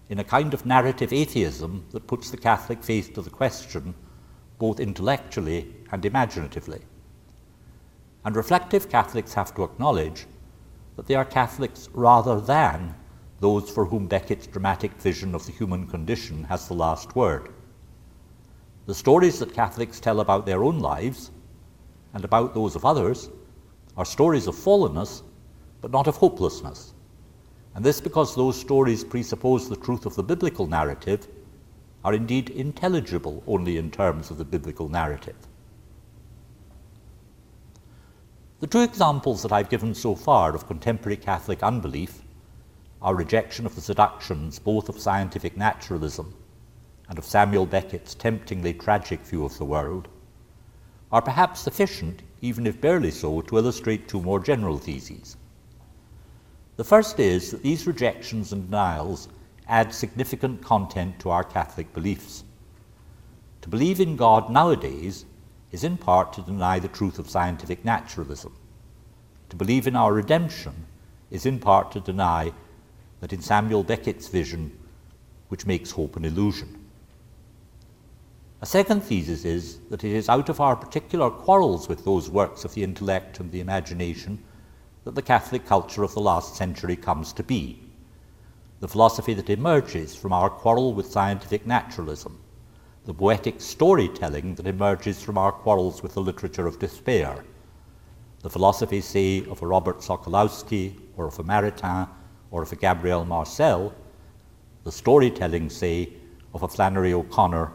in 0.10 0.20
a 0.20 0.24
kind 0.24 0.54
of 0.54 0.66
narrative 0.66 1.14
atheism 1.14 1.86
that 1.92 2.08
puts 2.08 2.32
the 2.32 2.38
Catholic 2.38 2.84
faith 2.84 3.14
to 3.14 3.22
the 3.22 3.30
question 3.30 3.94
both 4.58 4.80
intellectually 4.80 5.74
and 5.92 6.06
imaginatively. 6.06 6.82
And 8.26 8.36
reflective 8.36 8.90
Catholics 8.90 9.34
have 9.34 9.56
to 9.56 9.64
acknowledge 9.64 10.26
that 10.98 11.08
they 11.08 11.16
are 11.16 11.26
Catholics 11.26 11.90
rather 11.94 12.42
than 12.42 12.94
those 13.40 13.70
for 13.70 13.86
whom 13.86 14.08
Beckett's 14.08 14.48
dramatic 14.48 14.92
vision 14.96 15.34
of 15.34 15.46
the 15.46 15.54
human 15.54 15.88
condition 15.88 16.44
has 16.44 16.68
the 16.68 16.74
last 16.74 17.16
word. 17.16 17.54
The 18.90 18.96
stories 18.96 19.38
that 19.38 19.54
Catholics 19.54 20.00
tell 20.00 20.20
about 20.20 20.48
their 20.48 20.64
own 20.64 20.80
lives 20.80 21.30
and 22.16 22.26
about 22.26 22.56
those 22.56 22.76
of 22.76 22.86
others 22.86 23.30
are 23.96 24.04
stories 24.04 24.48
of 24.48 24.56
fallenness, 24.56 25.22
but 25.80 25.92
not 25.92 26.08
of 26.08 26.16
hopelessness. 26.16 26.96
And 27.76 27.86
this 27.86 28.02
because 28.02 28.34
those 28.34 28.60
stories 28.60 29.04
presuppose 29.04 29.70
the 29.70 29.76
truth 29.76 30.08
of 30.08 30.16
the 30.16 30.24
biblical 30.24 30.66
narrative 30.66 31.28
are 32.04 32.16
indeed 32.16 32.50
intelligible 32.50 33.44
only 33.46 33.78
in 33.78 33.92
terms 33.92 34.32
of 34.32 34.40
the 34.40 34.44
biblical 34.44 34.90
narrative. 34.90 35.38
The 38.60 38.66
two 38.66 38.82
examples 38.82 39.44
that 39.44 39.52
I've 39.52 39.70
given 39.70 39.94
so 39.94 40.16
far 40.16 40.56
of 40.56 40.66
contemporary 40.66 41.18
Catholic 41.18 41.62
unbelief, 41.62 42.24
our 43.04 43.14
rejection 43.14 43.68
of 43.68 43.76
the 43.76 43.82
seductions 43.82 44.58
both 44.58 44.90
of 44.90 44.98
scientific 44.98 45.56
naturalism 45.56 46.34
and 47.10 47.18
of 47.18 47.26
Samuel 47.26 47.66
Beckett's 47.66 48.16
temptingly 48.16 48.74
tragic 48.74 49.20
view 49.22 49.44
of 49.44 49.58
the 49.58 49.66
world, 49.66 50.08
are 51.12 51.22
perhaps 51.22 51.60
sufficient, 51.60 52.22
even 52.40 52.68
if 52.68 52.80
barely 52.80 53.10
so, 53.10 53.42
to 53.42 53.58
illustrate 53.58 54.08
two 54.08 54.22
more 54.22 54.40
general 54.40 54.78
theses. 54.78 55.36
The 56.78 56.84
first 56.84 57.20
is 57.20 57.52
that 57.52 57.64
these 57.64 57.88
rejections 57.88 58.54
and 58.54 58.66
denials 58.66 59.28
add 59.68 59.94
significant 59.94 60.62
content 60.62 61.20
to 61.20 61.32
our 61.32 61.44
Catholic 61.44 61.92
beliefs. 61.94 62.44
To 63.62 63.70
believe 63.70 64.00
in 64.00 64.16
God 64.16 64.50
nowadays 64.50 65.26
is 65.72 65.84
in 65.84 65.98
part 65.98 66.32
to 66.34 66.42
deny 66.42 66.80
the 66.80 66.88
truth 66.88 67.20
of 67.20 67.30
scientific 67.30 67.84
naturalism. 67.84 68.56
To 69.50 69.56
believe 69.56 69.88
in 69.88 69.96
our 69.96 70.14
redemption 70.14 70.86
is 71.32 71.46
in 71.46 71.60
part 71.60 71.92
to 71.92 72.00
deny 72.00 72.54
that 73.20 73.34
in 73.34 73.42
Samuel 73.42 73.84
Beckett's 73.84 74.28
vision, 74.28 74.78
which 75.50 75.66
makes 75.66 75.92
hope 75.92 76.16
an 76.16 76.26
illusion. 76.26 76.79
A 78.62 78.66
second 78.66 79.04
thesis 79.04 79.46
is 79.46 79.80
that 79.90 80.04
it 80.04 80.12
is 80.12 80.28
out 80.28 80.50
of 80.50 80.60
our 80.60 80.76
particular 80.76 81.30
quarrels 81.30 81.88
with 81.88 82.04
those 82.04 82.30
works 82.30 82.66
of 82.66 82.74
the 82.74 82.84
intellect 82.84 83.40
and 83.40 83.50
the 83.50 83.62
imagination 83.62 84.44
that 85.06 85.16
the 85.16 85.22
Catholic 85.22 85.66
culture 85.66 86.04
of 86.04 86.14
the 86.14 86.20
last 86.20 86.58
century 86.58 86.98
comes 86.98 87.32
to 87.34 87.44
be. 87.44 87.82
The 88.82 88.90
philosophy 88.90 89.34
that 89.34 89.50
emerges 89.50 90.14
from 90.14 90.34
our 90.34 90.50
quarrel 90.50 90.94
with 90.94 91.10
scientific 91.10 91.66
naturalism, 91.66 92.38
the 93.06 93.14
poetic 93.14 93.62
storytelling 93.62 94.56
that 94.56 94.68
emerges 94.68 95.24
from 95.24 95.38
our 95.38 95.54
quarrels 95.54 96.04
with 96.04 96.14
the 96.14 96.22
literature 96.22 96.68
of 96.68 96.80
despair. 96.80 97.46
The 98.42 98.50
philosophy, 98.50 99.00
say, 99.00 99.46
of 99.46 99.62
a 99.62 99.68
Robert 99.68 100.00
Sokolowski 100.00 101.00
or 101.16 101.28
of 101.28 101.40
a 101.40 101.46
Maritain 101.46 102.10
or 102.52 102.64
of 102.64 102.74
a 102.74 102.76
Gabriel 102.76 103.24
Marcel, 103.24 103.94
the 104.84 104.92
storytelling, 104.92 105.70
say, 105.70 106.10
of 106.54 106.64
a 106.64 106.68
Flannery 106.68 107.14
O'Connor 107.14 107.72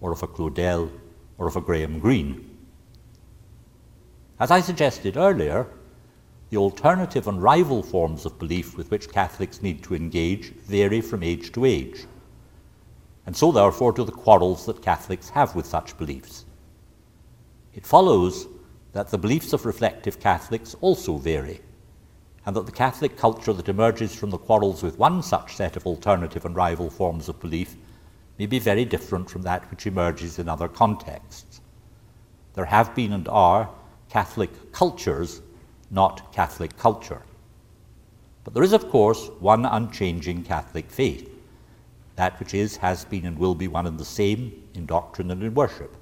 or 0.00 0.12
of 0.12 0.22
a 0.22 0.26
Claudel 0.26 0.90
or 1.38 1.46
of 1.46 1.56
a 1.56 1.60
Graham 1.60 1.98
Greene. 1.98 2.56
As 4.40 4.50
I 4.50 4.60
suggested 4.60 5.16
earlier, 5.16 5.66
the 6.50 6.56
alternative 6.56 7.26
and 7.28 7.42
rival 7.42 7.82
forms 7.82 8.24
of 8.24 8.38
belief 8.38 8.76
with 8.76 8.90
which 8.90 9.10
Catholics 9.10 9.62
need 9.62 9.82
to 9.84 9.94
engage 9.94 10.50
vary 10.54 11.00
from 11.00 11.22
age 11.22 11.52
to 11.52 11.64
age 11.64 12.06
and 13.28 13.36
so 13.36 13.52
therefore 13.52 13.92
do 13.92 14.04
the 14.04 14.10
quarrels 14.10 14.64
that 14.64 14.80
Catholics 14.80 15.28
have 15.28 15.54
with 15.54 15.66
such 15.66 15.98
beliefs. 15.98 16.46
It 17.74 17.86
follows 17.86 18.46
that 18.92 19.10
the 19.10 19.18
beliefs 19.18 19.52
of 19.52 19.66
reflective 19.66 20.18
Catholics 20.18 20.74
also 20.80 21.18
vary, 21.18 21.60
and 22.46 22.56
that 22.56 22.64
the 22.64 22.72
Catholic 22.72 23.18
culture 23.18 23.52
that 23.52 23.68
emerges 23.68 24.14
from 24.14 24.30
the 24.30 24.38
quarrels 24.38 24.82
with 24.82 24.98
one 24.98 25.22
such 25.22 25.56
set 25.56 25.76
of 25.76 25.86
alternative 25.86 26.46
and 26.46 26.56
rival 26.56 26.88
forms 26.88 27.28
of 27.28 27.38
belief 27.38 27.76
may 28.38 28.46
be 28.46 28.58
very 28.58 28.84
different 28.84 29.28
from 29.28 29.42
that 29.42 29.68
which 29.70 29.86
emerges 29.86 30.38
in 30.38 30.48
other 30.48 30.68
contexts. 30.68 31.60
There 32.54 32.64
have 32.64 32.94
been 32.94 33.12
and 33.12 33.28
are 33.28 33.68
Catholic 34.08 34.72
cultures, 34.72 35.42
not 35.90 36.32
Catholic 36.32 36.76
culture. 36.76 37.22
But 38.44 38.54
there 38.54 38.62
is, 38.62 38.72
of 38.72 38.88
course, 38.88 39.28
one 39.40 39.66
unchanging 39.66 40.44
Catholic 40.44 40.90
faith 40.90 41.30
that 42.18 42.38
which 42.40 42.52
is, 42.52 42.76
has 42.78 43.04
been, 43.04 43.24
and 43.24 43.38
will 43.38 43.54
be 43.54 43.68
one 43.68 43.86
and 43.86 43.96
the 43.96 44.04
same 44.04 44.52
in 44.74 44.86
doctrine 44.86 45.30
and 45.30 45.40
in 45.40 45.54
worship. 45.54 45.96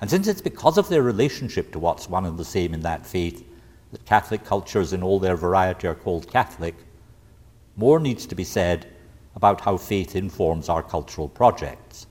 And 0.00 0.10
since 0.10 0.26
it's 0.26 0.40
because 0.40 0.76
of 0.76 0.88
their 0.88 1.02
relationship 1.02 1.70
to 1.70 1.78
what's 1.78 2.08
one 2.08 2.26
and 2.26 2.36
the 2.36 2.44
same 2.44 2.74
in 2.74 2.80
that 2.80 3.06
faith 3.06 3.46
that 3.92 4.04
Catholic 4.04 4.44
cultures 4.44 4.92
in 4.92 5.00
all 5.00 5.20
their 5.20 5.36
variety 5.36 5.86
are 5.86 5.94
called 5.94 6.28
Catholic, 6.28 6.74
more 7.76 8.00
needs 8.00 8.26
to 8.26 8.34
be 8.34 8.42
said 8.42 8.91
about 9.34 9.60
how 9.60 9.76
faith 9.76 10.16
informs 10.16 10.68
our 10.68 10.82
cultural 10.82 11.28
projects. 11.28 12.06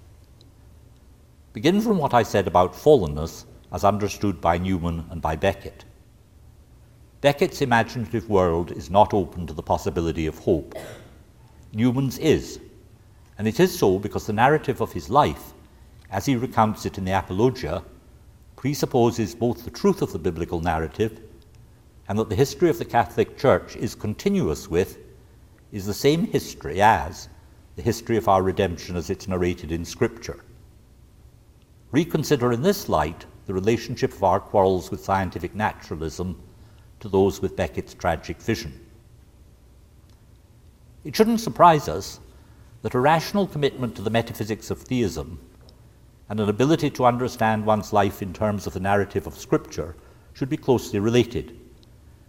Begin 1.53 1.81
from 1.81 1.97
what 1.97 2.13
I 2.13 2.23
said 2.23 2.47
about 2.47 2.73
fallenness 2.73 3.45
as 3.71 3.83
understood 3.83 4.41
by 4.41 4.57
Newman 4.57 5.05
and 5.09 5.21
by 5.21 5.35
Beckett. 5.35 5.85
Beckett's 7.21 7.61
imaginative 7.61 8.29
world 8.29 8.71
is 8.71 8.89
not 8.89 9.13
open 9.13 9.45
to 9.47 9.53
the 9.53 9.61
possibility 9.61 10.25
of 10.25 10.39
hope 10.39 10.75
Newman's 11.73 12.17
is. 12.17 12.59
And 13.37 13.47
it 13.47 13.59
is 13.59 13.77
so 13.77 13.97
because 13.97 14.27
the 14.27 14.33
narrative 14.33 14.81
of 14.81 14.91
his 14.91 15.09
life, 15.09 15.53
as 16.09 16.25
he 16.25 16.35
recounts 16.35 16.85
it 16.85 16.97
in 16.97 17.05
the 17.05 17.17
Apologia, 17.17 17.83
presupposes 18.55 19.33
both 19.33 19.63
the 19.63 19.71
truth 19.71 20.01
of 20.01 20.11
the 20.11 20.19
biblical 20.19 20.59
narrative 20.59 21.21
and 22.07 22.19
that 22.19 22.29
the 22.29 22.35
history 22.35 22.69
of 22.69 22.77
the 22.77 22.85
Catholic 22.85 23.37
Church 23.37 23.75
is 23.77 23.95
continuous 23.95 24.69
with, 24.69 24.97
is 25.71 25.85
the 25.85 25.93
same 25.93 26.25
history 26.25 26.81
as 26.81 27.29
the 27.75 27.81
history 27.81 28.17
of 28.17 28.27
our 28.27 28.43
redemption 28.43 28.95
as 28.95 29.09
it's 29.09 29.27
narrated 29.27 29.71
in 29.71 29.85
Scripture. 29.85 30.43
Reconsider 31.91 32.51
in 32.51 32.61
this 32.61 32.89
light 32.89 33.25
the 33.47 33.53
relationship 33.53 34.13
of 34.13 34.23
our 34.23 34.39
quarrels 34.39 34.91
with 34.91 35.03
scientific 35.03 35.55
naturalism 35.55 36.41
to 36.99 37.09
those 37.09 37.41
with 37.41 37.55
Beckett's 37.55 37.93
tragic 37.93 38.41
vision. 38.41 38.79
It 41.03 41.15
shouldn't 41.15 41.41
surprise 41.41 41.89
us 41.89 42.19
that 42.81 42.93
a 42.93 42.99
rational 42.99 43.47
commitment 43.47 43.95
to 43.95 44.01
the 44.01 44.09
metaphysics 44.09 44.69
of 44.69 44.81
theism 44.81 45.39
and 46.29 46.39
an 46.39 46.49
ability 46.49 46.89
to 46.91 47.05
understand 47.05 47.65
one's 47.65 47.91
life 47.91 48.21
in 48.21 48.33
terms 48.33 48.67
of 48.67 48.73
the 48.73 48.79
narrative 48.79 49.27
of 49.27 49.37
Scripture 49.37 49.95
should 50.33 50.49
be 50.49 50.57
closely 50.57 50.99
related, 50.99 51.57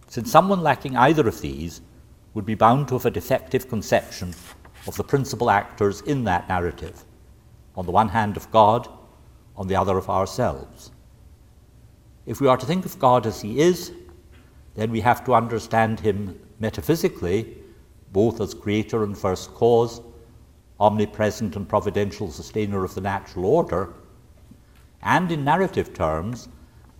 since 0.07 0.31
someone 0.31 0.61
lacking 0.61 0.97
either 0.97 1.27
of 1.27 1.41
these 1.41 1.81
would 2.33 2.45
be 2.45 2.55
bound 2.55 2.87
to 2.87 2.95
have 2.95 3.05
a 3.05 3.11
defective 3.11 3.69
conception 3.69 4.33
of 4.87 4.95
the 4.97 5.03
principal 5.03 5.49
actors 5.49 6.01
in 6.01 6.23
that 6.23 6.47
narrative, 6.49 7.05
on 7.75 7.85
the 7.85 7.91
one 7.91 8.09
hand 8.09 8.37
of 8.37 8.49
God, 8.51 8.87
on 9.55 9.67
the 9.67 9.75
other 9.75 9.97
of 9.97 10.09
ourselves. 10.09 10.91
If 12.25 12.41
we 12.41 12.47
are 12.47 12.57
to 12.57 12.65
think 12.65 12.85
of 12.85 12.99
God 12.99 13.25
as 13.25 13.41
He 13.41 13.59
is, 13.59 13.91
then 14.75 14.91
we 14.91 15.01
have 15.01 15.23
to 15.25 15.35
understand 15.35 15.99
Him 15.99 16.39
metaphysically 16.59 17.57
both 18.13 18.39
as 18.39 18.53
creator 18.53 19.03
and 19.03 19.17
first 19.17 19.53
cause, 19.55 19.99
omnipresent 20.79 21.55
and 21.55 21.67
providential 21.67 22.31
sustainer 22.31 22.83
of 22.83 22.93
the 22.93 23.01
natural 23.01 23.45
order, 23.45 23.93
and 25.01 25.31
in 25.31 25.43
narrative 25.43 25.93
terms, 25.93 26.47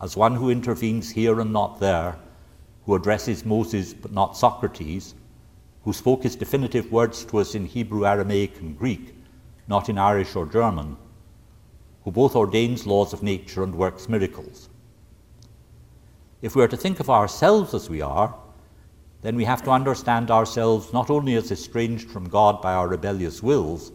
as 0.01 0.17
one 0.17 0.35
who 0.35 0.49
intervenes 0.49 1.11
here 1.11 1.39
and 1.39 1.53
not 1.53 1.79
there, 1.79 2.17
who 2.85 2.95
addresses 2.95 3.45
Moses 3.45 3.93
but 3.93 4.11
not 4.11 4.35
Socrates, 4.35 5.13
who 5.83 5.93
spoke 5.93 6.23
his 6.23 6.35
definitive 6.35 6.91
words 6.91 7.25
to 7.25 7.39
us 7.39 7.55
in 7.55 7.65
Hebrew, 7.65 8.05
Aramaic, 8.05 8.59
and 8.59 8.77
Greek, 8.77 9.15
not 9.67 9.89
in 9.89 9.97
Irish 9.97 10.35
or 10.35 10.45
German, 10.45 10.97
who 12.03 12.11
both 12.11 12.35
ordains 12.35 12.85
laws 12.85 13.13
of 13.13 13.23
nature 13.23 13.63
and 13.63 13.75
works 13.75 14.07
miracles. 14.09 14.69
If 16.41 16.55
we 16.55 16.63
are 16.63 16.67
to 16.67 16.77
think 16.77 16.99
of 16.99 17.09
ourselves 17.09 17.73
as 17.73 17.89
we 17.89 18.01
are, 18.01 18.35
then 19.21 19.35
we 19.37 19.45
have 19.45 19.63
to 19.63 19.71
understand 19.71 20.29
ourselves 20.29 20.91
not 20.91 21.09
only 21.09 21.35
as 21.35 21.51
estranged 21.51 22.09
from 22.09 22.27
God 22.27 22.61
by 22.61 22.73
our 22.73 22.89
rebellious 22.89 23.41
wills, 23.41 23.93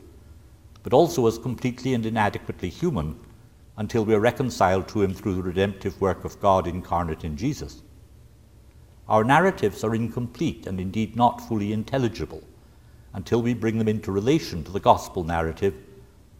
but 0.82 0.94
also 0.94 1.26
as 1.26 1.38
completely 1.38 1.92
and 1.92 2.06
inadequately 2.06 2.70
human 2.70 3.18
until 3.76 4.04
we 4.04 4.14
are 4.14 4.20
reconciled 4.20 4.88
to 4.88 5.02
Him 5.02 5.12
through 5.12 5.34
the 5.34 5.42
redemptive 5.42 6.00
work 6.00 6.24
of 6.24 6.40
God 6.40 6.66
incarnate 6.66 7.24
in 7.24 7.36
Jesus. 7.36 7.82
Our 9.08 9.24
narratives 9.24 9.84
are 9.84 9.94
incomplete 9.94 10.66
and 10.66 10.80
indeed 10.80 11.16
not 11.16 11.46
fully 11.46 11.72
intelligible 11.72 12.42
until 13.14 13.40
we 13.40 13.54
bring 13.54 13.78
them 13.78 13.88
into 13.88 14.12
relation 14.12 14.62
to 14.64 14.70
the 14.70 14.80
gospel 14.80 15.24
narrative, 15.24 15.74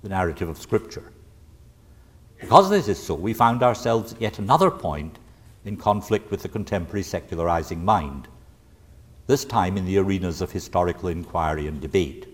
the 0.03 0.11
narrative 0.11 0.49
of 0.49 0.59
Scripture. 0.59 1.13
Because 2.41 2.71
this 2.71 2.89
is 2.89 3.03
so, 3.03 3.15
we 3.15 3.33
found 3.33 3.63
ourselves 3.63 4.13
at 4.13 4.21
yet 4.21 4.39
another 4.39 4.71
point 4.71 5.19
in 5.65 5.77
conflict 5.77 6.31
with 6.31 6.43
the 6.43 6.49
contemporary 6.49 7.03
secularizing 7.03 7.85
mind 7.85 8.29
this 9.29 9.45
time 9.45 9.77
in 9.77 9.85
the 9.85 9.99
arenas 9.99 10.41
of 10.41 10.51
historical 10.51 11.11
inquiry 11.11 11.67
and 11.67 11.83
debate. 11.83 12.27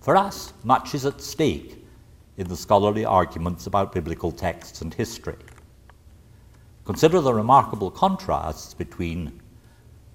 For 0.00 0.14
us, 0.14 0.52
much 0.62 0.94
is 0.94 1.06
at 1.06 1.22
stake 1.22 1.82
in 2.36 2.46
the 2.48 2.56
scholarly 2.56 3.06
arguments 3.06 3.66
about 3.66 3.94
biblical 3.94 4.30
texts 4.30 4.82
and 4.82 4.92
history. 4.92 5.36
Consider 6.86 7.20
the 7.20 7.34
remarkable 7.34 7.90
contrasts 7.90 8.72
between 8.72 9.42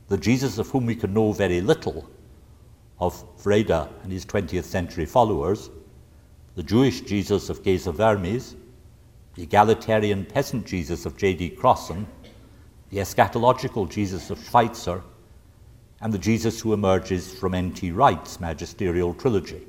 the 0.07 0.17
Jesus 0.17 0.57
of 0.57 0.69
whom 0.69 0.86
we 0.86 0.95
can 0.95 1.13
know 1.13 1.34
very 1.34 1.59
little, 1.59 2.09
of 2.97 3.24
Wrede 3.43 3.69
and 3.72 4.11
his 4.11 4.26
20th 4.26 4.63
century 4.63 5.05
followers, 5.05 5.69
the 6.55 6.63
Jewish 6.63 7.01
Jesus 7.01 7.49
of 7.49 7.61
Geza 7.61 7.91
Vermes, 7.91 8.55
the 9.36 9.43
egalitarian 9.43 10.26
peasant 10.26 10.65
Jesus 10.65 11.05
of 11.05 11.17
J.D. 11.17 11.49
Crossan, 11.51 12.07
the 12.89 12.99
eschatological 12.99 13.89
Jesus 13.89 14.30
of 14.30 14.41
Schweitzer, 14.41 15.03
and 15.99 16.13
the 16.13 16.19
Jesus 16.19 16.61
who 16.61 16.74
emerges 16.74 17.34
from 17.34 17.53
N.T. 17.53 17.91
Wright's 17.91 18.39
magisterial 18.39 19.13
trilogy. 19.13 19.67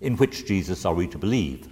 In 0.00 0.16
which 0.16 0.46
Jesus 0.46 0.84
are 0.86 0.94
we 0.94 1.06
to 1.08 1.18
believe? 1.18 1.68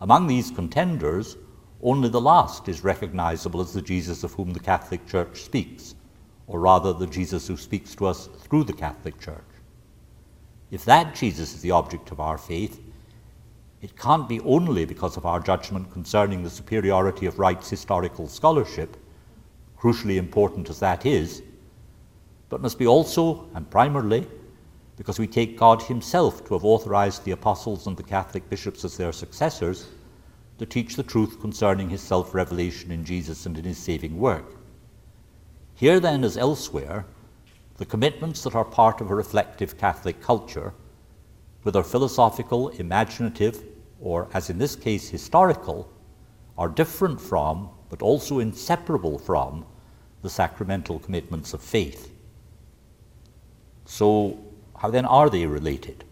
Among 0.00 0.26
these 0.26 0.50
contenders, 0.50 1.36
only 1.82 2.08
the 2.08 2.20
last 2.20 2.68
is 2.68 2.82
recognizable 2.82 3.60
as 3.60 3.72
the 3.72 3.82
Jesus 3.82 4.24
of 4.24 4.32
whom 4.32 4.52
the 4.52 4.60
Catholic 4.60 5.06
Church 5.06 5.42
speaks, 5.42 5.94
or 6.46 6.60
rather 6.60 6.92
the 6.92 7.06
Jesus 7.06 7.46
who 7.46 7.56
speaks 7.56 7.94
to 7.96 8.06
us 8.06 8.28
through 8.38 8.64
the 8.64 8.72
Catholic 8.72 9.20
Church. 9.20 9.44
If 10.70 10.84
that 10.86 11.14
Jesus 11.14 11.54
is 11.54 11.60
the 11.60 11.72
object 11.72 12.10
of 12.10 12.20
our 12.20 12.38
faith, 12.38 12.80
it 13.82 13.96
can't 13.96 14.28
be 14.28 14.40
only 14.40 14.84
because 14.84 15.16
of 15.16 15.26
our 15.26 15.38
judgment 15.38 15.92
concerning 15.92 16.42
the 16.42 16.50
superiority 16.50 17.26
of 17.26 17.38
Wright's 17.38 17.68
historical 17.68 18.26
scholarship, 18.26 18.96
crucially 19.78 20.16
important 20.16 20.70
as 20.70 20.80
that 20.80 21.04
is, 21.04 21.42
but 22.48 22.62
must 22.62 22.78
be 22.78 22.86
also 22.86 23.48
and 23.54 23.68
primarily 23.70 24.26
because 24.96 25.18
we 25.18 25.26
take 25.26 25.58
God 25.58 25.82
Himself 25.82 26.44
to 26.46 26.54
have 26.54 26.64
authorized 26.64 27.24
the 27.24 27.32
apostles 27.32 27.86
and 27.86 27.96
the 27.96 28.02
Catholic 28.02 28.48
bishops 28.48 28.84
as 28.84 28.96
their 28.96 29.12
successors 29.12 29.88
to 30.58 30.66
teach 30.66 30.96
the 30.96 31.02
truth 31.02 31.40
concerning 31.40 31.90
His 31.90 32.00
self 32.00 32.34
revelation 32.34 32.90
in 32.90 33.04
Jesus 33.04 33.46
and 33.46 33.58
in 33.58 33.64
His 33.64 33.78
saving 33.78 34.18
work. 34.18 34.56
Here, 35.74 36.00
then, 36.00 36.24
as 36.24 36.36
elsewhere, 36.36 37.04
the 37.76 37.84
commitments 37.84 38.42
that 38.42 38.54
are 38.54 38.64
part 38.64 39.00
of 39.00 39.10
a 39.10 39.14
reflective 39.14 39.76
Catholic 39.76 40.20
culture, 40.22 40.72
whether 41.62 41.82
philosophical, 41.82 42.68
imaginative, 42.70 43.62
or, 44.00 44.28
as 44.32 44.48
in 44.48 44.58
this 44.58 44.76
case, 44.76 45.08
historical, 45.08 45.90
are 46.56 46.68
different 46.68 47.20
from, 47.20 47.68
but 47.90 48.00
also 48.00 48.38
inseparable 48.38 49.18
from, 49.18 49.66
the 50.22 50.30
sacramental 50.30 50.98
commitments 50.98 51.52
of 51.52 51.62
faith. 51.62 52.10
So, 53.84 54.38
how 54.78 54.90
then 54.90 55.04
are 55.04 55.28
they 55.30 55.46
related? 55.46 56.04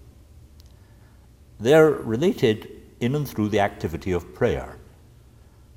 They're 1.59 1.90
related 1.90 2.82
in 3.01 3.14
and 3.14 3.28
through 3.28 3.49
the 3.49 3.61
activity 3.61 4.12
of 4.12 4.34
prayer, 4.34 4.78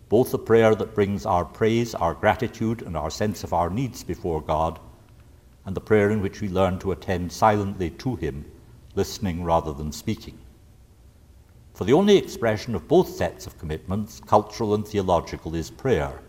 both 0.10 0.32
the 0.32 0.40
prayer 0.40 0.74
that 0.76 0.96
brings 0.96 1.26
our 1.26 1.44
praise, 1.44 1.94
our 1.96 2.14
gratitude, 2.14 2.82
and 2.82 2.96
our 2.96 3.10
sense 3.10 3.44
of 3.44 3.54
our 3.54 3.70
needs 3.70 4.04
before 4.04 4.42
God, 4.42 4.80
and 5.66 5.76
the 5.76 5.82
prayer 5.82 6.12
in 6.12 6.22
which 6.22 6.40
we 6.40 6.48
learn 6.48 6.80
to 6.80 6.94
attend 6.94 7.32
silently 7.32 7.90
to 7.90 8.16
Him, 8.16 8.46
listening 8.96 9.44
rather 9.44 9.74
than 9.74 9.92
speaking. 9.92 10.38
For 11.74 11.84
the 11.84 11.94
only 11.94 12.18
expression 12.18 12.74
of 12.74 12.88
both 12.88 13.10
sets 13.10 13.46
of 13.46 13.60
commitments, 13.60 14.20
cultural 14.26 14.74
and 14.74 14.88
theological, 14.88 15.54
is 15.54 15.70
prayer. 15.70 16.22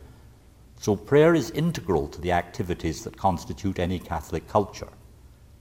So 0.81 0.95
prayer 0.95 1.35
is 1.35 1.51
integral 1.53 2.09
to 2.09 2.21
the 2.21 2.33
activities 2.33 3.03
that 3.05 3.17
constitute 3.17 3.79
any 3.79 3.99
Catholic 3.99 4.47
culture. 4.49 4.91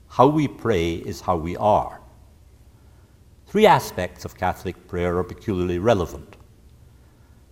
How 0.10 0.28
we 0.28 0.48
pray 0.48 0.96
is 0.96 1.22
how 1.22 1.38
we 1.38 1.56
are. 1.58 2.02
Three 3.48 3.66
aspects 3.66 4.26
of 4.26 4.36
Catholic 4.36 4.88
prayer 4.90 5.18
are 5.18 5.24
peculiarly 5.24 5.80
relevant. 5.80 6.36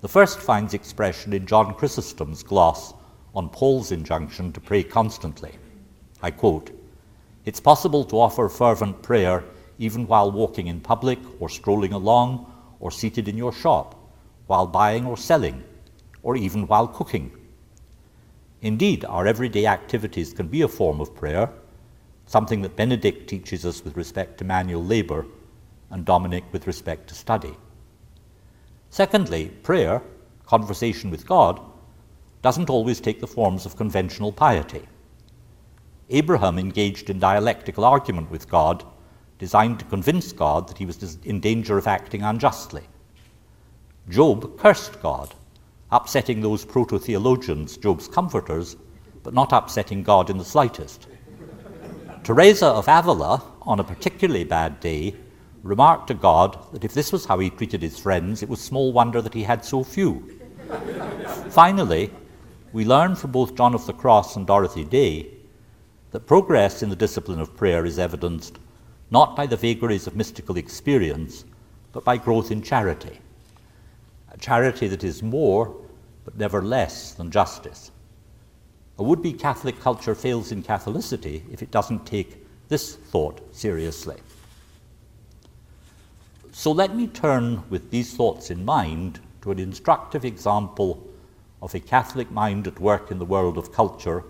The 0.02 0.10
first 0.10 0.40
finds 0.40 0.74
expression 0.74 1.32
in 1.32 1.46
John 1.46 1.74
Chrysostom's 1.74 2.44
gloss 2.44 2.94
on 3.34 3.48
Paul's 3.48 3.94
injunction 3.94 4.52
to 4.52 4.60
pray 4.60 4.84
constantly. 4.84 5.54
I 6.22 6.32
quote 6.32 6.72
It's 7.46 7.62
possible 7.62 8.04
to 8.06 8.20
offer 8.20 8.50
fervent 8.50 9.02
prayer 9.04 9.46
even 9.80 10.06
while 10.06 10.34
walking 10.34 10.68
in 10.68 10.82
public 10.82 11.20
or 11.40 11.48
strolling 11.48 11.94
along 11.94 12.52
or 12.82 12.92
seated 12.92 13.30
in 13.30 13.38
your 13.38 13.54
shop, 13.54 13.96
while 14.48 14.68
buying 14.68 15.06
or 15.06 15.16
selling, 15.16 15.64
or 16.24 16.36
even 16.36 16.68
while 16.68 16.90
cooking. 16.90 17.32
Indeed, 18.62 19.06
our 19.06 19.26
everyday 19.26 19.66
activities 19.66 20.34
can 20.34 20.50
be 20.50 20.62
a 20.62 20.68
form 20.68 21.00
of 21.00 21.16
prayer 21.16 21.50
something 22.28 22.62
that 22.64 22.76
Benedict 22.76 23.30
teaches 23.30 23.66
us 23.66 23.84
with 23.84 23.96
respect 23.96 24.38
to 24.40 24.44
manual 24.44 24.84
labor 24.84 25.26
and 25.90 26.06
Dominic 26.06 26.44
with 26.52 26.68
respect 26.68 27.08
to 27.10 27.16
study. 27.16 27.56
Secondly, 28.90 29.50
prayer, 29.64 30.02
conversation 30.46 31.10
with 31.12 31.28
God, 31.28 31.60
doesn't 32.42 32.70
always 32.70 33.02
take 33.02 33.20
the 33.20 33.28
forms 33.28 33.66
of 33.66 33.76
conventional 33.76 34.32
piety. 34.32 34.84
Abraham 36.10 36.60
engaged 36.60 37.10
in 37.10 37.20
dialectical 37.20 37.84
argument 37.84 38.30
with 38.30 38.48
God, 38.48 38.84
designed 39.40 39.80
to 39.80 39.86
convince 39.86 40.32
God 40.32 40.68
that 40.68 40.78
he 40.78 40.86
was 40.86 41.18
in 41.24 41.40
danger 41.40 41.78
of 41.78 41.88
acting 41.88 42.22
unjustly. 42.22 42.84
Job 44.10 44.58
cursed 44.60 45.02
God, 45.02 45.34
upsetting 45.92 46.42
those 46.42 46.64
proto 46.64 47.00
theologians, 47.00 47.78
Job's 47.78 48.08
comforters, 48.08 48.78
but 49.24 49.34
not 49.34 49.52
upsetting 49.52 50.04
God 50.04 50.30
in 50.30 50.38
the 50.38 50.46
slightest. 50.46 51.08
Teresa 52.24 52.68
of 52.68 52.88
Avila, 52.88 53.44
on 53.64 53.80
a 53.80 53.84
particularly 53.84 54.44
bad 54.44 54.80
day, 54.80 55.16
remarked 55.66 56.08
to 56.08 56.14
God 56.14 56.60
that 56.74 56.84
if 56.84 56.94
this 56.94 57.12
was 57.12 57.26
how 57.26 57.40
he 57.40 57.50
treated 57.50 57.82
his 57.82 57.98
friends, 57.98 58.44
it 58.44 58.50
was 58.50 58.62
small 58.62 58.94
wonder 58.94 59.20
that 59.20 59.34
he 59.34 59.42
had 59.42 59.66
so 59.66 59.84
few. 59.84 60.40
Finally, 61.50 62.12
we 62.72 62.86
learn 62.86 63.16
from 63.16 63.32
both 63.32 63.56
John 63.56 63.74
of 63.74 63.86
the 63.88 63.94
Cross 63.94 64.36
and 64.36 64.46
Dorothy 64.46 64.84
Day 64.84 65.28
that 66.12 66.28
progress 66.28 66.84
in 66.84 66.90
the 66.90 66.96
discipline 66.96 67.40
of 67.40 67.58
prayer 67.58 67.84
is 67.84 67.98
evidenced 67.98 68.60
not 69.10 69.36
by 69.36 69.48
the 69.48 69.58
vagaries 69.58 70.06
of 70.06 70.16
mystical 70.16 70.58
experience, 70.58 71.46
but 71.94 72.04
by 72.04 72.18
growth 72.18 72.52
in 72.52 72.62
charity. 72.62 73.20
A 74.32 74.38
charity 74.38 74.88
that 74.88 75.04
is 75.04 75.24
more, 75.24 75.76
but 76.26 76.38
never 76.38 76.62
less, 76.62 77.14
than 77.14 77.32
justice. 77.32 77.92
A 79.00 79.04
would 79.04 79.24
be 79.24 79.34
Catholic 79.34 79.80
culture 79.80 80.16
fails 80.16 80.52
in 80.52 80.62
Catholicity 80.62 81.42
if 81.52 81.64
it 81.64 81.72
doesn't 81.72 82.06
take 82.06 82.46
this 82.68 82.96
thought 82.96 83.42
seriously. 83.56 84.18
So 86.58 86.72
let 86.72 86.96
me 86.96 87.08
turn 87.08 87.70
with 87.70 87.92
these 87.92 88.16
thoughts 88.16 88.50
in 88.50 88.64
mind 88.64 89.20
to 89.42 89.52
an 89.52 89.60
instructive 89.60 90.24
example 90.24 91.06
of 91.62 91.76
a 91.76 91.82
Catholic 91.82 92.32
mind 92.32 92.66
at 92.66 92.80
work 92.80 93.12
in 93.12 93.20
the 93.20 93.26
world 93.26 93.58
of 93.58 93.74
culture 93.74 94.24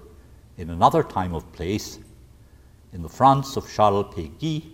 in 0.57 0.71
another 0.71 1.03
time 1.03 1.35
of 1.35 1.49
place, 1.53 1.99
in 2.93 3.03
the 3.03 3.09
France 3.09 3.57
of 3.57 3.71
Charles 3.71 4.07
Péguy, 4.15 4.71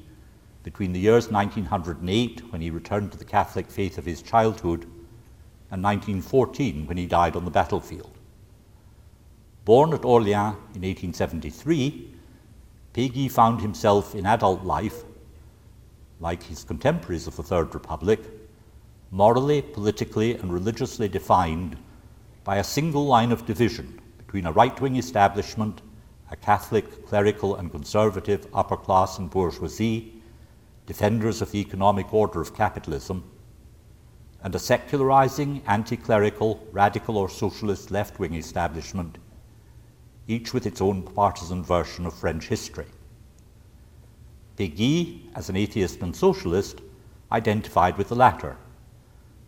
between 0.64 0.94
the 0.94 1.00
years 1.02 1.30
1908, 1.30 2.54
when 2.54 2.62
he 2.62 2.70
returned 2.70 3.12
to 3.12 3.18
the 3.18 3.26
Catholic 3.26 3.70
faith 3.70 3.98
of 3.98 4.06
his 4.06 4.22
childhood, 4.22 4.84
and 5.72 5.84
1914, 5.84 6.88
when 6.88 6.96
he 6.96 7.06
died 7.06 7.36
on 7.36 7.44
the 7.44 7.52
battlefield. 7.52 8.18
Born 9.66 9.94
at 9.94 10.06
Orleans 10.06 10.56
in 10.74 10.84
1873, 10.84 12.16
Péguy 12.94 13.30
found 13.30 13.60
himself 13.60 14.16
in 14.16 14.26
adult 14.26 14.64
life, 14.64 15.04
like 16.22 16.44
his 16.44 16.64
contemporaries 16.64 17.28
of 17.28 17.36
the 17.36 17.44
Third 17.44 17.74
Republic, 17.74 18.22
morally, 19.10 19.62
politically, 19.62 20.36
and 20.36 20.54
religiously 20.54 21.10
defined 21.10 21.78
by 22.46 22.58
a 22.58 22.64
single 22.64 23.06
line 23.06 23.34
of 23.34 23.46
division 23.46 24.00
between 24.18 24.46
a 24.46 24.52
right 24.54 24.80
wing 24.80 24.96
establishment, 24.96 25.82
a 26.32 26.36
Catholic, 26.38 27.06
clerical, 27.06 27.58
and 27.58 27.72
conservative 27.72 28.48
upper 28.54 28.78
class 28.78 29.18
and 29.18 29.30
bourgeoisie, 29.30 30.22
defenders 30.86 31.42
of 31.42 31.52
the 31.52 31.60
economic 31.60 32.14
order 32.14 32.40
of 32.40 32.56
capitalism, 32.56 33.30
and 34.44 34.56
a 34.56 34.60
secularizing, 34.60 35.62
anti 35.68 35.98
clerical, 35.98 36.66
radical, 36.72 37.18
or 37.18 37.28
socialist 37.28 37.92
left 37.92 38.18
wing 38.18 38.36
establishment 38.36 39.18
each 40.28 40.54
with 40.54 40.66
its 40.66 40.82
own 40.82 41.02
partisan 41.02 41.64
version 41.64 42.06
of 42.06 42.14
French 42.14 42.48
history. 42.48 42.86
Péguy, 44.62 45.22
as 45.34 45.50
an 45.50 45.56
atheist 45.56 46.04
and 46.04 46.16
socialist, 46.16 46.82
identified 47.32 47.98
with 47.98 48.10
the 48.10 48.16
latter, 48.16 48.58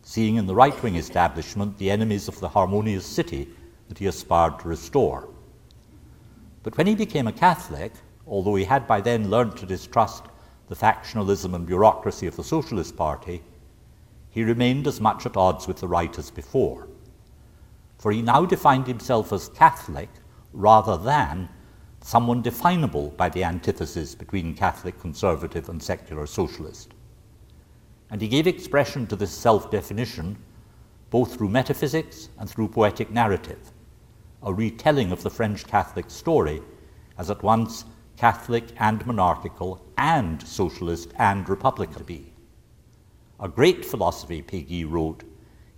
seeing 0.02 0.38
in 0.38 0.48
the 0.48 0.56
right 0.56 0.82
wing 0.82 0.96
establishment 0.96 1.78
the 1.78 1.92
enemies 1.92 2.28
of 2.28 2.40
the 2.40 2.50
harmonious 2.50 3.06
city 3.06 3.48
that 3.90 4.00
he 4.00 4.08
aspired 4.08 4.58
to 4.58 4.68
restore. 4.68 5.30
But 6.64 6.76
when 6.78 6.88
he 6.88 6.96
became 6.96 7.28
a 7.28 7.32
Catholic, 7.32 7.94
although 8.26 8.56
he 8.56 8.64
had 8.64 8.88
by 8.88 9.02
then 9.02 9.30
learned 9.30 9.56
to 9.58 9.68
distrust 9.68 10.24
the 10.68 10.76
factionalism 10.76 11.54
and 11.54 11.68
bureaucracy 11.68 12.26
of 12.26 12.36
the 12.36 12.44
Socialist 12.44 12.98
Party, 12.98 13.44
he 14.32 14.44
remained 14.44 14.88
as 14.88 15.00
much 15.00 15.28
at 15.28 15.38
odds 15.38 15.68
with 15.68 15.78
the 15.78 15.88
right 15.88 16.18
as 16.18 16.32
before. 16.32 16.88
For 18.00 18.12
he 18.12 18.24
now 18.24 18.46
defined 18.46 18.88
himself 18.88 19.32
as 19.32 19.50
Catholic 19.50 20.10
rather 20.54 20.98
than 20.98 21.50
someone 22.04 22.42
definable 22.42 23.12
by 23.12 23.30
the 23.30 23.46
antithesis 23.46 24.14
between 24.14 24.54
Catholic 24.54 25.00
conservative 25.00 25.70
and 25.70 25.82
secular 25.82 26.28
socialist. 26.28 26.94
And 28.12 28.22
he 28.22 28.28
gave 28.28 28.46
expression 28.46 29.08
to 29.08 29.16
this 29.16 29.32
self 29.32 29.72
definition 29.72 30.38
both 31.10 31.36
through 31.36 31.48
metaphysics 31.48 32.30
and 32.40 32.50
through 32.50 32.68
poetic 32.68 33.10
narrative, 33.10 33.72
a 34.42 34.54
retelling 34.54 35.12
of 35.12 35.24
the 35.24 35.30
French 35.30 35.66
Catholic 35.66 36.10
story 36.10 36.62
as 37.18 37.30
at 37.30 37.42
once 37.42 37.86
Catholic 38.18 38.66
and 38.80 39.06
monarchical 39.06 39.86
and 39.98 40.46
socialist 40.46 41.14
and 41.18 41.48
republican. 41.48 42.30
A 43.40 43.48
great 43.48 43.86
philosophy, 43.86 44.42
Péguy 44.42 44.90
wrote, 44.90 45.24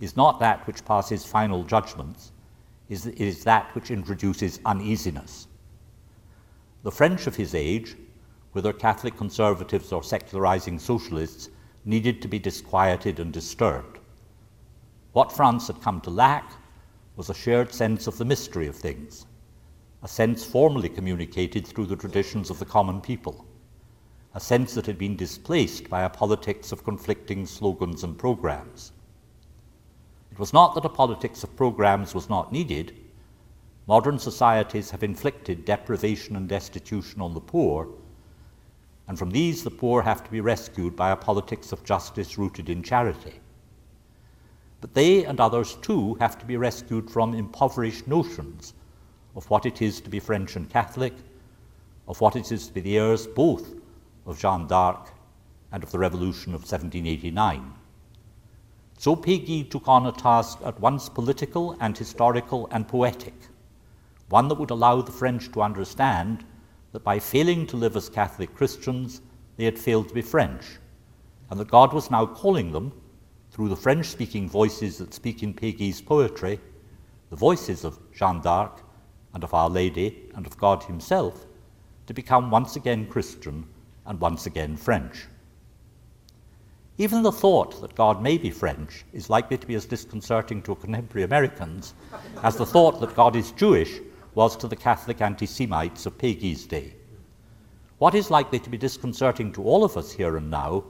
is 0.00 0.16
not 0.16 0.40
that 0.40 0.66
which 0.66 0.84
passes 0.84 1.24
final 1.24 1.62
judgments, 1.62 2.32
it 2.88 3.06
is 3.20 3.44
that 3.44 3.72
which 3.74 3.90
introduces 3.90 4.58
uneasiness. 4.64 5.45
The 6.86 6.92
French 6.92 7.26
of 7.26 7.34
his 7.34 7.52
age, 7.52 7.96
whether 8.52 8.72
Catholic 8.72 9.16
conservatives 9.16 9.90
or 9.90 10.04
secularizing 10.04 10.78
socialists, 10.78 11.48
needed 11.84 12.22
to 12.22 12.28
be 12.28 12.38
disquieted 12.38 13.18
and 13.18 13.32
disturbed. 13.32 13.98
What 15.10 15.32
France 15.32 15.66
had 15.66 15.82
come 15.82 16.00
to 16.02 16.10
lack 16.10 16.52
was 17.16 17.28
a 17.28 17.34
shared 17.34 17.74
sense 17.74 18.06
of 18.06 18.18
the 18.18 18.24
mystery 18.24 18.68
of 18.68 18.76
things, 18.76 19.26
a 20.04 20.06
sense 20.06 20.44
formally 20.44 20.88
communicated 20.88 21.66
through 21.66 21.86
the 21.86 21.96
traditions 21.96 22.50
of 22.50 22.60
the 22.60 22.64
common 22.64 23.00
people, 23.00 23.44
a 24.34 24.38
sense 24.38 24.72
that 24.74 24.86
had 24.86 24.96
been 24.96 25.16
displaced 25.16 25.90
by 25.90 26.02
a 26.04 26.08
politics 26.08 26.70
of 26.70 26.84
conflicting 26.84 27.46
slogans 27.46 28.04
and 28.04 28.16
programs. 28.16 28.92
It 30.30 30.38
was 30.38 30.52
not 30.52 30.76
that 30.76 30.84
a 30.84 30.88
politics 30.88 31.42
of 31.42 31.56
programs 31.56 32.14
was 32.14 32.28
not 32.28 32.52
needed. 32.52 32.96
Modern 33.88 34.18
societies 34.18 34.90
have 34.90 35.04
inflicted 35.04 35.64
deprivation 35.64 36.34
and 36.34 36.48
destitution 36.48 37.20
on 37.20 37.34
the 37.34 37.40
poor, 37.40 37.88
and 39.06 39.16
from 39.16 39.30
these 39.30 39.62
the 39.62 39.70
poor 39.70 40.02
have 40.02 40.24
to 40.24 40.30
be 40.30 40.40
rescued 40.40 40.96
by 40.96 41.10
a 41.10 41.16
politics 41.16 41.70
of 41.70 41.84
justice 41.84 42.36
rooted 42.36 42.68
in 42.68 42.82
charity. 42.82 43.40
But 44.80 44.94
they 44.94 45.24
and 45.24 45.40
others 45.40 45.76
too 45.82 46.14
have 46.14 46.36
to 46.38 46.46
be 46.46 46.56
rescued 46.56 47.10
from 47.10 47.32
impoverished 47.32 48.08
notions 48.08 48.74
of 49.36 49.48
what 49.50 49.66
it 49.66 49.80
is 49.80 50.00
to 50.00 50.10
be 50.10 50.18
French 50.18 50.56
and 50.56 50.68
Catholic, 50.68 51.14
of 52.08 52.20
what 52.20 52.34
it 52.34 52.50
is 52.50 52.66
to 52.66 52.72
be 52.72 52.80
the 52.80 52.98
heirs 52.98 53.26
both 53.26 53.74
of 54.26 54.38
Jeanne 54.38 54.66
d'Arc 54.66 55.12
and 55.70 55.84
of 55.84 55.92
the 55.92 55.98
Revolution 55.98 56.54
of 56.54 56.62
1789. 56.62 57.72
So 58.98 59.14
Péguy 59.14 59.70
took 59.70 59.86
on 59.86 60.06
a 60.06 60.12
task 60.12 60.58
at 60.64 60.80
once 60.80 61.08
political 61.08 61.76
and 61.80 61.96
historical 61.96 62.66
and 62.72 62.88
poetic, 62.88 63.34
one 64.28 64.48
that 64.48 64.58
would 64.58 64.70
allow 64.70 65.00
the 65.00 65.12
French 65.12 65.52
to 65.52 65.62
understand 65.62 66.44
that 66.92 67.04
by 67.04 67.18
failing 67.18 67.66
to 67.66 67.76
live 67.76 67.96
as 67.96 68.08
Catholic 68.08 68.54
Christians, 68.54 69.20
they 69.56 69.64
had 69.64 69.78
failed 69.78 70.08
to 70.08 70.14
be 70.14 70.22
French, 70.22 70.64
and 71.50 71.60
that 71.60 71.68
God 71.68 71.92
was 71.92 72.10
now 72.10 72.26
calling 72.26 72.72
them, 72.72 72.92
through 73.50 73.68
the 73.68 73.76
French 73.76 74.06
speaking 74.06 74.48
voices 74.48 74.98
that 74.98 75.14
speak 75.14 75.42
in 75.42 75.54
Péguy's 75.54 76.00
poetry, 76.00 76.60
the 77.30 77.36
voices 77.36 77.84
of 77.84 77.98
Jeanne 78.12 78.40
d'Arc 78.40 78.82
and 79.32 79.42
of 79.44 79.54
Our 79.54 79.70
Lady 79.70 80.30
and 80.34 80.46
of 80.46 80.58
God 80.58 80.82
Himself, 80.82 81.46
to 82.06 82.14
become 82.14 82.50
once 82.50 82.76
again 82.76 83.06
Christian 83.06 83.66
and 84.04 84.20
once 84.20 84.46
again 84.46 84.76
French. 84.76 85.26
Even 86.98 87.22
the 87.22 87.32
thought 87.32 87.80
that 87.80 87.94
God 87.94 88.22
may 88.22 88.38
be 88.38 88.50
French 88.50 89.04
is 89.12 89.28
likely 89.28 89.58
to 89.58 89.66
be 89.66 89.74
as 89.74 89.84
disconcerting 89.84 90.62
to 90.62 90.74
contemporary 90.74 91.24
Americans 91.24 91.94
as 92.42 92.56
the 92.56 92.64
thought 92.64 93.00
that 93.00 93.14
God 93.14 93.36
is 93.36 93.52
Jewish 93.52 94.00
was 94.36 94.54
to 94.54 94.68
the 94.68 94.76
Catholic 94.76 95.22
anti 95.22 95.46
Semites 95.46 96.04
of 96.04 96.18
Péguy's 96.18 96.66
day. 96.66 96.92
What 97.96 98.14
is 98.14 98.30
likely 98.30 98.58
to 98.58 98.68
be 98.68 98.76
disconcerting 98.76 99.50
to 99.54 99.64
all 99.64 99.82
of 99.82 99.96
us 99.96 100.12
here 100.12 100.36
and 100.36 100.50
now 100.50 100.84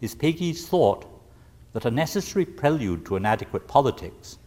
is 0.00 0.14
Péguy's 0.14 0.66
thought 0.66 1.04
that 1.74 1.84
a 1.84 1.90
necessary 1.90 2.46
prelude 2.46 3.04
to 3.04 3.16
inadequate 3.16 3.68
politics 3.68 4.38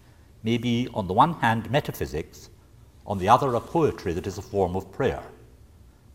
may 0.41 0.57
be, 0.57 0.87
on 0.95 1.05
the 1.05 1.13
one 1.13 1.33
hand, 1.33 1.69
metaphysics, 1.69 2.49
on 3.05 3.19
the 3.19 3.29
other, 3.29 3.53
a 3.53 3.61
poetry 3.61 4.11
that 4.13 4.25
is 4.25 4.39
a 4.39 4.41
form 4.41 4.75
of 4.75 4.91
prayer. 4.91 5.21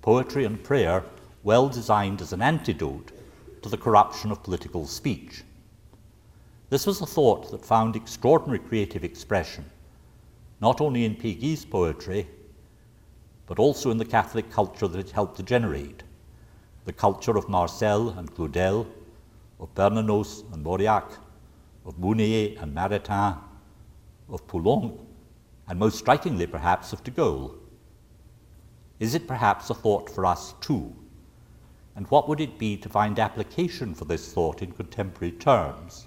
Poetry 0.03 0.45
and 0.45 0.65
prayer 0.65 1.05
well 1.45 1.69
designed 1.69 2.21
as 2.21 2.33
an 2.33 2.43
antidote 2.43 3.13
to 3.63 3.69
the 3.69 3.79
corruption 3.79 4.33
of 4.33 4.43
political 4.43 4.85
speech. 4.85 5.45
This 6.71 6.89
was 6.89 7.01
a 7.01 7.07
thought 7.07 7.53
that 7.53 7.65
found 7.65 7.95
extraordinary 7.95 8.59
creative 8.59 9.05
expression, 9.05 9.65
not 10.61 10.81
only 10.81 11.05
in 11.05 11.15
Péguy's 11.17 11.65
poetry, 11.65 12.27
but 13.47 13.59
also 13.59 13.91
in 13.91 13.99
the 13.99 14.05
Catholic 14.05 14.51
culture 14.51 14.89
that 14.89 14.99
it 14.99 15.11
helped 15.11 15.37
to 15.37 15.43
generate 15.43 16.03
the 16.85 16.93
culture 16.93 17.37
of 17.37 17.49
Marcel 17.49 18.11
and 18.11 18.33
Claudel, 18.35 18.87
of 19.59 19.75
Bernanos 19.75 20.45
and 20.53 20.63
Mauriac, 20.63 21.11
of 21.85 21.99
Mounier 21.99 22.57
and 22.61 22.75
Maritain, 22.75 23.39
of 24.29 24.47
Poulenc, 24.47 24.99
and 25.69 25.79
most 25.79 25.99
strikingly 25.99 26.47
perhaps 26.47 26.93
of 26.93 27.03
de 27.03 27.11
Gaulle. 27.11 27.55
Is 29.01 29.15
it 29.15 29.27
perhaps 29.27 29.69
a 29.69 29.75
thought 29.75 30.09
for 30.09 30.25
us 30.25 30.55
too? 30.61 30.95
And 31.97 32.07
what 32.09 32.29
would 32.29 32.41
it 32.41 32.59
be 32.59 32.77
to 32.77 32.89
find 32.89 33.19
application 33.19 33.95
for 33.95 34.05
this 34.05 34.33
thought 34.33 34.63
in 34.63 34.73
contemporary 34.73 35.33
terms? 35.33 36.07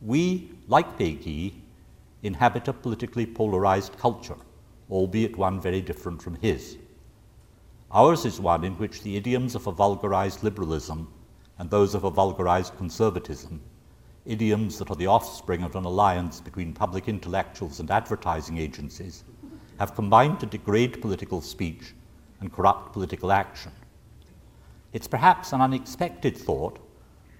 We, 0.00 0.52
like 0.68 0.98
Péguy, 0.98 1.52
inhabit 2.26 2.68
a 2.68 2.72
politically 2.72 3.26
polarized 3.26 3.96
culture, 3.98 4.36
albeit 4.90 5.36
one 5.36 5.60
very 5.60 5.80
different 5.80 6.22
from 6.22 6.34
his. 6.36 6.76
Ours 7.90 8.24
is 8.24 8.40
one 8.40 8.64
in 8.64 8.74
which 8.74 9.02
the 9.02 9.16
idioms 9.16 9.54
of 9.54 9.66
a 9.66 9.72
vulgarized 9.72 10.42
liberalism 10.42 11.12
and 11.58 11.70
those 11.70 11.94
of 11.94 12.04
a 12.04 12.10
vulgarized 12.10 12.76
conservatism, 12.76 13.60
idioms 14.24 14.78
that 14.78 14.90
are 14.90 14.96
the 14.96 15.06
offspring 15.06 15.62
of 15.62 15.76
an 15.76 15.84
alliance 15.84 16.40
between 16.40 16.72
public 16.72 17.08
intellectuals 17.08 17.80
and 17.80 17.90
advertising 17.90 18.58
agencies, 18.58 19.24
have 19.78 19.94
combined 19.94 20.40
to 20.40 20.46
degrade 20.46 21.00
political 21.00 21.40
speech 21.40 21.94
and 22.40 22.52
corrupt 22.52 22.92
political 22.92 23.32
action. 23.32 23.72
It's 24.92 25.08
perhaps 25.08 25.52
an 25.52 25.60
unexpected 25.60 26.36
thought 26.36 26.78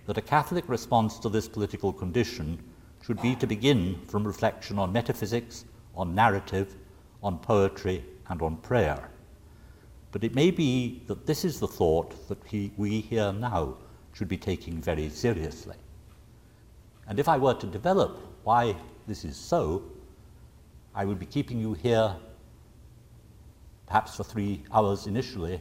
that 0.06 0.18
a 0.18 0.22
Catholic 0.22 0.68
response 0.68 1.18
to 1.18 1.28
this 1.28 1.48
political 1.48 1.92
condition 1.92 2.62
should 3.06 3.22
be 3.22 3.36
to 3.36 3.46
begin 3.46 4.00
from 4.08 4.26
reflection 4.26 4.80
on 4.80 4.92
metaphysics, 4.92 5.64
on 5.94 6.12
narrative, 6.12 6.74
on 7.22 7.38
poetry, 7.38 8.04
and 8.28 8.42
on 8.42 8.56
prayer. 8.56 9.08
But 10.10 10.24
it 10.24 10.34
may 10.34 10.50
be 10.50 11.02
that 11.06 11.24
this 11.24 11.44
is 11.44 11.60
the 11.60 11.68
thought 11.68 12.26
that 12.28 12.38
he, 12.44 12.72
we 12.76 13.00
here 13.00 13.32
now 13.32 13.76
should 14.12 14.26
be 14.26 14.36
taking 14.36 14.80
very 14.80 15.08
seriously. 15.08 15.76
And 17.06 17.20
if 17.20 17.28
I 17.28 17.36
were 17.36 17.54
to 17.54 17.66
develop 17.66 18.18
why 18.42 18.74
this 19.06 19.24
is 19.24 19.36
so, 19.36 19.84
I 20.92 21.04
would 21.04 21.20
be 21.20 21.26
keeping 21.26 21.60
you 21.60 21.74
here 21.74 22.12
perhaps 23.86 24.16
for 24.16 24.24
three 24.24 24.64
hours 24.72 25.06
initially, 25.06 25.60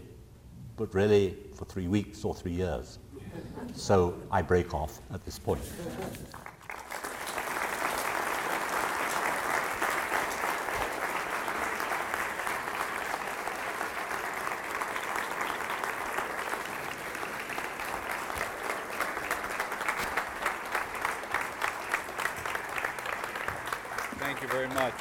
but 0.77 0.95
really 0.95 1.37
for 1.53 1.65
three 1.65 1.87
weeks 1.87 2.25
or 2.25 2.33
three 2.33 2.53
years. 2.53 2.97
So 3.75 4.19
I 4.31 4.41
break 4.41 4.73
off 4.73 4.99
at 5.13 5.23
this 5.25 5.37
point. 5.37 5.61
Thank 24.25 24.41
you 24.41 24.47
very 24.47 24.67
much. 24.69 24.93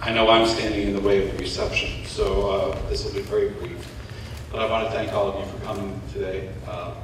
I 0.00 0.12
know 0.12 0.30
I'm 0.30 0.46
standing 0.46 0.88
in 0.88 0.94
the 0.94 1.00
way 1.00 1.26
of 1.26 1.32
the 1.32 1.38
reception, 1.38 2.04
so 2.06 2.50
uh, 2.50 2.88
this 2.88 3.04
will 3.04 3.10
be 3.10 3.14
very 3.26 3.48
brief. 3.50 3.92
But 4.52 4.60
I 4.60 4.70
want 4.70 4.86
to 4.86 4.92
thank 4.92 5.12
all 5.12 5.28
of 5.28 5.44
you 5.44 5.52
for 5.52 5.64
coming 5.64 6.00
today. 6.12 6.48
Uh, 6.68 6.94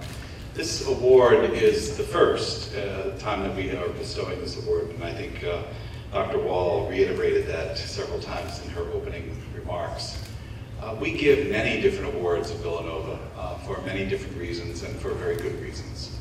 this 0.55 0.87
award 0.87 1.51
is 1.51 1.97
the 1.97 2.05
first 2.05 2.75
uh, 2.77 3.17
time 3.19 3.43
that 3.43 3.57
we 3.57 3.71
are 3.71 3.89
bestowing 3.91 4.39
this 4.41 4.63
award, 4.65 4.91
and 4.91 5.03
I 5.03 5.13
think 5.13 5.43
uh, 5.43 5.63
Dr. 6.13 6.39
Wall 6.39 6.89
reiterated 6.89 7.47
that 7.49 7.77
several 7.77 8.21
times 8.21 8.65
in 8.65 8.71
her 8.71 8.83
opening 8.93 9.37
remarks. 9.55 10.23
Uh, 10.81 10.95
we 11.01 11.13
give 11.13 11.49
many 11.49 11.81
different 11.81 12.15
awards 12.15 12.51
at 12.51 12.59
Villanova 12.59 13.19
uh, 13.37 13.57
for 13.59 13.81
many 13.83 14.05
different 14.05 14.37
reasons 14.37 14.83
and 14.83 14.95
for 15.01 15.11
very 15.15 15.37
good 15.37 15.61
reasons. 15.61 16.17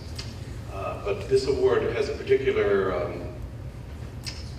Uh, 0.73 1.03
but 1.05 1.29
this 1.29 1.47
award 1.47 1.83
has 1.93 2.09
a 2.09 2.13
particular 2.13 2.95
um, 2.95 3.23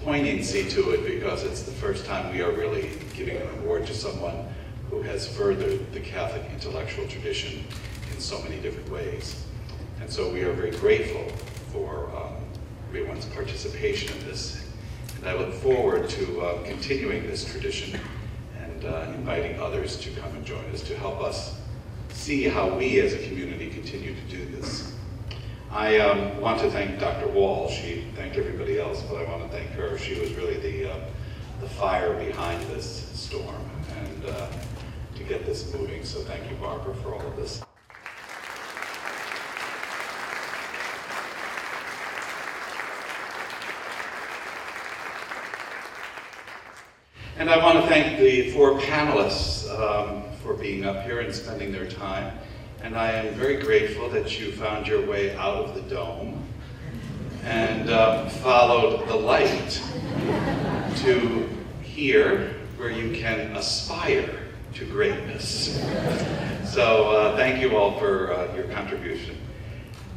poignancy 0.05 0.69
to 0.69 0.91
it 0.91 1.05
because 1.05 1.43
it's 1.45 1.63
the 1.63 1.73
first 1.73 2.05
time 2.05 2.33
we 2.33 2.43
are 2.43 2.53
really 2.53 2.91
giving 3.15 3.37
an 3.37 3.49
award 3.61 3.87
to 3.87 3.95
someone 3.95 4.52
who 4.93 5.01
has 5.01 5.27
furthered 5.27 5.91
the 5.95 6.01
Catholic 6.01 6.43
intellectual 6.53 7.09
tradition 7.09 7.65
in 8.13 8.21
so 8.21 8.39
many 8.43 8.61
different 8.61 8.91
ways. 8.91 9.43
And 10.03 10.13
so 10.13 10.31
we 10.31 10.43
are 10.43 10.53
very 10.53 10.71
grateful 10.71 11.27
for 11.73 12.11
um, 12.15 12.35
everyone's 12.91 13.25
participation 13.25 14.15
in 14.19 14.27
this. 14.27 14.63
And 15.17 15.31
I 15.31 15.33
look 15.33 15.55
forward 15.55 16.11
to 16.11 16.41
uh, 16.43 16.63
continuing 16.65 17.27
this 17.27 17.43
tradition 17.43 17.99
and 18.63 18.85
uh, 18.85 19.07
inviting 19.15 19.59
others 19.59 19.97
to 20.01 20.11
come 20.11 20.31
and 20.37 20.45
join 20.45 20.63
us 20.75 20.83
to 20.83 20.99
help 20.99 21.23
us 21.23 21.59
see 22.11 22.43
how 22.43 22.77
we 22.77 23.01
as 23.01 23.15
a 23.15 23.29
community 23.29 23.71
continue 23.71 24.15
to 24.15 24.37
do 24.37 24.45
this. 24.57 24.95
I 25.71 26.01
um, 26.01 26.39
want 26.39 26.61
to 26.61 26.71
thank 26.71 27.01
Dr. 27.01 27.29
Wall. 27.29 27.71
She 27.71 28.05
thanked 28.15 28.37
everybody 28.37 28.79
else, 28.79 29.03
but 29.09 29.17
I 29.17 29.31
want 29.31 29.51
to 29.51 29.57
thank 29.57 29.71
her. 29.71 29.97
She 29.97 30.21
was 30.21 30.35
really 30.35 30.59
the, 30.59 30.93
uh, 30.93 30.97
the 31.63 31.69
fire 31.71 32.13
behind 32.23 32.63
this 32.65 33.09
storm 33.15 33.71
and 33.99 34.27
uh, 34.27 34.47
to 35.23 35.29
get 35.29 35.47
this 35.47 35.73
moving. 35.73 36.05
So 36.05 36.21
thank 36.21 36.49
you, 36.51 36.57
Barbara, 36.57 36.95
for 36.97 37.15
all 37.15 37.27
of 37.27 37.37
this. 37.37 37.63
And 47.39 47.51
I 47.51 47.57
want 47.59 47.83
to 47.83 47.89
thank 47.89 48.19
the 48.19 48.51
four 48.53 48.79
panelists 48.79 49.69
um, 49.79 50.23
for 50.43 50.55
being 50.55 50.85
up 50.85 51.05
here 51.05 51.21
and 51.21 51.35
spending 51.35 51.73
their 51.73 51.89
time. 51.89 52.39
And 52.83 52.97
I 52.97 53.13
am 53.13 53.35
very 53.35 53.57
grateful 53.57 54.09
that 54.11 54.41
you 54.41 54.53
found 54.53 54.87
your 54.87 55.07
way 55.07 55.37
out 55.37 55.57
of 55.57 55.75
the 55.75 55.83
dome 55.83 56.45
and 57.45 57.91
uh, 57.91 58.29
followed 58.29 59.09
the 59.09 59.17
light 59.17 59.83
to 60.99 61.49
here 61.83 62.55
where 62.77 62.91
you 62.91 63.17
can 63.17 63.57
aspire 63.57 64.42
to 64.75 64.85
greatness. 64.87 65.81
So 66.73 67.11
uh, 67.11 67.37
thank 67.37 67.61
you 67.61 67.77
all 67.77 67.99
for 67.99 68.33
uh, 68.33 68.57
your 68.57 68.65
contribution. 68.69 69.37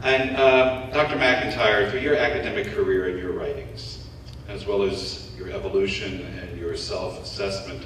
And 0.03 0.38
uh, 0.38 0.90
Dr. 0.91 1.18
MacIntyre, 1.18 1.91
through 1.91 1.99
your 1.99 2.15
academic 2.15 2.68
career 2.68 3.10
and 3.10 3.19
your 3.19 3.34
writings, 3.34 4.07
as 4.48 4.65
well 4.65 4.84
as 4.84 5.36
your 5.38 5.49
evolution 5.49 6.22
and 6.22 6.57
your 6.57 6.77
self-assessment 6.77 7.84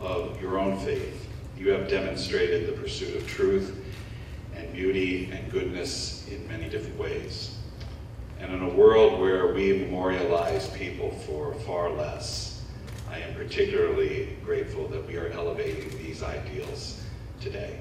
of 0.00 0.40
your 0.40 0.58
own 0.58 0.78
faith, 0.78 1.28
you 1.58 1.68
have 1.68 1.86
demonstrated 1.86 2.66
the 2.66 2.80
pursuit 2.80 3.14
of 3.14 3.26
truth 3.26 3.76
and 4.56 4.72
beauty 4.72 5.30
and 5.30 5.52
goodness 5.52 6.26
in 6.28 6.48
many 6.48 6.70
different 6.70 6.98
ways. 6.98 7.58
And 8.40 8.54
in 8.54 8.62
a 8.62 8.70
world 8.70 9.20
where 9.20 9.52
we 9.52 9.78
memorialize 9.80 10.70
people 10.70 11.10
for 11.10 11.52
far 11.66 11.90
less, 11.90 12.51
I 13.12 13.18
am 13.18 13.34
particularly 13.34 14.38
grateful 14.42 14.88
that 14.88 15.06
we 15.06 15.18
are 15.18 15.28
elevating 15.28 15.90
these 15.98 16.22
ideals 16.22 16.98
today. 17.42 17.78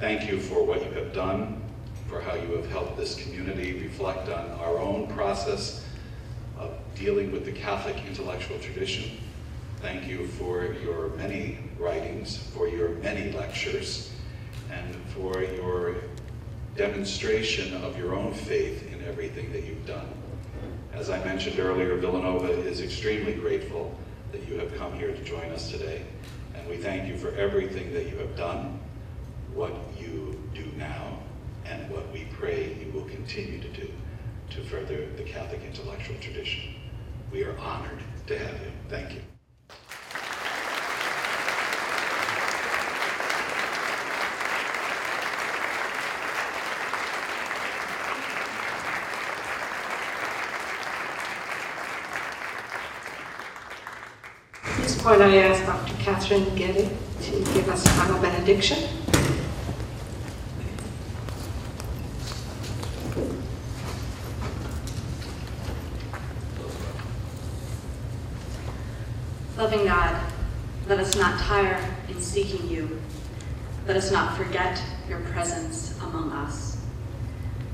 Thank 0.00 0.30
you 0.30 0.38
for 0.38 0.62
what 0.62 0.84
you 0.84 0.90
have 0.92 1.14
done, 1.14 1.62
for 2.08 2.20
how 2.20 2.34
you 2.34 2.52
have 2.52 2.70
helped 2.70 2.98
this 2.98 3.14
community 3.14 3.80
reflect 3.80 4.28
on 4.28 4.50
our 4.60 4.76
own 4.78 5.06
process 5.06 5.82
of 6.58 6.76
dealing 6.94 7.32
with 7.32 7.46
the 7.46 7.52
Catholic 7.52 7.96
intellectual 8.06 8.58
tradition. 8.58 9.12
Thank 9.78 10.06
you 10.06 10.26
for 10.26 10.74
your 10.74 11.08
many 11.16 11.60
writings, 11.78 12.36
for 12.36 12.68
your 12.68 12.90
many 12.96 13.32
lectures, 13.32 14.12
and 14.70 14.94
for 15.06 15.42
your 15.42 15.94
demonstration 16.76 17.82
of 17.82 17.96
your 17.96 18.14
own 18.14 18.34
faith 18.34 18.92
in 18.92 19.02
everything 19.06 19.50
that 19.52 19.64
you've 19.64 19.86
done. 19.86 20.06
As 20.92 21.08
I 21.08 21.24
mentioned 21.24 21.58
earlier, 21.58 21.96
Villanova 21.96 22.50
is 22.50 22.82
extremely 22.82 23.32
grateful 23.32 23.96
that 24.32 24.46
you 24.48 24.58
have 24.58 24.76
come 24.76 24.92
here 24.94 25.12
to 25.12 25.24
join 25.24 25.50
us 25.50 25.70
today, 25.70 26.02
and 26.54 26.66
we 26.68 26.76
thank 26.76 27.08
you 27.08 27.16
for 27.16 27.34
everything 27.34 27.92
that 27.92 28.08
you 28.10 28.16
have 28.18 28.36
done, 28.36 28.80
what 29.54 29.74
you 29.98 30.40
do 30.54 30.66
now, 30.76 31.18
and 31.66 31.90
what 31.90 32.12
we 32.12 32.24
pray 32.38 32.74
you 32.74 32.92
will 32.92 33.06
continue 33.06 33.60
to 33.60 33.68
do 33.68 33.90
to 34.50 34.62
further 34.64 35.06
the 35.16 35.22
Catholic 35.22 35.62
intellectual 35.62 36.16
tradition. 36.20 36.74
We 37.30 37.44
are 37.44 37.56
honored 37.58 38.02
to 38.26 38.38
have 38.38 38.60
you. 38.60 38.72
Thank 38.88 39.12
you. 39.12 39.37
Point, 55.08 55.22
I 55.22 55.38
ask 55.38 55.64
Dr. 55.64 55.94
Catherine 56.02 56.54
Getty 56.54 56.86
to 57.22 57.30
give 57.54 57.66
us 57.70 57.82
a 57.82 57.88
final 57.88 58.20
benediction. 58.20 58.76
Loving 69.56 69.86
God, 69.86 70.20
let 70.88 71.00
us 71.00 71.16
not 71.16 71.40
tire 71.40 71.82
in 72.10 72.20
seeking 72.20 72.68
you. 72.68 73.00
Let 73.86 73.96
us 73.96 74.12
not 74.12 74.36
forget 74.36 74.78
your 75.08 75.20
presence 75.20 75.98
among 76.02 76.32
us. 76.32 76.76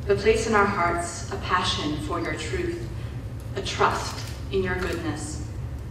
But 0.07 0.19
place 0.19 0.47
in 0.47 0.55
our 0.55 0.67
hearts 0.67 1.33
a 1.33 1.37
passion 1.39 1.97
for 2.03 2.21
your 2.21 2.35
truth, 2.35 2.89
a 3.57 3.63
trust 3.63 4.25
in 4.53 4.63
your 4.63 4.77
goodness, 4.77 5.45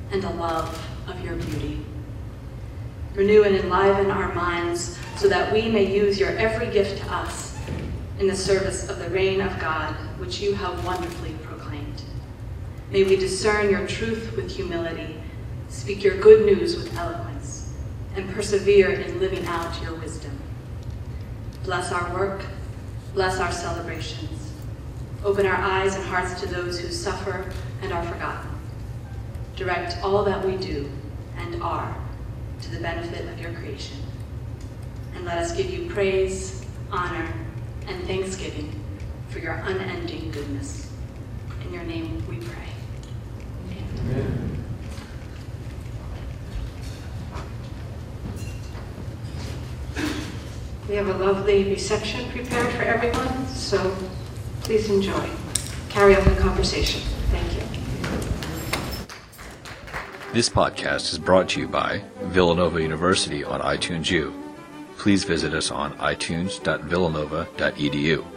and 0.10 0.24
a 0.24 0.30
love 0.30 0.93
of 1.08 1.24
your 1.24 1.36
beauty. 1.36 1.86
Renew 3.16 3.44
and 3.44 3.56
enliven 3.56 4.10
our 4.10 4.34
minds 4.34 4.98
so 5.18 5.28
that 5.28 5.54
we 5.54 5.70
may 5.70 5.86
use 5.86 6.20
your 6.20 6.32
every 6.38 6.68
gift 6.72 7.02
to 7.04 7.14
us 7.14 7.60
in 8.20 8.28
the 8.28 8.36
service 8.36 8.90
of 8.90 9.00
the 9.00 9.10
reign 9.10 9.42
of 9.42 9.60
God, 9.60 9.94
which 10.20 10.40
you 10.40 10.54
have 10.54 10.86
wonderfully 10.86 11.36
proclaimed. 11.44 12.02
May 12.92 13.04
we 13.04 13.16
discern 13.16 13.70
your 13.70 13.88
truth 13.88 14.36
with 14.36 14.52
humility, 14.52 15.20
speak 15.68 16.04
your 16.04 16.18
good 16.18 16.46
news 16.46 16.76
with 16.76 16.96
eloquence, 16.98 17.74
and 18.16 18.30
persevere 18.34 18.92
in 18.92 19.20
living 19.20 19.46
out 19.46 19.82
your 19.82 19.96
wisdom. 19.96 20.40
Bless 21.64 21.92
our 21.92 22.14
work, 22.14 22.44
bless 23.14 23.40
our 23.40 23.52
celebrations. 23.52 24.52
Open 25.24 25.46
our 25.46 25.56
eyes 25.56 25.96
and 25.96 26.04
hearts 26.04 26.40
to 26.42 26.48
those 26.48 26.80
who 26.80 26.90
suffer 26.90 27.52
and 27.82 27.94
are 27.94 28.04
forgotten. 28.06 28.53
Direct 29.64 29.98
all 30.03 30.26
that 30.26 30.45
we 30.45 30.57
do 30.57 30.91
and 31.38 31.64
are 31.64 31.95
to 32.64 32.72
the 32.72 32.81
benefit 32.81 33.30
of 33.30 33.40
your 33.40 33.53
creation. 33.53 33.95
And 35.15 35.23
let 35.23 35.38
us 35.38 35.56
give 35.56 35.69
you 35.69 35.90
praise, 35.90 36.65
honor, 36.91 37.34
and 37.88 38.03
thanksgiving 38.06 38.77
for 39.30 39.40
your 39.40 39.53
unending 39.53 40.31
goodness. 40.31 40.91
In 41.65 41.73
your 41.73 41.84
name 41.84 42.22
we 42.27 42.45
pray. 42.45 42.68
Amen. 44.02 44.65
We 50.90 50.95
have 50.95 51.07
a 51.07 51.14
lovely 51.14 51.69
reception 51.69 52.30
prepared 52.31 52.69
for 52.73 52.81
everyone, 52.81 53.48
so 53.48 53.95
please 54.64 54.90
enjoy. 54.90 55.30
Carry 55.88 56.18
on 56.18 56.26
the 56.26 56.35
conversation. 56.35 57.02
Thank 57.31 57.56
you. 57.56 57.62
This 60.34 60.49
podcast 60.49 61.14
is 61.14 61.19
brought 61.19 61.49
to 61.49 61.60
you 61.60 61.68
by 61.68 62.01
Villanova 62.23 62.81
University 62.81 63.43
on 63.43 63.61
iTunes 63.61 64.10
U. 64.10 64.34
Please 64.97 65.26
visit 65.26 65.53
us 65.53 65.69
on 65.69 65.93
itunes.villanova.edu. 65.97 68.32